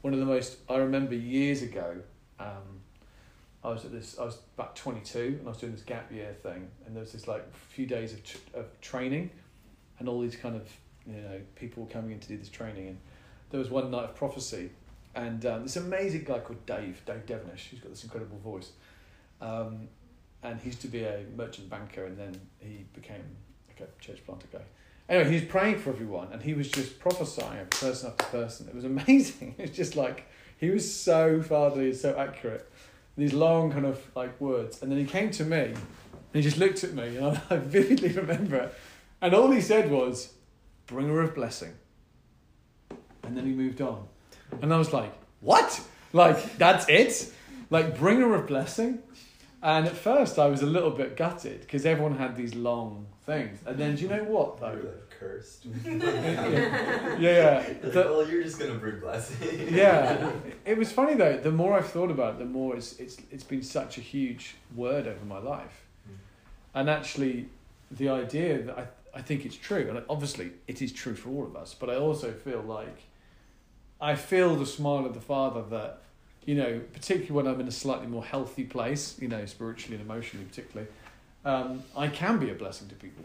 One 0.00 0.12
of 0.12 0.18
the 0.18 0.26
most, 0.26 0.58
I 0.68 0.78
remember 0.78 1.14
years 1.14 1.62
ago, 1.62 1.98
um, 2.40 2.80
I 3.62 3.68
was 3.68 3.84
at 3.84 3.92
this, 3.92 4.18
I 4.18 4.24
was 4.24 4.38
about 4.56 4.74
22 4.74 5.36
and 5.38 5.46
I 5.46 5.50
was 5.50 5.58
doing 5.58 5.70
this 5.70 5.82
gap 5.82 6.10
year 6.10 6.34
thing, 6.42 6.68
and 6.84 6.96
there 6.96 7.00
was 7.00 7.12
this 7.12 7.28
like 7.28 7.44
few 7.54 7.86
days 7.86 8.12
of, 8.12 8.24
tr- 8.24 8.38
of 8.54 8.80
training, 8.80 9.30
and 10.00 10.08
all 10.08 10.20
these 10.20 10.34
kind 10.34 10.56
of, 10.56 10.68
you 11.06 11.22
know, 11.22 11.40
people 11.54 11.86
coming 11.86 12.10
in 12.10 12.18
to 12.18 12.26
do 12.26 12.36
this 12.36 12.48
training, 12.48 12.88
and 12.88 12.98
there 13.50 13.60
was 13.60 13.70
one 13.70 13.88
night 13.92 14.04
of 14.04 14.16
prophecy, 14.16 14.70
and 15.14 15.46
um, 15.46 15.62
this 15.62 15.76
amazing 15.76 16.24
guy 16.24 16.40
called 16.40 16.66
Dave, 16.66 17.00
Dave 17.06 17.24
Devenish, 17.24 17.68
who's 17.70 17.78
got 17.78 17.90
this 17.90 18.02
incredible 18.02 18.38
voice. 18.38 18.72
Um, 19.40 19.86
and 20.42 20.60
he 20.60 20.66
used 20.66 20.80
to 20.82 20.88
be 20.88 21.04
a 21.04 21.24
merchant 21.36 21.70
banker 21.70 22.04
and 22.04 22.18
then 22.18 22.38
he 22.60 22.84
became 22.94 23.24
Uh, 23.80 23.84
church 24.00 24.24
planter 24.24 24.46
guy. 24.52 24.62
Anyway, 25.08 25.28
he 25.28 25.34
was 25.36 25.44
praying 25.44 25.78
for 25.78 25.90
everyone 25.90 26.28
and 26.32 26.42
he 26.42 26.54
was 26.54 26.68
just 26.68 26.98
prophesying 26.98 27.60
of 27.60 27.70
person 27.70 28.10
after 28.10 28.24
person. 28.26 28.68
It 28.68 28.74
was 28.74 28.84
amazing. 28.84 29.54
It 29.58 29.68
was 29.68 29.76
just 29.76 29.96
like, 29.96 30.26
he 30.58 30.70
was 30.70 30.92
so 30.92 31.42
fatherly 31.42 31.92
so 31.92 32.16
accurate. 32.16 32.70
These 33.16 33.32
long 33.32 33.70
kind 33.72 33.86
of 33.86 34.00
like 34.14 34.40
words. 34.40 34.82
And 34.82 34.90
then 34.90 34.98
he 34.98 35.04
came 35.04 35.30
to 35.32 35.44
me 35.44 35.58
and 35.58 35.78
he 36.32 36.42
just 36.42 36.58
looked 36.58 36.82
at 36.84 36.92
me 36.92 37.16
and 37.16 37.40
I 37.50 37.56
vividly 37.56 38.08
remember 38.08 38.56
it. 38.56 38.74
And 39.20 39.34
all 39.34 39.50
he 39.50 39.60
said 39.60 39.90
was, 39.90 40.32
bringer 40.86 41.20
of 41.20 41.34
blessing. 41.34 41.72
And 43.22 43.36
then 43.36 43.46
he 43.46 43.52
moved 43.52 43.80
on. 43.80 44.06
And 44.62 44.72
I 44.72 44.76
was 44.76 44.92
like, 44.92 45.12
what? 45.40 45.80
Like, 46.12 46.58
that's 46.58 46.88
it? 46.88 47.32
like 47.70 47.98
bringer 47.98 48.34
of 48.34 48.46
blessing. 48.46 49.00
And 49.62 49.86
at 49.86 49.96
first, 49.96 50.38
I 50.38 50.46
was 50.46 50.62
a 50.62 50.66
little 50.66 50.90
bit 50.90 51.16
gutted 51.16 51.60
because 51.60 51.86
everyone 51.86 52.18
had 52.18 52.36
these 52.36 52.54
long 52.54 53.06
things. 53.26 53.58
And 53.66 53.76
then, 53.76 53.96
do 53.96 54.02
you 54.02 54.08
know 54.08 54.24
what 54.24 54.58
You're 54.60 54.76
though? 54.82 54.88
like 54.88 55.10
cursed. 55.10 55.66
Yeah, 55.84 57.18
yeah. 57.18 57.72
The- 57.82 57.90
well, 58.08 58.28
you're 58.28 58.42
just 58.42 58.58
gonna 58.58 58.74
bring 58.74 59.00
blessing. 59.00 59.68
yeah, 59.74 60.30
it 60.64 60.78
was 60.78 60.92
funny 60.92 61.14
though. 61.14 61.36
The 61.36 61.50
more 61.50 61.74
I've 61.76 61.88
thought 61.88 62.10
about 62.10 62.34
it, 62.34 62.38
the 62.38 62.44
more 62.44 62.76
it's 62.76 62.98
it's 62.98 63.16
it's 63.30 63.44
been 63.44 63.62
such 63.62 63.98
a 63.98 64.00
huge 64.00 64.54
word 64.74 65.06
over 65.06 65.24
my 65.24 65.38
life, 65.38 65.82
Mm. 66.08 66.14
and 66.74 66.90
actually, 66.90 67.48
the 67.90 68.08
idea 68.08 68.62
that 68.62 68.78
I 68.78 68.86
I 69.18 69.22
think 69.22 69.44
it's 69.44 69.56
true, 69.56 69.86
and 69.90 70.02
obviously 70.08 70.52
it 70.68 70.80
is 70.82 70.92
true 70.92 71.14
for 71.14 71.30
all 71.30 71.44
of 71.44 71.56
us. 71.56 71.74
But 71.74 71.90
I 71.90 71.96
also 71.96 72.32
feel 72.32 72.60
like 72.62 72.98
I 74.00 74.14
feel 74.14 74.54
the 74.56 74.66
smile 74.66 75.04
of 75.06 75.14
the 75.14 75.20
Father 75.20 75.62
that 75.70 76.02
you 76.44 76.54
know, 76.54 76.80
particularly 76.92 77.32
when 77.32 77.46
I'm 77.52 77.60
in 77.60 77.66
a 77.66 77.72
slightly 77.72 78.06
more 78.06 78.24
healthy 78.24 78.62
place, 78.64 79.16
you 79.20 79.26
know, 79.26 79.44
spiritually 79.46 79.96
and 79.96 80.08
emotionally, 80.08 80.44
particularly, 80.46 80.88
um, 81.46 81.84
I 81.96 82.08
can 82.08 82.38
be 82.38 82.50
a 82.50 82.54
blessing 82.54 82.88
to 82.88 82.94
people. 82.96 83.24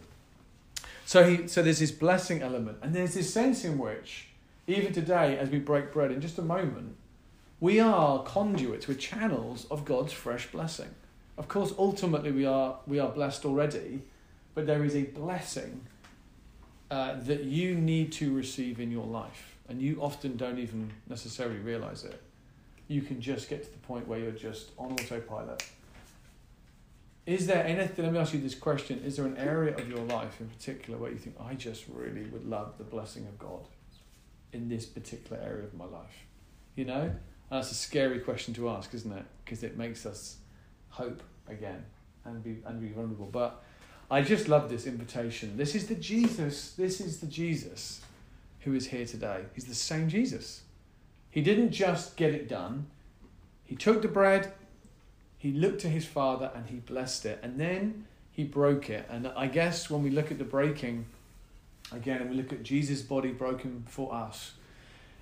So 1.05 1.23
he 1.25 1.47
so 1.47 1.61
there's 1.61 1.79
this 1.79 1.91
blessing 1.91 2.41
element, 2.41 2.77
and 2.81 2.93
there's 2.93 3.15
this 3.15 3.33
sense 3.33 3.65
in 3.65 3.77
which 3.77 4.27
even 4.67 4.93
today, 4.93 5.37
as 5.37 5.49
we 5.49 5.59
break 5.59 5.91
bread 5.91 6.11
in 6.11 6.21
just 6.21 6.37
a 6.37 6.41
moment, 6.43 6.95
we 7.59 7.79
are 7.79 8.23
conduits, 8.23 8.87
we're 8.87 8.93
channels 8.93 9.65
of 9.69 9.83
God's 9.83 10.13
fresh 10.13 10.47
blessing. 10.51 10.89
Of 11.37 11.47
course, 11.47 11.73
ultimately 11.77 12.31
we 12.31 12.45
are 12.45 12.77
we 12.85 12.99
are 12.99 13.09
blessed 13.09 13.43
already, 13.43 14.03
but 14.53 14.67
there 14.67 14.85
is 14.85 14.95
a 14.95 15.03
blessing 15.03 15.81
uh, 16.91 17.15
that 17.21 17.43
you 17.43 17.75
need 17.75 18.11
to 18.13 18.33
receive 18.33 18.79
in 18.79 18.91
your 18.91 19.05
life, 19.05 19.55
and 19.67 19.81
you 19.81 19.99
often 19.99 20.37
don't 20.37 20.59
even 20.59 20.91
necessarily 21.09 21.57
realize 21.57 22.03
it. 22.03 22.21
You 22.87 23.01
can 23.01 23.19
just 23.19 23.49
get 23.49 23.63
to 23.63 23.71
the 23.71 23.79
point 23.79 24.07
where 24.07 24.19
you're 24.19 24.31
just 24.31 24.69
on 24.77 24.91
autopilot. 24.93 25.63
Is 27.25 27.47
there 27.47 27.65
anything? 27.65 28.05
Let 28.05 28.13
me 28.13 28.19
ask 28.19 28.33
you 28.33 28.41
this 28.41 28.55
question: 28.55 29.01
Is 29.05 29.17
there 29.17 29.25
an 29.25 29.37
area 29.37 29.75
of 29.75 29.87
your 29.87 29.99
life 29.99 30.41
in 30.41 30.49
particular 30.49 30.99
where 30.99 31.11
you 31.11 31.17
think, 31.17 31.35
I 31.39 31.53
just 31.53 31.85
really 31.87 32.23
would 32.25 32.45
love 32.45 32.77
the 32.77 32.83
blessing 32.83 33.27
of 33.27 33.37
God? 33.37 33.67
in 34.53 34.69
this 34.69 34.85
particular 34.85 35.41
area 35.41 35.63
of 35.63 35.73
my 35.73 35.85
life? 35.85 36.25
You 36.75 36.85
know? 36.85 37.01
And 37.01 37.19
that's 37.49 37.71
a 37.71 37.75
scary 37.75 38.19
question 38.19 38.53
to 38.55 38.69
ask, 38.69 38.93
isn't 38.93 39.11
it? 39.11 39.25
Because 39.43 39.63
it 39.63 39.77
makes 39.77 40.05
us 40.05 40.37
hope 40.89 41.21
again 41.47 41.83
and 42.25 42.43
be 42.43 42.57
and 42.65 42.79
be 42.79 42.89
vulnerable. 42.89 43.29
But 43.31 43.63
I 44.09 44.21
just 44.21 44.47
love 44.47 44.69
this 44.69 44.87
invitation. 44.87 45.57
This 45.57 45.75
is 45.75 45.87
the 45.87 45.95
Jesus, 45.95 46.73
this 46.73 47.01
is 47.01 47.19
the 47.19 47.27
Jesus 47.27 48.01
who 48.61 48.73
is 48.73 48.87
here 48.87 49.05
today. 49.05 49.41
He's 49.53 49.65
the 49.65 49.75
same 49.75 50.07
Jesus. 50.07 50.61
He 51.29 51.41
didn't 51.41 51.71
just 51.71 52.15
get 52.15 52.33
it 52.33 52.47
done. 52.47 52.87
He 53.63 53.75
took 53.75 54.01
the 54.01 54.07
bread, 54.07 54.53
he 55.41 55.51
looked 55.51 55.81
to 55.81 55.89
his 55.89 56.05
father 56.05 56.51
and 56.53 56.67
he 56.67 56.75
blessed 56.75 57.25
it, 57.25 57.39
and 57.41 57.59
then 57.59 58.05
he 58.31 58.43
broke 58.43 58.91
it. 58.91 59.07
And 59.09 59.27
I 59.29 59.47
guess 59.47 59.89
when 59.89 60.03
we 60.03 60.11
look 60.11 60.29
at 60.29 60.37
the 60.37 60.43
breaking, 60.43 61.07
again, 61.91 62.21
and 62.21 62.29
we 62.29 62.35
look 62.35 62.53
at 62.53 62.61
Jesus' 62.61 63.01
body 63.01 63.31
broken 63.31 63.83
for 63.87 64.13
us, 64.13 64.53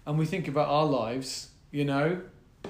and 0.06 0.20
we 0.20 0.26
think 0.26 0.50
about 0.50 0.68
our 0.68 0.86
lives, 0.86 1.52
you 1.72 1.86
know, 1.86 2.22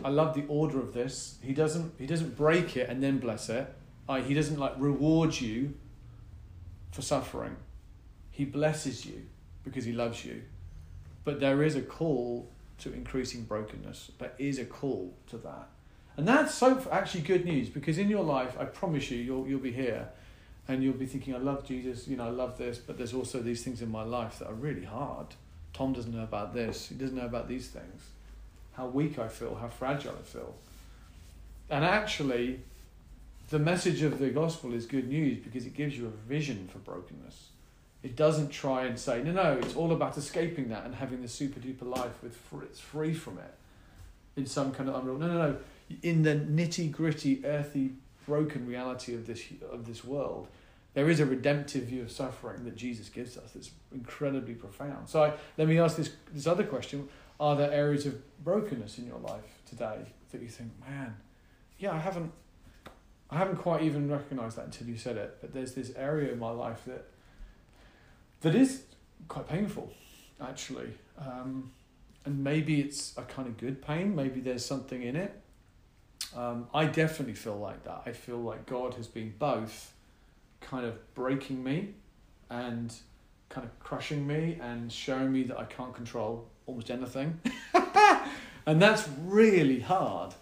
I 0.06 0.10
love 0.10 0.36
the 0.36 0.45
order 0.47 0.80
of 0.80 0.93
this. 0.93 1.39
He 1.41 1.54
doesn't 1.54 1.93
he 1.97 2.06
doesn't 2.06 2.38
break 2.38 2.78
it 2.78 2.88
and 2.88 3.02
then 3.02 3.18
bless 3.18 3.50
it. 3.50 3.74
Uh, 4.08 4.22
he 4.22 4.36
doesn't 4.36 4.60
like 4.60 4.74
reward 4.78 5.41
you 5.41 5.74
for 6.91 7.02
suffering. 7.02 7.56
He 8.30 8.45
blesses 8.45 9.08
you 9.08 9.24
because 9.64 9.86
he 9.86 9.91
loves 9.91 10.24
you. 10.24 10.43
But 11.24 11.39
there 11.39 11.64
is 11.64 11.76
a 11.76 11.82
call 11.82 12.47
to 12.78 12.93
increasing 12.93 13.45
brokenness. 13.45 14.12
There 14.20 14.34
is 14.38 14.60
a 14.60 14.66
call 14.66 15.16
to 15.30 15.38
that. 15.38 15.70
And 16.20 16.28
that's 16.28 16.53
so 16.53 16.86
actually 16.91 17.22
good 17.22 17.45
news 17.45 17.70
because 17.70 17.97
in 17.97 18.09
your 18.09 18.26
life, 18.26 18.57
I 18.59 18.65
promise 18.65 19.09
you, 19.09 19.20
you'll, 19.20 19.47
you'll 19.47 19.61
be 19.61 19.72
here 19.72 20.09
and 20.67 20.84
you'll 20.84 20.91
be 20.91 21.05
thinking, 21.05 21.34
I 21.34 21.38
love 21.38 21.65
Jesus, 21.65 22.09
you 22.09 22.17
know, 22.17 22.26
I 22.26 22.30
love 22.30 22.57
this, 22.57 22.78
but 22.78 22.97
there's 22.97 23.13
also 23.13 23.39
these 23.39 23.63
things 23.63 23.82
in 23.82 23.89
my 23.89 24.03
life 24.03 24.39
that 24.39 24.49
are 24.49 24.53
really 24.53 24.84
hard. 24.84 25.28
Tom 25.72 25.93
doesn't 25.93 26.13
know 26.13 26.24
about 26.24 26.53
this, 26.53 26.89
he 26.89 26.95
doesn't 26.95 27.15
know 27.15 27.26
about 27.26 27.47
these 27.47 27.70
things. 27.70 28.01
How 28.74 28.88
weak 28.88 29.17
I 29.17 29.30
feel, 29.30 29.55
how 29.55 29.70
fragile 29.70 30.13
I 30.20 30.24
feel. 30.24 30.55
And 31.70 31.86
actually, 31.86 32.59
the 33.49 33.59
message 33.59 34.01
of 34.01 34.20
the 34.20 34.30
gospel 34.30 34.74
is 34.74 34.88
good 34.88 35.07
news 35.07 35.39
because 35.41 35.65
it 35.65 35.74
gives 35.74 35.97
you 35.97 36.07
a 36.07 36.28
vision 36.28 36.67
for 36.70 36.80
brokenness. 36.80 37.47
It 38.03 38.17
doesn't 38.17 38.49
try 38.49 38.88
and 38.88 38.99
say, 38.99 39.24
no, 39.24 39.32
no, 39.32 39.53
it's 39.53 39.78
all 39.78 39.93
about 39.93 40.17
escaping 40.17 40.67
that 40.67 40.84
and 40.84 40.95
having 40.95 41.22
this 41.22 41.32
super 41.32 41.61
duper 41.61 41.88
life 41.88 42.22
with 42.22 42.36
free, 42.36 42.65
it's 42.65 42.82
free 42.82 43.13
from 43.13 43.38
it 43.38 43.53
in 44.36 44.45
some 44.45 44.74
kind 44.74 44.89
of 44.89 44.95
unreal. 44.95 45.17
No, 45.17 45.28
no, 45.28 45.51
no. 45.51 45.57
In 46.04 46.24
the 46.24 46.36
nitty 46.36 46.92
gritty, 46.92 47.46
earthy, 47.46 47.94
broken 48.28 48.68
reality 48.68 49.16
of 49.16 49.26
this 49.26 49.44
of 49.72 49.86
this 49.86 50.04
world, 50.04 50.48
there 50.94 51.10
is 51.10 51.20
a 51.20 51.26
redemptive 51.26 51.86
view 51.86 52.04
of 52.04 52.12
suffering 52.12 52.64
that 52.66 52.76
Jesus 52.76 53.10
gives 53.10 53.38
us 53.38 53.52
that's 53.54 53.72
incredibly 53.92 54.54
profound. 54.54 55.10
So 55.10 55.24
I, 55.24 55.34
let 55.58 55.68
me 55.68 55.80
ask 55.80 55.98
this 55.98 56.12
this 56.32 56.48
other 56.48 56.64
question: 56.64 57.10
Are 57.40 57.56
there 57.56 57.72
areas 57.72 58.06
of 58.06 58.22
brokenness 58.44 58.98
in 58.98 59.08
your 59.08 59.20
life 59.20 59.62
today 59.68 60.00
that 60.32 60.42
you 60.42 60.48
think, 60.48 60.72
man, 60.88 61.16
yeah, 61.80 61.92
I 61.92 62.00
haven't, 62.00 62.32
I 63.30 63.38
haven't 63.38 63.58
quite 63.58 63.82
even 63.82 64.10
recognised 64.10 64.58
that 64.58 64.66
until 64.66 64.88
you 64.88 64.98
said 64.98 65.18
it, 65.18 65.38
but 65.42 65.54
there's 65.54 65.74
this 65.74 65.92
area 65.96 66.32
in 66.32 66.40
my 66.40 66.52
life 66.52 66.84
that 66.86 67.06
that 68.42 68.56
is 68.56 68.84
quite 69.28 69.48
painful, 69.48 69.92
actually. 70.42 70.94
Um, 71.18 71.72
and 72.26 72.44
maybe 72.44 72.80
it's 72.82 73.18
a 73.18 73.24
kind 73.24 73.48
of 73.48 73.58
good 73.58 73.82
pain. 73.82 74.16
Maybe 74.16 74.40
there's 74.40 74.66
something 74.66 75.02
in 75.02 75.16
it. 75.16 75.42
Um, 76.36 76.68
I 76.74 76.86
definitely 76.86 77.34
feel 77.34 77.58
like 77.58 77.84
that. 77.84 78.04
I 78.06 78.12
feel 78.12 78.38
like 78.38 78.66
God 78.66 78.94
has 78.96 79.08
been 79.08 79.34
both 79.40 79.94
kind 80.62 80.86
of 80.86 81.14
breaking 81.16 81.64
me 81.64 81.94
and 82.50 82.94
kind 83.50 83.66
of 83.66 83.80
crushing 83.80 84.28
me 84.28 84.60
and 84.62 84.92
showing 84.92 85.32
me 85.32 85.44
that 85.44 85.60
I 85.60 85.66
can't 85.66 85.94
control 85.94 86.48
almost 86.68 86.92
anything. 86.92 87.40
and 88.66 88.82
that's 88.82 89.08
really 89.26 89.80
hard 89.80 90.36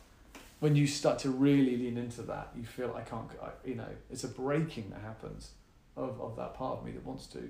when 0.59 0.75
you 0.75 0.87
start 0.87 1.19
to 1.19 1.29
really 1.29 1.77
lean 1.77 1.97
into 1.97 2.21
that. 2.23 2.49
You 2.55 2.63
feel 2.63 2.93
I 2.95 3.01
can't, 3.01 3.29
I, 3.41 3.49
you 3.65 3.75
know, 3.75 3.87
it's 4.11 4.23
a 4.23 4.27
breaking 4.27 4.89
that 4.89 5.01
happens 5.01 5.51
of, 5.95 6.19
of 6.19 6.35
that 6.35 6.53
part 6.55 6.79
of 6.79 6.85
me 6.85 6.91
that 6.91 7.05
wants 7.05 7.27
to. 7.27 7.49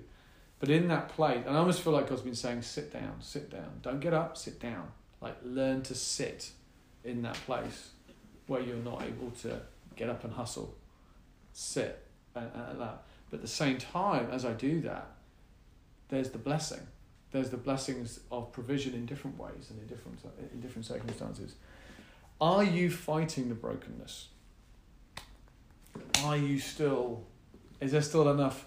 But 0.60 0.70
in 0.70 0.88
that 0.88 1.10
place, 1.10 1.44
and 1.46 1.56
I 1.56 1.60
almost 1.60 1.82
feel 1.82 1.94
like 1.94 2.10
God's 2.10 2.22
been 2.22 2.36
saying, 2.36 2.64
sit 2.64 2.92
down, 2.92 3.16
sit 3.20 3.50
down. 3.50 3.80
Don't 3.82 4.00
get 4.00 4.14
up, 4.14 4.38
sit 4.38 4.60
down. 4.60 4.92
Like 5.22 5.38
learn 5.44 5.82
to 5.84 5.96
sit 5.96 6.52
in 7.04 7.24
that 7.24 7.36
place 7.46 7.90
where 8.48 8.62
you're 8.62 8.78
not 8.78 9.04
able 9.04 9.32
to 9.42 9.62
get 9.96 10.10
up 10.10 10.24
and 10.24 10.34
hustle. 10.34 10.76
Sit 11.54 12.04
uh, 12.36 12.40
uh, 12.40 12.44
and, 12.44 12.72
and 12.72 12.82
that. 12.82 13.04
But 13.30 13.38
at 13.38 13.42
the 13.42 13.48
same 13.48 13.78
time, 13.78 14.30
as 14.32 14.46
I 14.46 14.54
do 14.54 14.82
that, 14.82 15.08
there's 16.10 16.30
the 16.30 16.38
blessing. 16.38 16.80
There's 17.32 17.50
the 17.50 17.58
blessings 17.58 18.22
of 18.32 18.52
provision 18.54 18.94
in 18.94 19.06
different 19.06 19.38
ways 19.38 19.70
and 19.70 19.80
in 19.80 19.88
different 19.88 20.20
uh, 20.26 20.30
in 20.54 20.62
different 20.62 20.86
circumstances. 20.86 21.56
Are 22.40 22.64
you 22.64 22.90
fighting 22.90 23.50
the 23.50 23.56
brokenness? 23.56 24.30
Are 26.24 26.38
you 26.38 26.60
still? 26.60 27.24
Is 27.82 27.92
there 27.92 28.02
still 28.02 28.30
enough 28.30 28.66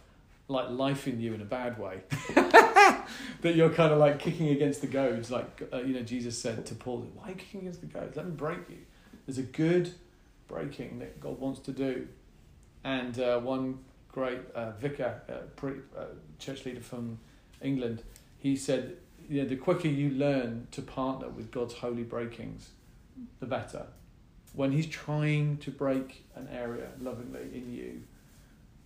like 0.49 0.68
life 0.70 1.07
in 1.07 1.20
you 1.20 1.33
in 1.33 1.41
a 1.41 1.45
bad 1.45 1.78
way 1.78 2.01
that 2.35 3.55
you're 3.55 3.70
kind 3.70 3.93
of 3.93 3.99
like 3.99 4.18
kicking 4.18 4.49
against 4.49 4.83
the 4.83 4.87
goads? 4.89 5.31
Like 5.31 5.62
uh, 5.72 5.78
you 5.78 5.95
know, 5.95 6.03
Jesus 6.03 6.39
said 6.39 6.66
to 6.66 6.74
Paul, 6.74 7.07
"Why 7.14 7.26
are 7.26 7.31
you 7.31 7.37
kicking 7.37 7.61
against 7.61 7.81
the 7.81 7.87
goads? 7.87 8.16
Let 8.16 8.26
me 8.26 8.33
break 8.33 8.68
you." 8.68 8.78
There's 9.31 9.47
a 9.47 9.53
good 9.53 9.93
breaking 10.49 10.99
that 10.99 11.20
God 11.20 11.39
wants 11.39 11.61
to 11.61 11.70
do, 11.70 12.09
and 12.83 13.16
uh, 13.20 13.39
one 13.39 13.78
great 14.11 14.41
uh, 14.57 14.72
vicar, 14.72 15.22
uh, 15.28 15.47
pre- 15.55 15.85
uh, 15.97 16.07
church 16.41 16.66
leader 16.66 16.81
from 16.81 17.20
England, 17.62 18.03
he 18.41 18.57
said, 18.57 18.97
"You 19.28 19.43
know, 19.43 19.49
the 19.49 19.55
quicker 19.55 19.87
you 19.87 20.11
learn 20.11 20.66
to 20.72 20.83
partner 20.83 21.28
with 21.28 21.53
God's 21.53 21.74
holy 21.74 22.03
breakings, 22.03 22.70
the 23.39 23.47
better. 23.47 23.87
When 24.53 24.72
He's 24.72 24.89
trying 24.89 25.59
to 25.59 25.70
break 25.70 26.24
an 26.35 26.49
area 26.53 26.89
lovingly 27.01 27.51
in 27.55 27.72
you, 27.72 28.03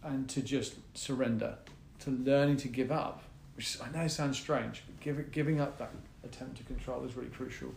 and 0.03 0.28
to 0.28 0.42
just 0.42 0.74
surrender, 0.92 1.57
to 2.01 2.11
learning 2.11 2.59
to 2.59 2.68
give 2.68 2.92
up, 2.92 3.22
which 3.57 3.78
I 3.80 3.90
know 3.97 4.09
sounds 4.09 4.38
strange, 4.38 4.82
but 4.86 5.01
give, 5.01 5.32
giving 5.32 5.59
up 5.59 5.78
that 5.78 5.92
attempt 6.22 6.59
to 6.59 6.64
control 6.64 7.03
is 7.07 7.16
really 7.16 7.30
crucial. 7.30 7.74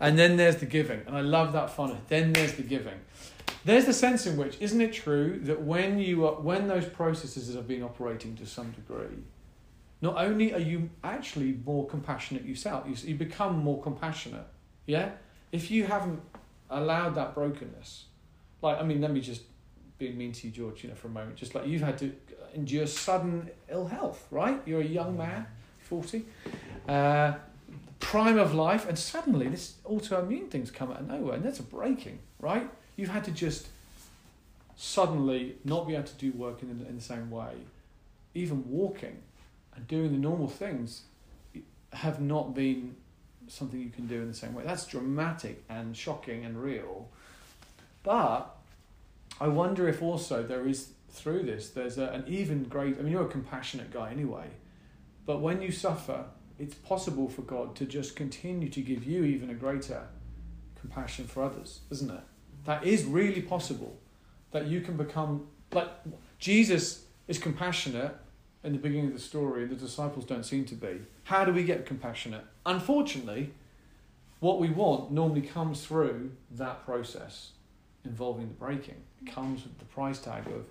And 0.00 0.18
then 0.18 0.36
there's 0.36 0.56
the 0.56 0.66
giving, 0.66 1.00
and 1.06 1.16
I 1.16 1.22
love 1.22 1.52
that 1.54 1.70
funnel. 1.70 1.98
Then 2.08 2.32
there's 2.32 2.54
the 2.54 2.62
giving. 2.62 3.00
There's 3.64 3.84
the 3.84 3.92
sense 3.92 4.26
in 4.26 4.36
which, 4.36 4.56
isn't 4.60 4.80
it 4.80 4.92
true 4.92 5.40
that 5.44 5.62
when 5.62 5.98
you 5.98 6.26
are, 6.26 6.34
when 6.34 6.68
those 6.68 6.86
processes 6.86 7.54
have 7.54 7.66
been 7.66 7.82
operating 7.82 8.36
to 8.36 8.46
some 8.46 8.70
degree, 8.70 9.18
not 10.00 10.16
only 10.16 10.54
are 10.54 10.60
you 10.60 10.90
actually 11.02 11.58
more 11.66 11.86
compassionate 11.86 12.44
yourself, 12.44 12.84
you, 12.88 12.94
you 13.08 13.16
become 13.16 13.58
more 13.58 13.82
compassionate. 13.82 14.46
Yeah, 14.86 15.10
if 15.50 15.70
you 15.70 15.84
haven't 15.84 16.20
allowed 16.70 17.16
that 17.16 17.34
brokenness, 17.34 18.04
like 18.62 18.78
I 18.80 18.84
mean, 18.84 19.00
let 19.00 19.10
me 19.10 19.20
just 19.20 19.42
be 19.98 20.12
mean 20.12 20.32
to 20.32 20.46
you, 20.46 20.52
George, 20.52 20.84
you 20.84 20.90
know, 20.90 20.94
for 20.94 21.08
a 21.08 21.10
moment. 21.10 21.36
Just 21.36 21.56
like 21.56 21.66
you've 21.66 21.82
had 21.82 21.98
to 21.98 22.12
endure 22.54 22.86
sudden 22.86 23.50
ill 23.68 23.88
health, 23.88 24.26
right? 24.30 24.62
You're 24.64 24.80
a 24.80 24.84
young 24.84 25.18
man, 25.18 25.46
forty. 25.80 26.26
Uh, 26.88 27.32
prime 28.00 28.38
of 28.38 28.54
life, 28.54 28.88
and 28.88 28.98
suddenly 28.98 29.48
this 29.48 29.74
autoimmune 29.84 30.50
thing's 30.50 30.70
come 30.70 30.90
out 30.90 31.00
of 31.00 31.08
nowhere, 31.08 31.34
and 31.34 31.44
that's 31.44 31.58
a 31.58 31.64
breaking, 31.64 32.18
right? 32.40 32.68
You've 32.96 33.10
had 33.10 33.24
to 33.24 33.30
just 33.30 33.68
suddenly 34.76 35.56
not 35.64 35.86
be 35.88 35.94
able 35.94 36.04
to 36.04 36.14
do 36.14 36.32
work 36.32 36.62
in 36.62 36.78
the, 36.78 36.88
in 36.88 36.96
the 36.96 37.02
same 37.02 37.30
way, 37.30 37.52
even 38.34 38.70
walking 38.70 39.18
and 39.74 39.86
doing 39.88 40.12
the 40.12 40.18
normal 40.18 40.48
things 40.48 41.02
have 41.92 42.20
not 42.20 42.54
been 42.54 42.94
something 43.48 43.80
you 43.80 43.90
can 43.90 44.06
do 44.06 44.20
in 44.20 44.28
the 44.28 44.34
same 44.34 44.54
way. 44.54 44.62
That's 44.64 44.86
dramatic 44.86 45.64
and 45.68 45.96
shocking 45.96 46.44
and 46.44 46.62
real. 46.62 47.08
But 48.02 48.54
I 49.40 49.48
wonder 49.48 49.88
if 49.88 50.02
also 50.02 50.42
there 50.42 50.66
is 50.66 50.90
through 51.10 51.42
this 51.42 51.70
there's 51.70 51.98
a, 51.98 52.08
an 52.08 52.24
even 52.28 52.64
great. 52.64 52.98
I 52.98 53.02
mean, 53.02 53.12
you're 53.12 53.26
a 53.26 53.28
compassionate 53.28 53.92
guy 53.92 54.10
anyway, 54.10 54.46
but 55.26 55.40
when 55.40 55.62
you 55.62 55.72
suffer, 55.72 56.26
it's 56.58 56.74
possible 56.74 57.28
for 57.28 57.42
God 57.42 57.76
to 57.76 57.84
just 57.84 58.16
continue 58.16 58.68
to 58.68 58.80
give 58.80 59.04
you 59.04 59.24
even 59.24 59.50
a 59.50 59.54
greater 59.54 60.02
compassion 60.80 61.26
for 61.26 61.42
others, 61.42 61.80
isn't 61.90 62.10
it? 62.10 62.20
That 62.64 62.84
is 62.84 63.04
really 63.04 63.42
possible. 63.42 63.96
That 64.50 64.66
you 64.66 64.80
can 64.80 64.96
become 64.96 65.46
like 65.72 65.88
Jesus 66.38 67.04
is 67.26 67.38
compassionate 67.38 68.16
in 68.64 68.72
the 68.72 68.78
beginning 68.78 69.08
of 69.08 69.12
the 69.12 69.20
story, 69.20 69.64
the 69.66 69.74
disciples 69.74 70.24
don't 70.24 70.44
seem 70.44 70.64
to 70.66 70.74
be. 70.74 71.00
How 71.24 71.44
do 71.44 71.52
we 71.52 71.62
get 71.62 71.86
compassionate? 71.86 72.44
Unfortunately, 72.66 73.52
what 74.40 74.60
we 74.60 74.68
want 74.68 75.12
normally 75.12 75.42
comes 75.42 75.84
through 75.84 76.32
that 76.52 76.84
process 76.84 77.50
involving 78.04 78.48
the 78.48 78.54
breaking. 78.54 78.96
It 79.22 79.30
comes 79.30 79.62
with 79.62 79.78
the 79.78 79.84
price 79.84 80.18
tag 80.18 80.46
of, 80.46 80.66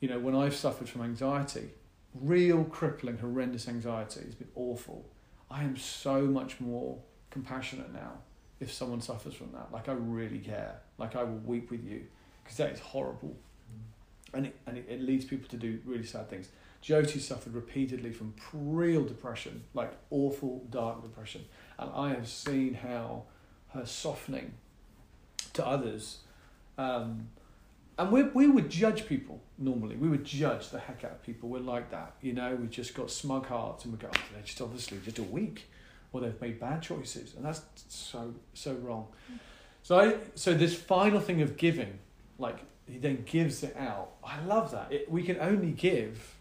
you 0.00 0.08
know, 0.08 0.18
when 0.18 0.34
I've 0.34 0.54
suffered 0.54 0.88
from 0.88 1.02
anxiety, 1.02 1.70
real 2.14 2.64
crippling, 2.64 3.18
horrendous 3.18 3.68
anxiety, 3.68 4.20
it's 4.20 4.34
been 4.34 4.48
awful. 4.54 5.04
I 5.50 5.64
am 5.64 5.76
so 5.76 6.22
much 6.22 6.60
more 6.60 6.98
compassionate 7.30 7.92
now 7.92 8.12
if 8.60 8.72
someone 8.72 9.00
suffers 9.00 9.34
from 9.34 9.52
that. 9.52 9.72
Like 9.72 9.88
I 9.88 9.92
really 9.92 10.38
care. 10.38 10.80
Like 10.98 11.16
I 11.16 11.22
will 11.24 11.38
weep 11.38 11.70
with 11.70 11.84
you 11.84 12.06
because 12.42 12.58
that 12.58 12.72
is 12.72 12.80
horrible. 12.80 13.36
And, 14.34 14.46
it, 14.46 14.56
and 14.66 14.76
it, 14.76 14.86
it 14.88 15.00
leads 15.00 15.24
people 15.24 15.48
to 15.48 15.56
do 15.56 15.80
really 15.86 16.04
sad 16.04 16.28
things. 16.28 16.48
Jyoti 16.82 17.20
suffered 17.20 17.54
repeatedly 17.54 18.12
from 18.12 18.34
real 18.52 19.04
depression, 19.04 19.64
like 19.74 19.92
awful 20.10 20.64
dark 20.70 21.02
depression. 21.02 21.44
And 21.78 21.90
I 21.94 22.10
have 22.10 22.28
seen 22.28 22.74
how 22.74 23.24
her 23.68 23.86
softening 23.86 24.54
to 25.54 25.66
others. 25.66 26.18
Um, 26.76 27.28
and 27.98 28.12
we, 28.12 28.22
we 28.22 28.46
would 28.46 28.70
judge 28.70 29.06
people 29.06 29.40
normally. 29.58 29.96
We 29.96 30.08
would 30.08 30.24
judge 30.24 30.70
the 30.70 30.78
heck 30.78 31.04
out 31.04 31.12
of 31.12 31.22
people. 31.22 31.48
We're 31.48 31.58
like 31.58 31.90
that, 31.90 32.14
you 32.22 32.32
know. 32.32 32.54
We 32.54 32.68
just 32.68 32.94
got 32.94 33.10
smug 33.10 33.46
hearts 33.46 33.84
and 33.84 33.92
we 33.92 33.98
go, 33.98 34.08
oh, 34.14 34.20
they're 34.32 34.42
just 34.42 34.60
obviously 34.60 34.98
just 35.04 35.18
a 35.18 35.22
weak, 35.22 35.68
or 36.12 36.20
they've 36.20 36.40
made 36.40 36.60
bad 36.60 36.82
choices, 36.82 37.34
and 37.34 37.44
that's 37.44 37.62
so 37.88 38.34
so 38.54 38.74
wrong. 38.74 39.08
So 39.82 39.98
I 39.98 40.16
so 40.34 40.54
this 40.54 40.74
final 40.74 41.20
thing 41.20 41.42
of 41.42 41.56
giving, 41.56 41.98
like 42.38 42.58
he 42.86 42.98
then 42.98 43.24
gives 43.26 43.62
it 43.62 43.76
out. 43.76 44.12
I 44.24 44.40
love 44.44 44.70
that. 44.70 44.92
It, 44.92 45.10
we 45.10 45.22
can 45.22 45.38
only 45.40 45.72
give 45.72 46.34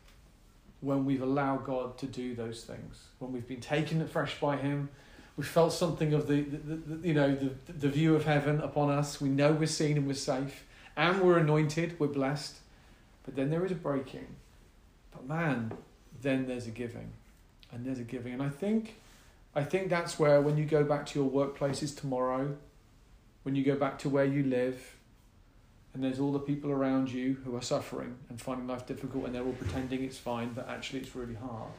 when 0.81 1.05
we've 1.05 1.21
allowed 1.21 1.65
God 1.65 1.97
to 1.97 2.05
do 2.05 2.35
those 2.35 2.63
things, 2.63 3.05
when 3.19 3.31
we've 3.31 3.47
been 3.47 3.61
taken 3.61 4.01
afresh 4.01 4.39
by 4.39 4.57
Him, 4.57 4.89
we 5.35 5.43
felt 5.43 5.73
something 5.73 6.13
of 6.13 6.27
the, 6.27 6.41
the, 6.41 6.57
the, 6.57 7.07
you 7.07 7.13
know 7.13 7.35
the, 7.35 7.51
the 7.71 7.89
view 7.89 8.15
of 8.15 8.25
heaven 8.25 8.59
upon 8.61 8.89
us. 8.89 9.21
We 9.21 9.29
know 9.29 9.51
we're 9.51 9.67
seen 9.67 9.97
and 9.97 10.07
we're 10.07 10.13
safe, 10.13 10.65
and 10.97 11.21
we're 11.21 11.37
anointed, 11.37 11.97
we're 11.99 12.07
blessed. 12.07 12.57
But 13.23 13.35
then 13.35 13.49
there 13.49 13.63
is 13.63 13.71
a 13.71 13.75
breaking. 13.75 14.27
But 15.11 15.27
man, 15.27 15.71
then 16.21 16.47
there's 16.47 16.67
a 16.67 16.71
giving, 16.71 17.13
and 17.71 17.85
there's 17.85 17.99
a 17.99 18.03
giving, 18.03 18.33
and 18.33 18.43
I 18.43 18.49
think, 18.49 18.95
I 19.55 19.63
think 19.63 19.89
that's 19.89 20.19
where 20.19 20.41
when 20.41 20.57
you 20.57 20.65
go 20.65 20.83
back 20.83 21.05
to 21.07 21.19
your 21.19 21.29
workplaces 21.29 21.97
tomorrow, 21.97 22.55
when 23.43 23.55
you 23.55 23.63
go 23.63 23.75
back 23.75 23.99
to 23.99 24.09
where 24.09 24.25
you 24.25 24.43
live, 24.43 24.95
and 25.93 26.03
there's 26.03 26.19
all 26.19 26.31
the 26.31 26.39
people 26.39 26.69
around 26.69 27.09
you 27.11 27.37
who 27.43 27.55
are 27.55 27.61
suffering 27.61 28.15
and 28.29 28.39
finding 28.39 28.67
life 28.67 28.85
difficult 28.85 29.25
and 29.25 29.33
they're 29.33 29.43
all 29.43 29.53
pretending 29.53 30.03
it's 30.03 30.17
fine, 30.17 30.53
but 30.53 30.69
actually 30.69 30.99
it's 30.99 31.15
really 31.15 31.33
hard. 31.33 31.71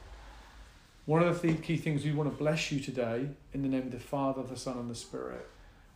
One 1.07 1.23
of 1.23 1.41
the 1.41 1.55
key 1.55 1.77
things 1.77 2.05
we 2.05 2.11
want 2.11 2.29
to 2.29 2.37
bless 2.37 2.73
you 2.73 2.81
today 2.81 3.29
in 3.55 3.63
the 3.63 3.69
name 3.69 3.83
of 3.83 3.93
the 3.93 4.01
Father, 4.01 4.43
the 4.43 4.57
Son, 4.57 4.77
and 4.77 4.91
the 4.91 4.95
Spirit. 4.97 5.49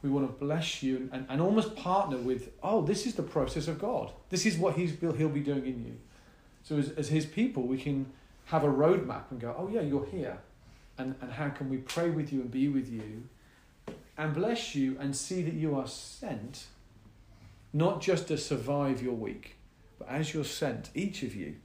We 0.03 0.11
want 0.11 0.27
to 0.27 0.45
bless 0.45 0.83
you 0.83 1.09
and, 1.13 1.27
and, 1.29 1.41
almost 1.41 1.77
partner 1.77 2.17
with, 2.17 2.51
oh, 2.63 2.83
this 2.83 3.07
is 3.07 3.15
the 3.15 3.23
process 3.23 3.69
of 3.69 3.79
God. 3.79 4.11
This 4.31 4.45
is 4.47 4.57
what 4.57 4.75
he's, 4.75 4.99
He'll 4.99 5.29
be 5.29 5.41
doing 5.41 5.65
in 5.65 5.85
you. 5.85 5.97
So, 6.65 6.79
as, 6.79 6.91
as 6.91 7.09
His 7.09 7.25
people, 7.25 7.63
we 7.63 7.79
can 7.79 8.07
have 8.47 8.65
a 8.65 8.69
roadmap 8.69 9.31
and 9.31 9.41
go, 9.41 9.55
oh, 9.57 9.69
yeah, 9.69 9.81
you're 9.81 10.07
here. 10.07 10.39
And, 10.99 11.15
and 11.21 11.33
how 11.33 11.51
can 11.51 11.71
we 11.71 11.79
pray 11.79 12.11
with 12.11 12.33
you 12.33 12.41
and 12.41 12.51
be 12.51 12.69
with 12.69 12.89
you 12.89 13.29
and 14.19 14.35
bless 14.35 14.75
you 14.75 14.97
and 15.01 15.17
see 15.17 15.43
that 15.43 15.55
you 15.55 15.77
are 15.77 15.87
sent 15.87 16.67
not 17.73 18.01
just 18.01 18.29
to 18.29 18.37
survive 18.37 19.03
your 19.03 19.15
week, 19.15 19.57
but 19.99 20.09
as 20.09 20.35
you're 20.35 20.45
sent, 20.45 20.91
each 20.95 21.23
of 21.23 21.35
you, 21.35 21.57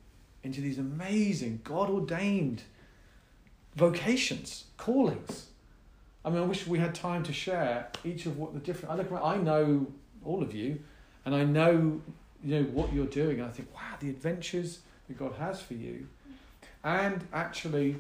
into 0.44 0.62
these 0.62 0.78
amazing, 0.78 1.60
God 1.64 1.90
ordained 1.90 2.64
vocations, 3.76 4.66
callings. 4.78 5.48
I 6.28 6.30
mean, 6.30 6.40
I 6.40 6.46
wish 6.46 6.68
we 6.68 6.78
had 6.78 6.94
time 6.94 7.24
to 7.24 7.32
share 7.32 7.88
each 8.04 8.26
of 8.26 8.38
what 8.38 8.54
the 8.54 8.60
different. 8.60 8.94
I 8.94 8.98
look 8.98 9.10
around, 9.10 9.24
I 9.24 9.38
know 9.42 9.88
all 10.26 10.44
of 10.44 10.54
you, 10.54 10.78
and 11.24 11.34
I 11.34 11.46
know 11.46 12.02
you 12.44 12.60
know 12.60 12.64
what 12.64 12.92
you're 12.92 13.06
doing, 13.06 13.40
and 13.40 13.48
I 13.48 13.52
think, 13.52 13.74
wow, 13.74 13.96
the 14.02 14.10
adventures 14.10 14.80
that 15.08 15.18
God 15.18 15.36
has 15.40 15.62
for 15.62 15.76
you, 15.76 16.10
and 16.84 17.26
actually 17.32 17.96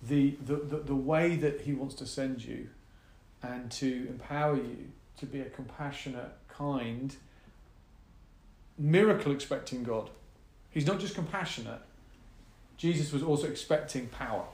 the 0.00 0.36
the, 0.46 0.54
the, 0.54 0.76
the 0.76 0.94
way 0.94 1.34
that 1.34 1.62
He 1.62 1.72
wants 1.72 1.96
to 1.96 2.06
send 2.06 2.44
you, 2.44 2.68
and 3.42 3.68
to 3.72 4.06
empower 4.08 4.54
you 4.54 4.86
to 5.18 5.26
be 5.26 5.40
a 5.40 5.46
compassionate 5.46 6.34
kind, 6.48 7.16
miracle 8.78 9.32
expecting 9.32 9.82
God. 9.82 10.08
He's 10.70 10.86
not 10.86 11.00
just 11.00 11.16
compassionate, 11.16 11.80
Jesus 12.76 13.12
was 13.12 13.24
also 13.24 13.48
expecting 13.48 14.06
power. 14.06 14.44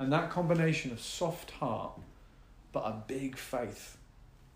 And 0.00 0.10
that 0.12 0.30
combination 0.30 0.90
of 0.90 1.00
soft 1.00 1.52
heart 1.52 1.92
but 2.72 2.80
a 2.80 3.02
big 3.06 3.36
faith, 3.36 3.98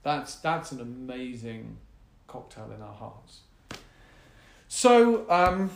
that's, 0.03 0.36
that's 0.36 0.72
an 0.72 0.80
amazing 0.80 1.76
cocktail 2.26 2.70
in 2.74 2.80
our 2.80 2.95
hearts. 2.95 3.40
So, 4.68 5.28
um, 5.30 5.70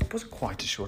it 0.00 0.12
was 0.12 0.24
quite 0.24 0.62
a 0.62 0.66
short 0.66 0.84